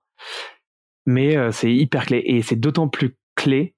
Mais 1.06 1.36
euh, 1.36 1.52
c'est 1.52 1.72
hyper 1.72 2.06
clé. 2.06 2.22
Et 2.26 2.42
c'est 2.42 2.56
d'autant 2.56 2.88
plus 2.88 3.16
clé 3.36 3.76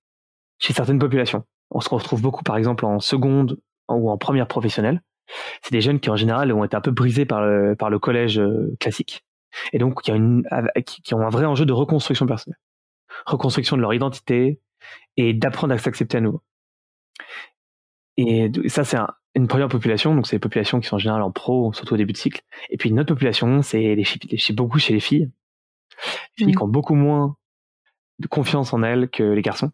chez 0.61 0.73
certaines 0.73 0.99
populations. 0.99 1.45
On 1.71 1.81
se 1.81 1.89
retrouve 1.89 2.23
beaucoup, 2.23 2.45
par 2.45 2.57
exemple, 2.57 2.85
en 2.85 3.01
seconde 3.01 3.59
ou 3.89 4.11
en 4.11 4.19
première 4.19 4.47
professionnelle. 4.47 5.03
C'est 5.63 5.73
des 5.73 5.81
jeunes 5.81 6.01
qui, 6.01 6.11
en 6.11 6.17
général, 6.17 6.53
ont 6.53 6.65
été 6.65 6.77
un 6.77 6.81
peu 6.81 6.91
brisés 6.91 7.27
par 7.27 7.43
le, 7.43 7.75
par 7.77 7.91
le 7.91 7.99
collège 7.99 8.39
euh, 8.39 8.77
classique. 8.79 9.25
Et 9.73 9.79
donc, 9.79 10.03
qui 10.03 10.13
ont, 10.13 10.17
une, 10.17 10.45
qui 10.85 11.15
ont 11.15 11.21
un 11.21 11.29
vrai 11.29 11.45
enjeu 11.45 11.67
de 11.67 11.73
reconstruction 11.73 12.27
personnelle. 12.27 12.59
Reconstruction 13.27 13.77
de 13.77 13.83
leur 13.83 13.95
identité 13.95 14.61
et 15.17 15.35
d'apprendre 15.35 15.75
à 15.75 15.79
s'accepter 15.79 16.19
à 16.19 16.21
nouveau. 16.21 16.43
Et 18.17 18.51
ça, 18.69 18.85
c'est 18.85 18.99
une 19.35 19.49
première 19.49 19.69
population, 19.69 20.15
donc 20.15 20.27
c'est 20.27 20.37
les 20.37 20.41
populations 20.41 20.81
qui 20.81 20.89
sont 20.89 20.97
en 20.97 20.99
général 20.99 21.23
en 21.23 21.31
pro, 21.31 21.73
surtout 21.73 21.95
au 21.95 21.97
début 21.97 22.13
de 22.13 22.19
cycle. 22.19 22.43
Et 22.69 22.77
puis 22.77 22.91
une 22.91 23.01
autre 23.01 23.15
population, 23.15 23.63
c'est 23.63 23.95
les 23.95 24.05
filles, 24.05 24.55
beaucoup 24.55 24.79
chez 24.79 24.93
les 24.93 25.01
filles. 25.01 25.31
Les 26.39 26.45
filles 26.45 26.55
qui 26.55 26.63
ont 26.63 26.69
beaucoup 26.69 26.95
moins 26.95 27.37
de 28.19 28.27
confiance 28.27 28.73
en 28.73 28.83
elles 28.83 29.09
que 29.09 29.23
les 29.23 29.43
garçons. 29.43 29.71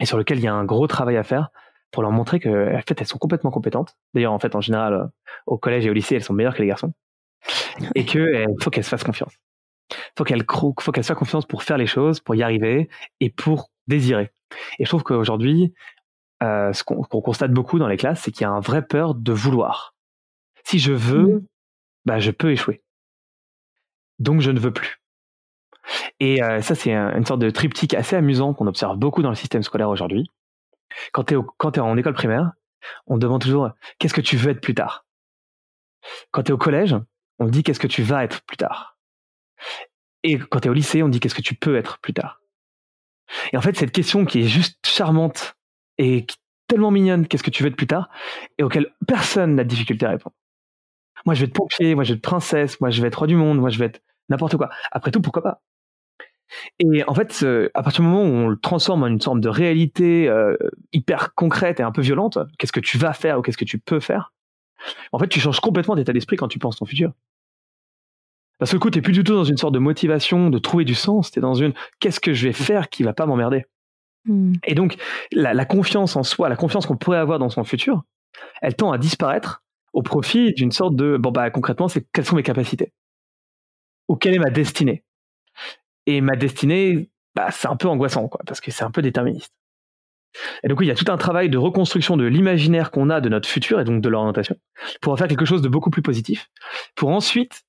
Et 0.00 0.06
sur 0.06 0.18
lequel 0.18 0.38
il 0.38 0.44
y 0.44 0.48
a 0.48 0.54
un 0.54 0.64
gros 0.64 0.86
travail 0.86 1.16
à 1.16 1.22
faire 1.22 1.50
pour 1.90 2.02
leur 2.02 2.12
montrer 2.12 2.40
que, 2.40 2.74
en 2.74 2.80
fait, 2.80 3.00
elles 3.00 3.06
sont 3.06 3.18
complètement 3.18 3.50
compétentes. 3.50 3.96
D'ailleurs, 4.14 4.32
en 4.32 4.38
fait, 4.38 4.54
en 4.56 4.60
général, 4.60 4.94
euh, 4.94 5.04
au 5.46 5.58
collège 5.58 5.86
et 5.86 5.90
au 5.90 5.92
lycée, 5.92 6.16
elles 6.16 6.24
sont 6.24 6.34
meilleures 6.34 6.54
que 6.54 6.62
les 6.62 6.68
garçons. 6.68 6.92
Et 7.94 8.04
qu'il 8.04 8.46
faut 8.60 8.70
qu'elles 8.70 8.84
se 8.84 8.88
fassent 8.88 9.04
confiance. 9.04 9.34
Faut 10.16 10.24
qu'elles 10.24 10.44
faut 10.48 10.72
qu'elles 10.92 11.04
se 11.04 11.08
fassent 11.08 11.18
confiance 11.18 11.46
pour 11.46 11.62
faire 11.62 11.76
les 11.76 11.86
choses, 11.86 12.20
pour 12.20 12.34
y 12.34 12.42
arriver 12.42 12.88
et 13.20 13.30
pour 13.30 13.70
désirer. 13.86 14.32
Et 14.78 14.84
je 14.84 14.88
trouve 14.88 15.02
qu'aujourd'hui, 15.02 15.74
euh, 16.42 16.72
ce 16.72 16.84
qu'on 16.84 17.02
constate 17.02 17.52
beaucoup 17.52 17.78
dans 17.78 17.88
les 17.88 17.96
classes, 17.96 18.22
c'est 18.22 18.30
qu'il 18.30 18.42
y 18.42 18.44
a 18.44 18.50
un 18.50 18.60
vrai 18.60 18.86
peur 18.86 19.14
de 19.14 19.32
vouloir. 19.32 19.94
Si 20.64 20.78
je 20.78 20.92
veux, 20.92 21.36
mmh. 21.36 21.46
bah, 22.06 22.18
je 22.18 22.30
peux 22.30 22.50
échouer. 22.50 22.82
Donc 24.18 24.40
je 24.40 24.50
ne 24.50 24.58
veux 24.58 24.72
plus. 24.72 25.03
Et 26.20 26.42
euh, 26.42 26.60
ça, 26.60 26.74
c'est 26.74 26.92
une 26.92 27.26
sorte 27.26 27.40
de 27.40 27.50
triptyque 27.50 27.94
assez 27.94 28.16
amusant 28.16 28.54
qu'on 28.54 28.66
observe 28.66 28.96
beaucoup 28.96 29.22
dans 29.22 29.28
le 29.28 29.34
système 29.34 29.62
scolaire 29.62 29.90
aujourd'hui. 29.90 30.30
Quand 31.12 31.24
tu 31.24 31.34
es, 31.34 31.80
en 31.80 31.96
école 31.96 32.14
primaire, 32.14 32.52
on 33.06 33.18
demande 33.18 33.42
toujours 33.42 33.70
qu'est-ce 33.98 34.14
que 34.14 34.20
tu 34.20 34.36
veux 34.36 34.50
être 34.50 34.60
plus 34.60 34.74
tard? 34.74 35.06
Quand 36.30 36.42
tu 36.42 36.50
es 36.50 36.52
au 36.52 36.58
collège, 36.58 36.96
on 37.38 37.46
dit 37.46 37.62
qu'est-ce 37.62 37.80
que 37.80 37.86
tu 37.86 38.02
vas 38.02 38.24
être 38.24 38.42
plus 38.42 38.56
tard? 38.56 38.98
Et 40.22 40.38
quand 40.38 40.60
tu 40.60 40.68
es 40.68 40.70
au 40.70 40.74
lycée, 40.74 41.02
on 41.02 41.08
dit 41.08 41.20
qu'est-ce 41.20 41.34
que 41.34 41.42
tu 41.42 41.54
peux 41.54 41.76
être 41.76 41.98
plus 41.98 42.14
tard? 42.14 42.40
Et 43.52 43.56
en 43.56 43.60
fait, 43.60 43.76
cette 43.76 43.92
question 43.92 44.24
qui 44.24 44.40
est 44.40 44.48
juste 44.48 44.78
charmante 44.86 45.56
et 45.98 46.26
tellement 46.66 46.90
mignonne, 46.90 47.26
qu'est-ce 47.26 47.42
que 47.42 47.50
tu 47.50 47.62
veux 47.62 47.68
être 47.68 47.76
plus 47.76 47.86
tard, 47.86 48.08
et 48.58 48.62
auquel 48.62 48.94
personne 49.06 49.54
n'a 49.54 49.64
de 49.64 49.68
difficulté 49.68 50.06
à 50.06 50.10
répondre. 50.10 50.34
Moi, 51.26 51.34
je 51.34 51.40
vais 51.40 51.46
être 51.46 51.54
pompier, 51.54 51.94
moi, 51.94 52.04
je 52.04 52.12
vais 52.12 52.16
être 52.16 52.22
princesse, 52.22 52.80
moi, 52.80 52.90
je 52.90 53.00
vais 53.00 53.08
être 53.08 53.16
roi 53.16 53.26
du 53.26 53.36
monde, 53.36 53.58
moi, 53.58 53.70
je 53.70 53.78
vais 53.78 53.86
être 53.86 54.02
n'importe 54.28 54.56
quoi. 54.56 54.70
Après 54.90 55.10
tout, 55.10 55.20
pourquoi 55.20 55.42
pas? 55.42 55.62
Et 56.78 57.04
en 57.06 57.14
fait, 57.14 57.44
à 57.74 57.82
partir 57.82 58.02
du 58.02 58.08
moment 58.08 58.22
où 58.22 58.44
on 58.44 58.48
le 58.48 58.58
transforme 58.58 59.02
en 59.02 59.06
une 59.06 59.20
sorte 59.20 59.40
de 59.40 59.48
réalité 59.48 60.28
euh, 60.28 60.56
hyper 60.92 61.34
concrète 61.34 61.80
et 61.80 61.82
un 61.82 61.92
peu 61.92 62.02
violente, 62.02 62.38
qu'est-ce 62.58 62.72
que 62.72 62.80
tu 62.80 62.98
vas 62.98 63.12
faire 63.12 63.38
ou 63.38 63.42
qu'est-ce 63.42 63.58
que 63.58 63.64
tu 63.64 63.78
peux 63.78 64.00
faire? 64.00 64.32
En 65.12 65.18
fait, 65.18 65.28
tu 65.28 65.40
changes 65.40 65.60
complètement 65.60 65.94
d'état 65.94 66.12
d'esprit 66.12 66.36
quand 66.36 66.48
tu 66.48 66.58
penses 66.58 66.76
ton 66.76 66.84
futur. 66.84 67.12
Parce 68.58 68.70
que 68.70 68.76
du 68.76 68.80
coup, 68.80 68.90
tu 68.90 69.02
plus 69.02 69.12
du 69.12 69.24
tout 69.24 69.34
dans 69.34 69.44
une 69.44 69.56
sorte 69.56 69.74
de 69.74 69.78
motivation, 69.78 70.50
de 70.50 70.58
trouver 70.58 70.84
du 70.84 70.94
sens, 70.94 71.30
tu 71.30 71.38
es 71.38 71.42
dans 71.42 71.54
une 71.54 71.72
qu'est-ce 72.00 72.20
que 72.20 72.32
je 72.32 72.46
vais 72.46 72.52
faire 72.52 72.88
qui 72.88 73.02
va 73.02 73.12
pas 73.12 73.26
m'emmerder? 73.26 73.64
Hmm. 74.26 74.52
Et 74.64 74.74
donc, 74.74 74.96
la, 75.32 75.64
confiance 75.64 76.16
en 76.16 76.22
soi, 76.22 76.48
la 76.48 76.56
confiance 76.56 76.86
qu'on 76.86 76.96
pourrait 76.96 77.18
avoir 77.18 77.38
dans 77.38 77.50
son 77.50 77.64
futur, 77.64 78.04
elle 78.62 78.74
tend 78.74 78.92
à 78.92 78.98
disparaître 78.98 79.62
au 79.92 80.02
profit 80.02 80.52
d'une 80.54 80.72
sorte 80.72 80.96
de 80.96 81.16
bon 81.16 81.30
bah 81.30 81.50
concrètement, 81.50 81.88
c'est 81.88 82.06
quelles 82.12 82.24
sont 82.24 82.36
mes 82.36 82.42
capacités? 82.42 82.92
Ou 84.08 84.16
quelle 84.16 84.34
est 84.34 84.38
ma 84.38 84.50
destinée? 84.50 85.04
Et 86.06 86.20
ma 86.20 86.36
destinée, 86.36 87.10
bah, 87.34 87.50
c'est 87.50 87.68
un 87.68 87.76
peu 87.76 87.88
angoissant 87.88 88.28
quoi, 88.28 88.40
parce 88.46 88.60
que 88.60 88.70
c'est 88.70 88.84
un 88.84 88.90
peu 88.90 89.02
déterministe. 89.02 89.52
Et 90.62 90.68
donc 90.68 90.78
il 90.80 90.86
y 90.86 90.90
a 90.90 90.94
tout 90.94 91.10
un 91.10 91.16
travail 91.16 91.48
de 91.48 91.58
reconstruction 91.58 92.16
de 92.16 92.24
l'imaginaire 92.24 92.90
qu'on 92.90 93.08
a 93.08 93.20
de 93.20 93.28
notre 93.28 93.48
futur 93.48 93.80
et 93.80 93.84
donc 93.84 94.00
de 94.00 94.08
l'orientation 94.08 94.56
pour 95.00 95.12
en 95.12 95.16
faire 95.16 95.28
quelque 95.28 95.44
chose 95.44 95.62
de 95.62 95.68
beaucoup 95.68 95.90
plus 95.90 96.02
positif, 96.02 96.50
pour 96.96 97.10
ensuite 97.10 97.62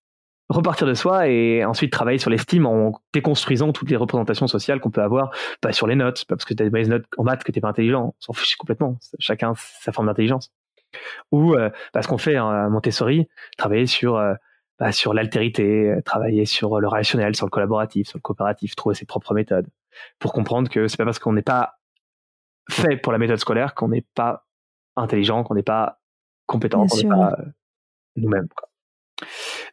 repartir 0.50 0.86
de 0.88 0.94
soi 0.94 1.28
et 1.28 1.66
ensuite 1.66 1.92
travailler 1.92 2.20
sur 2.20 2.30
l'estime 2.30 2.66
en 2.66 3.02
déconstruisant 3.14 3.72
toutes 3.72 3.90
les 3.90 3.96
représentations 3.96 4.48
sociales 4.48 4.80
qu'on 4.80 4.92
peut 4.92 5.02
avoir, 5.02 5.32
pas 5.62 5.74
sur 5.74 5.88
les 5.88 5.96
notes, 5.96 6.26
parce 6.28 6.46
que 6.46 6.54
tu 6.54 6.62
as 6.62 6.66
des 6.66 6.70
mauvaises 6.70 6.90
notes 6.90 7.06
en 7.18 7.24
maths 7.24 7.44
que 7.44 7.52
t'es 7.52 7.62
pas 7.62 7.70
intelligent, 7.70 8.14
on 8.16 8.22
s'en 8.22 8.34
fiche 8.34 8.56
complètement, 8.56 8.98
chacun 9.20 9.54
sa 9.56 9.92
forme 9.92 10.08
d'intelligence. 10.08 10.52
Ou 11.32 11.56
euh, 11.56 11.70
parce 11.94 12.08
qu'on 12.08 12.18
fait 12.18 12.36
à 12.36 12.70
Montessori, 12.70 13.28
travailler 13.58 13.88
sur 13.88 14.18
euh, 14.18 14.34
bah, 14.80 14.92
sur 14.92 15.14
l'altérité, 15.14 15.96
travailler 16.06 16.46
sur 16.46 16.80
le 16.80 16.88
relationnel, 16.88 17.36
sur 17.36 17.46
le 17.46 17.52
collaboratif, 17.52 18.08
sur 18.08 18.18
le 18.18 18.22
coopératif, 18.22 18.76
trouver 18.76 18.96
ses 18.96 19.06
propres 19.06 19.34
méthodes, 19.34 19.68
pour 20.20 20.34
comprendre 20.34 20.70
que 20.70 20.88
c'est 20.88 20.98
pas 20.98 21.06
parce 21.06 21.20
qu'on 21.20 21.34
n'est 21.34 21.42
pas 21.42 21.76
fait 22.70 22.98
pour 22.98 23.12
la 23.12 23.18
méthode 23.20 23.38
scolaire 23.38 23.76
qu'on 23.76 23.90
n'est 23.90 24.06
pas 24.16 24.46
intelligent, 24.96 25.44
qu'on 25.44 25.56
n'est 25.56 25.64
pas 25.64 26.00
compétent, 26.46 26.86
qu'on 26.88 26.98
n'est 26.98 27.08
pas 27.08 27.36
euh, 27.40 27.46
nous-mêmes. 28.16 28.48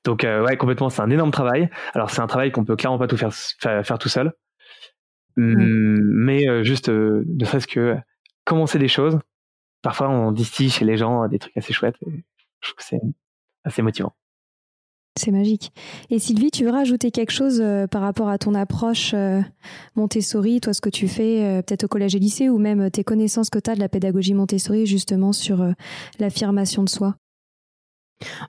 Donc 0.05 0.25
euh, 0.25 0.45
ouais, 0.45 0.57
complètement, 0.57 0.89
c'est 0.89 1.03
un 1.03 1.11
énorme 1.11 1.31
travail. 1.31 1.71
Alors 1.95 2.11
c'est 2.11 2.21
un 2.21 2.27
travail 2.27 2.53
qu'on 2.53 2.65
peut 2.65 2.77
clairement 2.77 2.99
pas 2.99 3.07
tout 3.07 3.17
faire 3.17 3.33
faire, 3.35 3.99
tout 3.99 4.09
seul, 4.09 4.33
mmh, 5.37 5.99
mais 6.01 6.49
euh, 6.49 6.63
juste 6.63 6.89
euh, 6.89 7.25
ne 7.27 7.45
serait-ce 7.45 7.67
que 7.67 7.97
commencer 8.45 8.79
des 8.79 8.89
choses. 8.89 9.19
Parfois, 9.83 10.09
on 10.09 10.31
distille 10.33 10.71
chez 10.71 10.85
les 10.85 10.97
gens 10.97 11.27
des 11.29 11.39
trucs 11.39 11.57
assez 11.57 11.73
chouettes. 11.73 11.97
Et 12.07 12.25
je 12.61 12.69
trouve 12.69 12.77
que 12.77 12.85
c'est 12.85 13.01
assez 13.65 13.83
motivant. 13.83 14.15
C'est 15.19 15.31
magique. 15.31 15.73
Et 16.09 16.19
Sylvie, 16.19 16.51
tu 16.51 16.65
veux 16.65 16.71
rajouter 16.71 17.11
quelque 17.11 17.33
chose 17.33 17.63
par 17.91 18.01
rapport 18.01 18.31
à 18.31 18.39
ton 18.39 18.55
approche 18.55 19.15
Montessori, 19.95 20.61
toi 20.61 20.73
ce 20.73 20.81
que 20.81 20.89
tu 20.89 21.07
fais 21.07 21.63
peut-être 21.67 21.85
au 21.85 21.89
collège 21.89 22.15
et 22.15 22.19
lycée, 22.19 22.49
ou 22.49 22.57
même 22.57 22.91
tes 22.91 23.05
connaissances 23.05 23.51
que 23.51 23.59
tu 23.59 23.71
as 23.71 23.75
de 23.75 23.81
la 23.81 23.91
pédagogie 23.91 24.33
Montessori 24.33 24.87
justement 24.87 25.35
sur 25.35 25.67
l'affirmation 26.19 26.83
de 26.83 26.89
soi? 26.89 27.17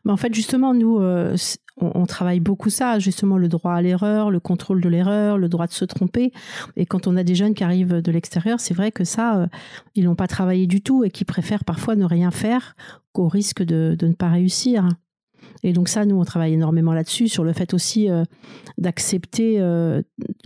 En 0.07 0.17
fait, 0.17 0.33
justement, 0.33 0.73
nous, 0.73 0.99
euh, 0.99 1.35
on, 1.77 2.05
travaille 2.05 2.39
beaucoup 2.39 2.69
ça, 2.69 2.99
justement, 2.99 3.37
le 3.37 3.47
droit 3.47 3.73
à 3.73 3.81
l'erreur, 3.81 4.31
le 4.31 4.39
contrôle 4.39 4.81
de 4.81 4.89
l'erreur, 4.89 5.37
le 5.37 5.49
droit 5.49 5.67
de 5.67 5.71
se 5.71 5.85
tromper. 5.85 6.31
Et 6.75 6.85
quand 6.85 7.07
on 7.07 7.15
a 7.17 7.23
des 7.23 7.35
jeunes 7.35 7.53
qui 7.53 7.63
arrivent 7.63 8.01
de 8.01 8.11
l'extérieur, 8.11 8.59
c'est 8.59 8.73
vrai 8.73 8.91
que 8.91 9.03
ça, 9.03 9.37
euh, 9.37 9.47
ils 9.95 10.05
n'ont 10.05 10.15
pas 10.15 10.27
travaillé 10.27 10.67
du 10.67 10.81
tout 10.81 11.03
et 11.03 11.09
qui 11.09 11.25
préfèrent 11.25 11.63
parfois 11.63 11.95
ne 11.95 12.05
rien 12.05 12.31
faire 12.31 12.75
qu'au 13.11 13.27
risque 13.27 13.63
de, 13.63 13.97
ne 14.01 14.13
pas 14.13 14.29
réussir. 14.29 14.87
Et 15.63 15.73
donc 15.73 15.87
ça, 15.87 16.05
nous, 16.05 16.15
on 16.15 16.25
travaille 16.25 16.53
énormément 16.53 16.93
là-dessus, 16.93 17.27
sur 17.27 17.43
le 17.43 17.53
fait 17.53 17.73
aussi 17.73 18.09
euh, 18.09 18.23
d'accepter, 18.77 19.59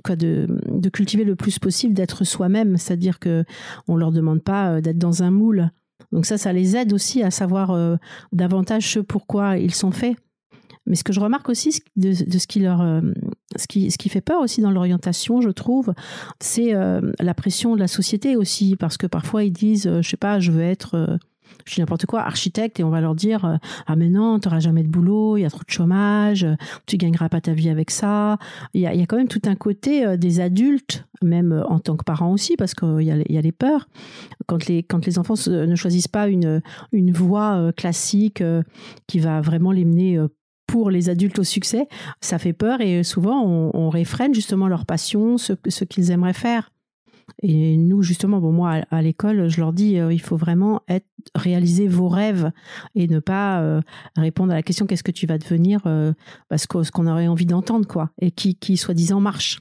quoi, 0.03 0.15
de, 0.15 0.47
cultiver 0.93 1.23
le 1.23 1.36
plus 1.36 1.60
possible 1.60 1.93
d'être 1.93 2.23
soi-même, 2.23 2.77
c'est-à-dire 2.77 3.19
que 3.19 3.43
on 3.88 3.95
leur 3.95 4.12
demande 4.12 4.41
pas 4.41 4.80
d'être 4.82 4.97
dans 4.97 5.23
un 5.23 5.32
moule. 5.32 5.71
Donc 6.12 6.25
ça, 6.25 6.38
ça 6.38 6.53
les 6.53 6.75
aide 6.75 6.93
aussi 6.93 7.23
à 7.23 7.32
savoir 7.32 7.71
euh, 7.71 7.95
davantage 8.32 8.91
ce 8.91 8.99
pourquoi 8.99 9.58
ils 9.58 9.73
sont 9.73 9.91
faits. 9.91 10.15
Mais 10.86 10.95
ce 10.95 11.03
que 11.03 11.12
je 11.12 11.19
remarque 11.19 11.49
aussi 11.49 11.82
de, 11.97 12.13
ce 12.13 12.47
qui 12.47 12.62
leur, 12.62 12.80
euh, 12.80 13.01
ce 13.58 13.67
qui, 13.67 13.91
ce 13.91 13.97
qui 13.97 14.08
fait 14.08 14.21
peur 14.21 14.39
aussi 14.41 14.62
dans 14.62 14.71
l'orientation, 14.71 15.41
je 15.41 15.49
trouve, 15.49 15.93
c'est 16.39 16.73
euh, 16.73 17.01
la 17.19 17.34
pression 17.34 17.75
de 17.75 17.82
la 17.82 17.89
société 17.89 18.38
aussi, 18.38 18.77
parce 18.77 18.95
que 18.95 19.06
parfois 19.06 19.43
ils 19.43 19.51
disent, 19.51 19.99
je 20.01 20.10
sais 20.10 20.15
pas, 20.15 20.39
je 20.39 20.51
veux 20.51 20.62
être 20.62 21.19
je 21.67 21.75
dis 21.75 21.82
n'importe 21.82 22.06
quoi, 22.06 22.21
architecte, 22.21 22.80
et 22.80 22.84
on 22.84 22.89
va 22.89 23.01
leur 23.01 23.15
dire 23.15 23.45
euh, 23.45 23.56
ah 23.86 23.95
mais 23.95 24.10
non, 24.10 24.39
tu 24.39 24.47
n'auras 24.47 24.60
jamais 24.60 24.84
de 24.84 24.88
boulot, 24.88 25.38
il 25.38 25.41
y 25.41 25.45
a 25.45 25.49
trop 25.49 25.63
de 25.65 25.71
chômage, 25.71 26.47
tu 26.86 26.97
gagneras 26.97 27.30
pas 27.30 27.41
ta 27.41 27.53
vie 27.53 27.69
avec 27.69 27.91
ça. 27.91 28.38
Il 28.73 28.82
y 28.82 28.88
a, 28.88 29.06
quand 29.06 29.17
même 29.17 29.27
tout 29.27 29.41
un 29.45 29.56
côté 29.56 30.06
euh, 30.06 30.17
des 30.17 30.39
adultes, 30.39 31.06
même 31.21 31.51
euh, 31.51 31.63
en 31.67 31.80
tant 31.80 31.97
que 31.97 32.03
parents 32.03 32.32
aussi, 32.32 32.56
parce 32.56 32.73
qu'il 32.73 33.01
y, 33.01 33.12
a, 33.12 33.17
y 33.27 33.38
a 33.38 33.41
les 33.41 33.51
peurs. 33.51 33.88
Quand 34.45 34.67
les, 34.67 34.84
quand 34.84 35.06
les 35.06 35.19
enfants 35.19 35.36
ne 35.47 35.75
choisissent 35.75 36.08
pas 36.08 36.27
une, 36.27 36.62
une 36.91 37.12
voie 37.12 37.71
classique 37.73 38.43
qui 39.08 39.19
va 39.19 39.41
vraiment 39.41 39.71
les 39.71 39.84
mener 39.84 40.19
pour 40.67 40.89
les 40.89 41.10
adultes 41.10 41.39
au 41.39 41.43
succès, 41.43 41.88
ça 42.21 42.38
fait 42.39 42.53
peur 42.53 42.82
et 42.82 43.03
souvent 43.03 43.43
on, 43.43 43.71
on 43.73 43.89
réfrène 43.89 44.34
justement 44.34 44.68
leur 44.68 44.86
passion, 44.86 45.38
ce, 45.38 45.53
ce 45.68 45.84
qu'ils 45.84 46.11
aimeraient 46.11 46.34
faire. 46.34 46.72
Et 47.43 47.78
nous, 47.78 48.01
justement, 48.01 48.39
bon, 48.39 48.51
moi, 48.51 48.82
à, 48.89 49.01
l'école, 49.01 49.47
je 49.47 49.59
leur 49.59 49.73
dis, 49.73 49.99
euh, 49.99 50.13
il 50.13 50.21
faut 50.21 50.38
vraiment 50.38 50.82
réaliser 51.36 51.88
vos 51.88 52.07
rêves 52.07 52.51
et 52.95 53.07
ne 53.07 53.19
pas 53.19 53.61
euh, 53.61 53.82
répondre 54.15 54.51
à 54.51 54.55
la 54.55 54.63
question 54.63 54.86
qu'est-ce 54.86 55.03
que 55.03 55.11
tu 55.11 55.28
vas 55.28 55.38
devenir 55.38 55.82
euh, 55.86 56.13
parce 56.49 56.65
que 56.65 56.84
ce 56.84 56.91
qu'on 56.91 57.07
aurait 57.07 57.28
envie 57.28 57.45
d'entendre, 57.45 57.88
quoi, 57.88 58.11
et 58.19 58.32
qui, 58.32 58.55
qui 58.55 58.78
soi-disant 58.78 59.19
marche. 59.19 59.59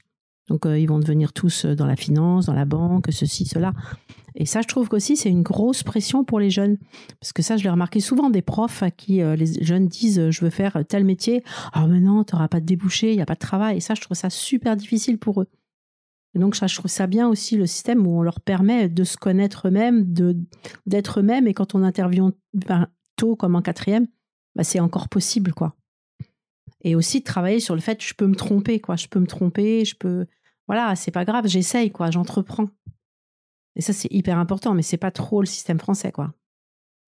Donc, 0.49 0.65
ils 0.65 0.87
vont 0.87 0.97
devenir 0.97 1.33
tous 1.33 1.65
dans 1.65 1.85
la 1.85 1.97
finance, 1.97 2.45
dans 2.45 2.53
la 2.53 2.63
banque, 2.63 3.07
ceci, 3.09 3.45
cela. 3.45 3.73
Et 4.35 4.45
ça, 4.45 4.61
je 4.61 4.67
trouve 4.67 4.87
qu'aussi, 4.87 5.17
c'est 5.17 5.29
une 5.29 5.43
grosse 5.43 5.83
pression 5.83 6.23
pour 6.23 6.39
les 6.39 6.49
jeunes. 6.49 6.77
Parce 7.19 7.33
que 7.33 7.41
ça, 7.41 7.57
je 7.57 7.63
l'ai 7.63 7.69
remarqué 7.69 7.99
souvent 7.99 8.29
des 8.29 8.41
profs 8.41 8.81
à 8.81 8.89
qui 8.89 9.17
les 9.17 9.61
jeunes 9.61 9.89
disent 9.89 10.29
Je 10.29 10.45
veux 10.45 10.49
faire 10.49 10.85
tel 10.87 11.03
métier. 11.03 11.43
Ah, 11.73 11.85
mais 11.87 11.99
non, 11.99 12.23
tu 12.23 12.33
n'auras 12.33 12.47
pas 12.47 12.61
de 12.61 12.65
débouché, 12.65 13.11
il 13.11 13.17
n'y 13.17 13.21
a 13.21 13.25
pas 13.25 13.33
de 13.33 13.39
travail. 13.39 13.75
Et 13.75 13.79
ça, 13.81 13.93
je 13.93 13.99
trouve 13.99 14.15
ça 14.15 14.29
super 14.29 14.77
difficile 14.77 15.17
pour 15.17 15.41
eux 15.41 15.47
Et 16.37 16.39
donc, 16.39 16.55
ça, 16.55 16.67
je 16.67 16.75
trouve 16.75 16.91
ça 16.91 17.07
bien 17.07 17.27
aussi 17.27 17.57
le 17.57 17.65
système 17.65 18.05
où 18.05 18.19
on 18.19 18.21
leur 18.21 18.41
permet 18.41 18.89
de 18.89 19.03
se 19.03 19.17
connaître 19.17 19.69
eux-mêmes, 19.69 20.05
d'être 20.85 21.19
eux-mêmes. 21.19 21.47
Et 21.47 21.55
quand 21.55 21.73
on 21.73 21.81
intervient 21.81 22.31
tôt, 23.15 23.35
comme 23.35 23.55
en 23.55 23.63
quatrième, 23.63 24.05
bah, 24.55 24.63
c'est 24.63 24.79
encore 24.79 25.09
possible, 25.09 25.51
quoi. 25.51 25.75
Et 26.81 26.93
aussi 26.93 27.21
de 27.21 27.23
travailler 27.23 27.59
sur 27.59 27.73
le 27.73 27.81
fait 27.81 27.95
que 27.95 28.03
je 28.03 28.13
peux 28.13 28.27
me 28.27 28.35
tromper, 28.35 28.79
quoi. 28.79 28.95
Je 28.95 29.07
peux 29.07 29.19
me 29.19 29.25
tromper, 29.25 29.83
je 29.83 29.95
peux. 29.95 30.27
Voilà, 30.67 30.95
c'est 30.95 31.09
pas 31.09 31.25
grave, 31.25 31.47
j'essaye, 31.47 31.89
quoi, 31.89 32.11
j'entreprends. 32.11 32.67
Et 33.75 33.81
ça, 33.81 33.91
c'est 33.91 34.13
hyper 34.13 34.37
important, 34.37 34.75
mais 34.75 34.83
c'est 34.83 34.97
pas 34.97 35.09
trop 35.09 35.41
le 35.41 35.47
système 35.47 35.79
français, 35.79 36.11
quoi. 36.11 36.35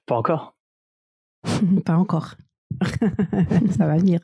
Pas 0.07 0.15
encore. 0.15 0.57
pas 1.85 1.97
encore. 1.97 2.33
ça 3.77 3.85
va 3.85 3.95
venir. 3.97 4.21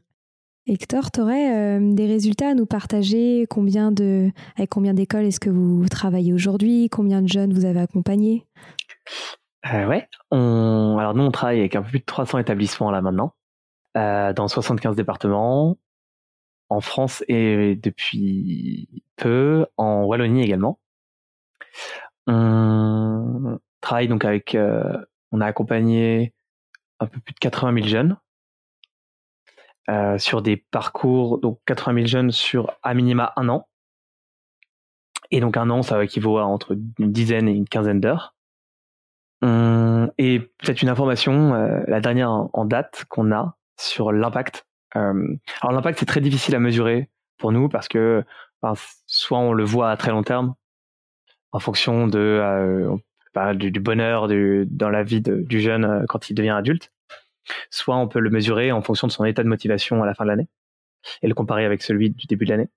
Hector, 0.68 1.12
tu 1.12 1.22
aurais 1.22 1.78
euh, 1.78 1.94
des 1.94 2.08
résultats 2.08 2.50
à 2.50 2.54
nous 2.56 2.66
partager? 2.66 3.46
Combien 3.50 3.92
de, 3.92 4.32
Avec 4.58 4.72
combien 4.72 4.96
d'écoles 4.96 5.26
est-ce 5.26 5.40
que 5.40 5.52
vous 5.52 5.88
travaillez 5.90 6.34
aujourd'hui? 6.34 6.90
Combien 6.90 7.22
de 7.22 7.28
jeunes 7.28 7.54
vous 7.54 7.66
avez 7.66 7.82
accompagnés? 7.82 8.48
Euh, 9.72 9.86
Ouais, 9.86 10.08
alors 10.32 11.14
nous 11.14 11.24
on 11.24 11.32
travaille 11.32 11.60
avec 11.60 11.76
un 11.76 11.84
peu 11.84 11.90
plus 11.90 12.00
de 12.00 12.06
300 12.06 12.40
établissements 12.40 12.90
là 12.90 13.02
maintenant, 13.02 13.36
euh, 13.96 14.34
dans 14.34 14.48
75 14.48 14.96
départements, 14.96 15.78
en 16.70 16.82
France 16.82 17.24
et 17.28 17.76
depuis 17.76 19.04
peu. 19.18 19.68
En 19.78 20.04
Wallonie 20.06 20.42
également. 20.42 20.80
On 22.26 23.60
travaille 23.82 24.08
donc 24.08 24.26
avec, 24.26 24.58
on 25.32 25.42
a 25.42 25.46
accompagné 25.46 26.34
un 27.00 27.06
peu 27.06 27.20
plus 27.20 27.34
de 27.34 27.40
80 27.40 27.76
000 27.76 27.88
jeunes 27.88 28.18
euh, 29.90 30.18
sur 30.18 30.42
des 30.42 30.58
parcours, 30.58 31.40
donc 31.40 31.60
80 31.66 31.96
000 31.96 32.08
jeunes 32.08 32.32
sur 32.32 32.72
à 32.84 32.94
minima 32.94 33.34
un 33.36 33.50
an. 33.50 33.68
Et 35.32 35.40
donc 35.40 35.58
un 35.58 35.70
an, 35.70 35.82
ça 35.82 36.04
équivaut 36.04 36.38
à 36.38 36.46
entre 36.46 36.78
une 37.00 37.12
dizaine 37.12 37.48
et 37.48 37.54
une 37.54 37.68
quinzaine 37.68 38.00
d'heures. 38.00 38.36
Hum, 39.42 40.12
et 40.18 40.40
peut-être 40.40 40.82
une 40.82 40.90
information, 40.90 41.54
euh, 41.54 41.84
la 41.88 42.00
dernière 42.00 42.32
en, 42.32 42.66
date 42.66 43.06
qu'on 43.10 43.32
a 43.32 43.58
sur 43.78 44.12
l'impact. 44.12 44.66
Euh, 44.96 45.36
alors 45.62 45.74
l'impact, 45.74 46.00
c'est 46.00 46.06
très 46.06 46.22
difficile 46.22 46.56
à 46.56 46.60
mesurer 46.60 47.10
pour 47.38 47.52
nous 47.52 47.70
parce 47.70 47.88
que 47.88 48.24
soit 49.06 49.38
on 49.40 49.54
le 49.54 49.64
voit 49.64 49.92
à 49.92 49.98
très 49.98 50.12
long 50.12 50.24
terme, 50.24 50.56
en 51.52 51.60
fonction 51.60 52.08
de 52.08 52.20
euh, 52.20 52.96
du, 53.54 53.72
du, 53.72 53.80
bonheur 53.80 54.28
du, 54.28 54.66
dans 54.70 54.90
la 54.90 55.04
vie 55.04 55.22
de, 55.22 55.42
du 55.42 55.60
jeune 55.60 55.86
euh, 55.86 56.06
quand 56.08 56.30
il 56.30 56.34
devient 56.34 56.52
adulte, 56.52 56.92
soit 57.70 57.96
on 57.96 58.08
peut 58.08 58.20
le 58.20 58.30
mesurer 58.30 58.72
en 58.72 58.82
fonction 58.82 59.08
de 59.08 59.12
son 59.12 59.26
état 59.26 59.44
de 59.44 59.48
motivation 59.48 60.04
à 60.04 60.06
la 60.06 60.14
fin 60.14 60.24
de 60.24 60.30
l'année 60.30 60.48
et 61.22 61.28
le 61.28 61.34
comparer 61.34 61.66
avec 61.66 61.82
celui 61.82 62.10
du 62.10 62.28
début 62.28 62.46
de 62.46 62.52
l'année. 62.52 62.70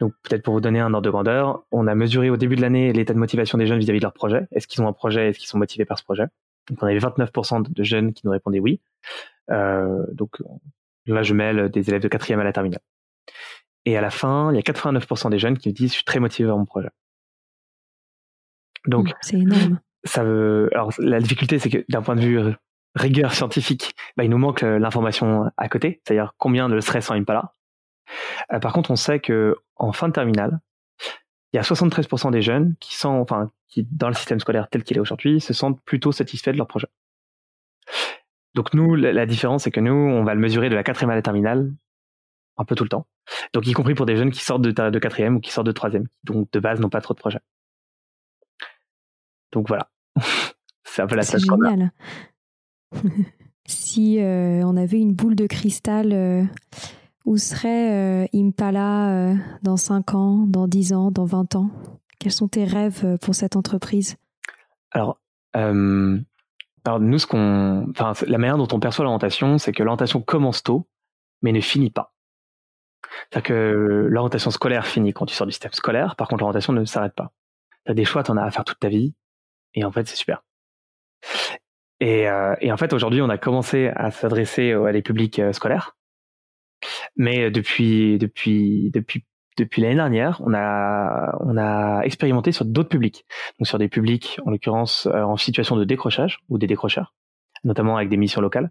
Donc 0.00 0.12
peut-être 0.22 0.42
pour 0.42 0.54
vous 0.54 0.60
donner 0.60 0.80
un 0.80 0.94
ordre 0.94 1.04
de 1.04 1.10
grandeur, 1.10 1.64
on 1.72 1.86
a 1.86 1.94
mesuré 1.94 2.30
au 2.30 2.36
début 2.36 2.56
de 2.56 2.60
l'année 2.60 2.92
l'état 2.92 3.12
de 3.12 3.18
motivation 3.18 3.58
des 3.58 3.66
jeunes 3.66 3.78
vis-à-vis 3.78 3.98
de 3.98 4.04
leur 4.04 4.12
projet. 4.12 4.46
Est-ce 4.52 4.66
qu'ils 4.66 4.82
ont 4.82 4.88
un 4.88 4.92
projet? 4.92 5.28
Est-ce 5.28 5.38
qu'ils 5.38 5.48
sont 5.48 5.58
motivés 5.58 5.84
par 5.84 5.98
ce 5.98 6.04
projet? 6.04 6.24
Donc 6.68 6.82
on 6.82 6.86
avait 6.86 6.98
29% 6.98 7.72
de 7.72 7.82
jeunes 7.82 8.12
qui 8.12 8.26
nous 8.26 8.32
répondaient 8.32 8.60
oui. 8.60 8.80
Euh, 9.50 10.04
donc 10.12 10.42
là 11.06 11.22
je 11.22 11.34
mêle 11.34 11.70
des 11.70 11.88
élèves 11.88 12.02
de 12.02 12.08
quatrième 12.08 12.40
à 12.40 12.44
la 12.44 12.52
terminale. 12.52 12.80
Et 13.84 13.96
à 13.96 14.00
la 14.00 14.10
fin, 14.10 14.52
il 14.52 14.56
y 14.56 14.58
a 14.58 14.62
89% 14.62 15.30
des 15.30 15.38
jeunes 15.38 15.58
qui 15.58 15.68
nous 15.68 15.74
disent 15.74 15.90
je 15.90 15.96
suis 15.96 16.04
très 16.04 16.20
motivé 16.20 16.48
par 16.48 16.58
mon 16.58 16.66
projet. 16.66 16.90
Donc 18.86 19.12
c'est 19.20 19.38
énorme. 19.38 19.80
Ça 20.04 20.22
veut. 20.22 20.70
Alors 20.72 20.92
la 20.98 21.20
difficulté, 21.20 21.58
c'est 21.58 21.70
que 21.70 21.84
d'un 21.88 22.02
point 22.02 22.14
de 22.14 22.20
vue 22.20 22.54
rigueur 22.98 23.32
scientifique, 23.32 23.94
bah, 24.16 24.24
il 24.24 24.30
nous 24.30 24.38
manque 24.38 24.62
euh, 24.62 24.78
l'information 24.78 25.50
à 25.56 25.68
côté, 25.68 26.00
c'est-à-dire 26.04 26.34
combien 26.38 26.68
de 26.68 26.80
stress 26.80 27.10
en 27.10 27.14
Impala. 27.14 27.54
Euh, 28.52 28.58
par 28.58 28.72
contre, 28.72 28.90
on 28.90 28.96
sait 28.96 29.20
que 29.20 29.56
en 29.76 29.92
fin 29.92 30.08
de 30.08 30.12
terminale, 30.12 30.60
il 31.52 31.56
y 31.56 31.58
a 31.58 31.62
73% 31.62 32.30
des 32.30 32.42
jeunes 32.42 32.74
qui 32.80 32.94
sont, 32.94 33.20
enfin, 33.20 33.50
qui 33.68 33.86
dans 33.90 34.08
le 34.08 34.14
système 34.14 34.40
scolaire 34.40 34.68
tel 34.68 34.82
qu'il 34.82 34.96
est 34.96 35.00
aujourd'hui, 35.00 35.40
se 35.40 35.54
sentent 35.54 35.80
plutôt 35.82 36.12
satisfaits 36.12 36.52
de 36.52 36.58
leur 36.58 36.66
projet. 36.66 36.88
Donc 38.54 38.74
nous, 38.74 38.94
la, 38.94 39.26
différence, 39.26 39.64
c'est 39.64 39.70
que 39.70 39.80
nous, 39.80 39.92
on 39.92 40.24
va 40.24 40.34
le 40.34 40.40
mesurer 40.40 40.68
de 40.68 40.74
la 40.74 40.82
quatrième 40.82 41.10
à 41.10 41.14
la 41.14 41.22
terminale, 41.22 41.72
un 42.56 42.64
peu 42.64 42.74
tout 42.74 42.84
le 42.84 42.88
temps. 42.88 43.06
Donc 43.52 43.66
y 43.66 43.72
compris 43.72 43.94
pour 43.94 44.06
des 44.06 44.16
jeunes 44.16 44.30
qui 44.30 44.42
sortent 44.42 44.62
de, 44.62 44.72
de 44.72 44.98
quatrième 44.98 45.36
ou 45.36 45.40
qui 45.40 45.52
sortent 45.52 45.66
de 45.66 45.72
troisième, 45.72 46.08
donc 46.24 46.50
de 46.50 46.60
base 46.60 46.80
n'ont 46.80 46.88
pas 46.88 47.00
trop 47.00 47.14
de 47.14 47.18
projets. 47.18 47.40
Donc 49.52 49.68
voilà, 49.68 49.90
c'est 50.84 51.02
un 51.02 51.06
peu 51.06 51.14
la 51.14 51.22
C'est 51.22 51.38
génial. 51.38 51.92
si 53.66 54.20
euh, 54.20 54.62
on 54.64 54.76
avait 54.76 55.00
une 55.00 55.12
boule 55.12 55.34
de 55.34 55.46
cristal, 55.46 56.12
euh, 56.12 56.44
où 57.24 57.36
serait 57.36 58.24
euh, 58.24 58.26
Impala 58.34 59.34
dans 59.62 59.76
5 59.76 60.14
ans, 60.14 60.46
dans 60.46 60.66
10 60.66 60.92
ans, 60.94 61.10
dans 61.10 61.24
20 61.24 61.56
ans? 61.56 61.70
Quels 62.18 62.32
sont 62.32 62.48
tes 62.48 62.64
rêves 62.64 63.18
pour 63.20 63.34
cette 63.34 63.54
entreprise? 63.54 64.16
Alors, 64.90 65.20
nous, 65.54 67.18
ce 67.18 67.26
qu'on, 67.26 67.92
la 68.26 68.38
manière 68.38 68.56
dont 68.56 68.68
on 68.72 68.80
perçoit 68.80 69.04
l'orientation, 69.04 69.58
c'est 69.58 69.72
que 69.72 69.82
l'orientation 69.82 70.20
commence 70.22 70.62
tôt, 70.62 70.88
mais 71.42 71.52
ne 71.52 71.60
finit 71.60 71.90
pas. 71.90 72.14
C'est-à-dire 73.30 73.48
que 73.48 74.06
l'orientation 74.10 74.50
scolaire 74.50 74.86
finit 74.86 75.12
quand 75.12 75.26
tu 75.26 75.34
sors 75.34 75.46
du 75.46 75.52
système 75.52 75.72
scolaire, 75.72 76.16
par 76.16 76.28
contre 76.28 76.40
l'orientation 76.40 76.72
ne 76.72 76.84
s'arrête 76.84 77.14
pas. 77.14 77.32
Tu 77.84 77.92
as 77.92 77.94
des 77.94 78.04
choix, 78.04 78.22
tu 78.22 78.30
en 78.30 78.36
as 78.36 78.44
à 78.44 78.50
faire 78.50 78.64
toute 78.64 78.80
ta 78.80 78.88
vie, 78.88 79.14
et 79.74 79.84
en 79.84 79.92
fait, 79.92 80.08
c'est 80.08 80.16
super. 80.16 80.42
Et, 82.00 82.28
euh, 82.28 82.54
et, 82.60 82.70
en 82.70 82.76
fait, 82.76 82.92
aujourd'hui, 82.92 83.22
on 83.22 83.28
a 83.28 83.38
commencé 83.38 83.90
à 83.96 84.10
s'adresser 84.10 84.72
à 84.72 84.92
des 84.92 85.02
publics 85.02 85.38
euh, 85.38 85.52
scolaires. 85.52 85.96
Mais 87.16 87.50
depuis, 87.50 88.18
depuis, 88.18 88.90
depuis, 88.92 89.24
depuis 89.58 89.82
l'année 89.82 89.96
dernière, 89.96 90.40
on 90.44 90.54
a, 90.54 91.36
on 91.40 91.56
a 91.56 92.02
expérimenté 92.02 92.52
sur 92.52 92.64
d'autres 92.64 92.88
publics. 92.88 93.26
Donc 93.58 93.66
sur 93.66 93.78
des 93.78 93.88
publics, 93.88 94.40
en 94.46 94.50
l'occurrence, 94.50 95.06
euh, 95.06 95.22
en 95.22 95.36
situation 95.36 95.76
de 95.76 95.84
décrochage 95.84 96.38
ou 96.48 96.58
des 96.58 96.66
décrocheurs, 96.66 97.14
notamment 97.64 97.96
avec 97.96 98.08
des 98.08 98.16
missions 98.16 98.40
locales. 98.40 98.70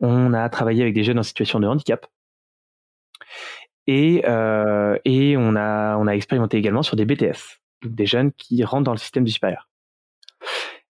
On 0.00 0.32
a 0.32 0.48
travaillé 0.48 0.82
avec 0.82 0.94
des 0.94 1.04
jeunes 1.04 1.18
en 1.18 1.22
situation 1.22 1.60
de 1.60 1.66
handicap. 1.66 2.06
Et, 3.86 4.22
euh, 4.26 4.98
et 5.04 5.36
on, 5.36 5.54
a, 5.56 5.96
on 5.96 6.06
a 6.06 6.12
expérimenté 6.12 6.56
également 6.56 6.82
sur 6.82 6.96
des 6.96 7.04
BTS, 7.04 7.60
donc 7.82 7.94
des 7.94 8.06
jeunes 8.06 8.32
qui 8.32 8.62
rentrent 8.64 8.84
dans 8.84 8.92
le 8.92 8.98
système 8.98 9.24
du 9.24 9.32
supérieur. 9.32 9.68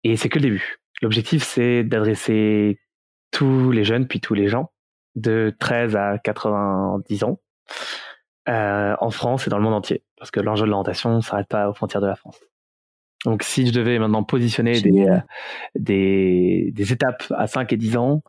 Et 0.02 0.16
c'est 0.16 0.28
que 0.28 0.38
le 0.38 0.42
début. 0.42 0.78
L'objectif, 1.04 1.42
c'est 1.42 1.84
d'adresser 1.84 2.80
tous 3.30 3.70
les 3.70 3.84
jeunes, 3.84 4.08
puis 4.08 4.20
tous 4.20 4.32
les 4.32 4.48
gens, 4.48 4.72
de 5.16 5.54
13 5.60 5.96
à 5.96 6.16
90 6.16 7.24
ans, 7.24 7.40
euh, 8.48 8.96
en 8.98 9.10
France 9.10 9.46
et 9.46 9.50
dans 9.50 9.58
le 9.58 9.64
monde 9.64 9.74
entier. 9.74 10.02
Parce 10.16 10.30
que 10.30 10.40
l'enjeu 10.40 10.64
de 10.64 10.70
l'orientation 10.70 11.14
ne 11.14 11.20
s'arrête 11.20 11.46
pas 11.46 11.68
aux 11.68 11.74
frontières 11.74 12.00
de 12.00 12.06
la 12.06 12.16
France. 12.16 12.40
Donc 13.26 13.42
si 13.42 13.66
je 13.66 13.72
devais 13.72 13.98
maintenant 13.98 14.22
positionner 14.22 14.80
des, 14.80 15.06
euh, 15.06 15.18
des, 15.74 16.70
des, 16.72 16.92
étapes 16.94 17.30
à 17.36 17.48
5 17.48 17.70
et 17.74 17.76
10 17.76 17.98
ans, 17.98 18.22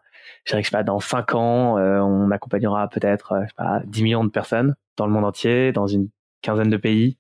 je 0.44 0.52
dirais 0.52 0.62
que 0.62 0.70
pas, 0.70 0.84
dans 0.84 1.00
5 1.00 1.34
ans, 1.34 1.78
euh, 1.78 2.02
on 2.02 2.30
accompagnera 2.30 2.90
peut-être 2.90 3.32
euh, 3.32 3.46
pas, 3.56 3.84
10 3.86 4.04
millions 4.04 4.26
de 4.26 4.32
personnes 4.32 4.76
dans 4.98 5.06
le 5.06 5.14
monde 5.14 5.24
entier, 5.24 5.72
dans 5.72 5.88
une 5.88 6.10
quinzaine 6.42 6.70
de 6.70 6.78
pays, 6.78 7.18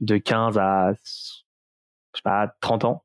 de 0.00 0.18
15 0.18 0.58
à 0.58 0.94
je 0.94 2.18
sais 2.18 2.22
pas, 2.24 2.52
30 2.60 2.86
ans. 2.86 3.04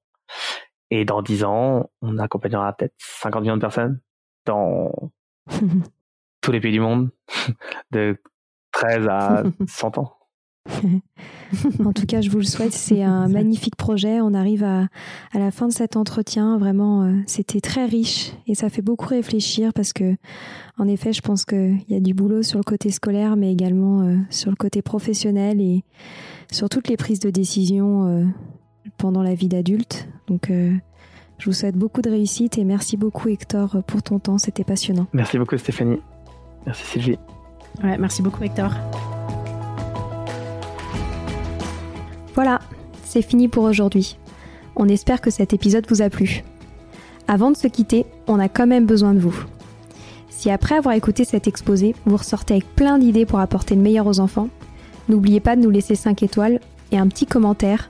Et 0.96 1.04
dans 1.04 1.22
10 1.22 1.43
ans, 1.43 1.89
on 2.02 2.18
accompagnera 2.20 2.72
peut-être 2.72 2.93
50 3.00 3.41
millions 3.41 3.58
de 3.58 3.62
personnes 3.62 4.00
dans 4.46 4.93
tous 6.41 6.52
les 6.54 6.62
pays 6.62 6.72
du 6.72 6.80
monde, 6.80 7.10
de 7.91 8.18
13 8.72 9.08
à 9.10 9.43
100 9.68 9.98
ans. 9.98 10.14
en 11.84 11.91
tout 11.91 12.06
cas, 12.06 12.22
je 12.22 12.30
vous 12.30 12.38
le 12.38 12.46
souhaite. 12.46 12.72
C'est 12.72 13.04
un 13.04 13.28
magnifique 13.28 13.76
projet. 13.76 14.22
On 14.22 14.34
arrive 14.34 14.64
à, 14.64 14.88
à 15.34 15.39
la 15.39 15.52
fin 15.52 15.68
de 15.68 15.74
cet 15.74 15.98
entretien. 15.98 16.58
Vraiment, 16.58 17.04
euh, 17.04 17.14
c'était 17.28 17.60
très 17.60 17.86
riche 17.86 18.32
et 18.48 18.56
ça 18.56 18.70
fait 18.70 18.82
beaucoup 18.82 19.08
réfléchir 19.08 19.74
parce 19.74 19.91
que, 19.91 20.16
en 20.78 20.88
effet, 20.88 21.12
je 21.12 21.22
pense 21.22 21.43
qu'il 21.43 21.84
y 21.89 21.96
a 21.96 22.00
du 22.00 22.14
boulot 22.14 22.41
sur 22.41 22.58
le 22.58 22.64
côté 22.64 22.89
scolaire, 22.89 23.36
mais 23.36 23.52
également 23.52 24.04
euh, 24.04 24.16
sur 24.30 24.50
le 24.50 24.56
côté 24.56 24.82
professionnel 24.82 25.60
et 25.60 25.84
sur 26.54 26.70
toutes 26.70 26.88
les 26.88 26.96
prises 26.96 27.20
de 27.20 27.32
décision 27.32 28.08
euh, 28.08 28.26
pendant 28.98 29.24
la 29.24 29.36
vie 29.36 29.48
d'adulte. 29.48 30.08
Donc, 30.28 30.50
euh, 30.50 30.74
je 31.38 31.46
vous 31.46 31.54
souhaite 31.54 31.76
beaucoup 31.76 32.02
de 32.02 32.10
réussite 32.10 32.58
et 32.58 32.64
merci 32.64 32.98
beaucoup 32.98 33.30
Hector 33.30 33.84
pour 33.86 34.02
ton 34.04 34.20
temps, 34.20 34.38
c'était 34.38 34.64
passionnant. 34.64 35.08
Merci 35.14 35.38
beaucoup 35.38 35.58
Stéphanie. 35.58 36.00
Merci 36.66 36.86
Sylvie. 36.86 37.20
Ouais, 37.84 37.98
merci 37.98 38.22
beaucoup 38.22 38.44
Hector. 38.44 38.72
Voilà, 42.34 42.60
c'est 43.04 43.22
fini 43.22 43.48
pour 43.48 43.64
aujourd'hui. 43.64 44.18
On 44.76 44.90
espère 44.90 45.22
que 45.22 45.30
cet 45.30 45.54
épisode 45.54 45.86
vous 45.90 46.02
a 46.02 46.10
plu. 46.10 46.44
Avant 47.28 47.50
de 47.50 47.58
se 47.58 47.68
quitter, 47.68 48.06
on 48.28 48.40
a 48.40 48.50
quand 48.50 48.68
même 48.68 48.86
besoin 48.86 49.14
de 49.14 49.20
vous. 49.20 49.36
Si 50.30 50.52
après 50.52 50.76
avoir 50.76 50.96
écouté 50.96 51.24
cet 51.24 51.48
exposé, 51.48 51.96
vous 52.06 52.18
ressortez 52.18 52.56
avec 52.56 52.76
plein 52.76 52.98
d'idées 52.98 53.26
pour 53.26 53.40
apporter 53.40 53.76
le 53.76 53.82
meilleur 53.82 54.06
aux 54.06 54.20
enfants, 54.20 54.50
n'oubliez 55.10 55.40
pas 55.40 55.56
de 55.56 55.62
nous 55.62 55.70
laisser 55.70 55.96
5 55.96 56.24
étoiles 56.24 56.60
et 56.92 56.98
un 56.98 57.08
petit 57.08 57.26
commentaire 57.26 57.90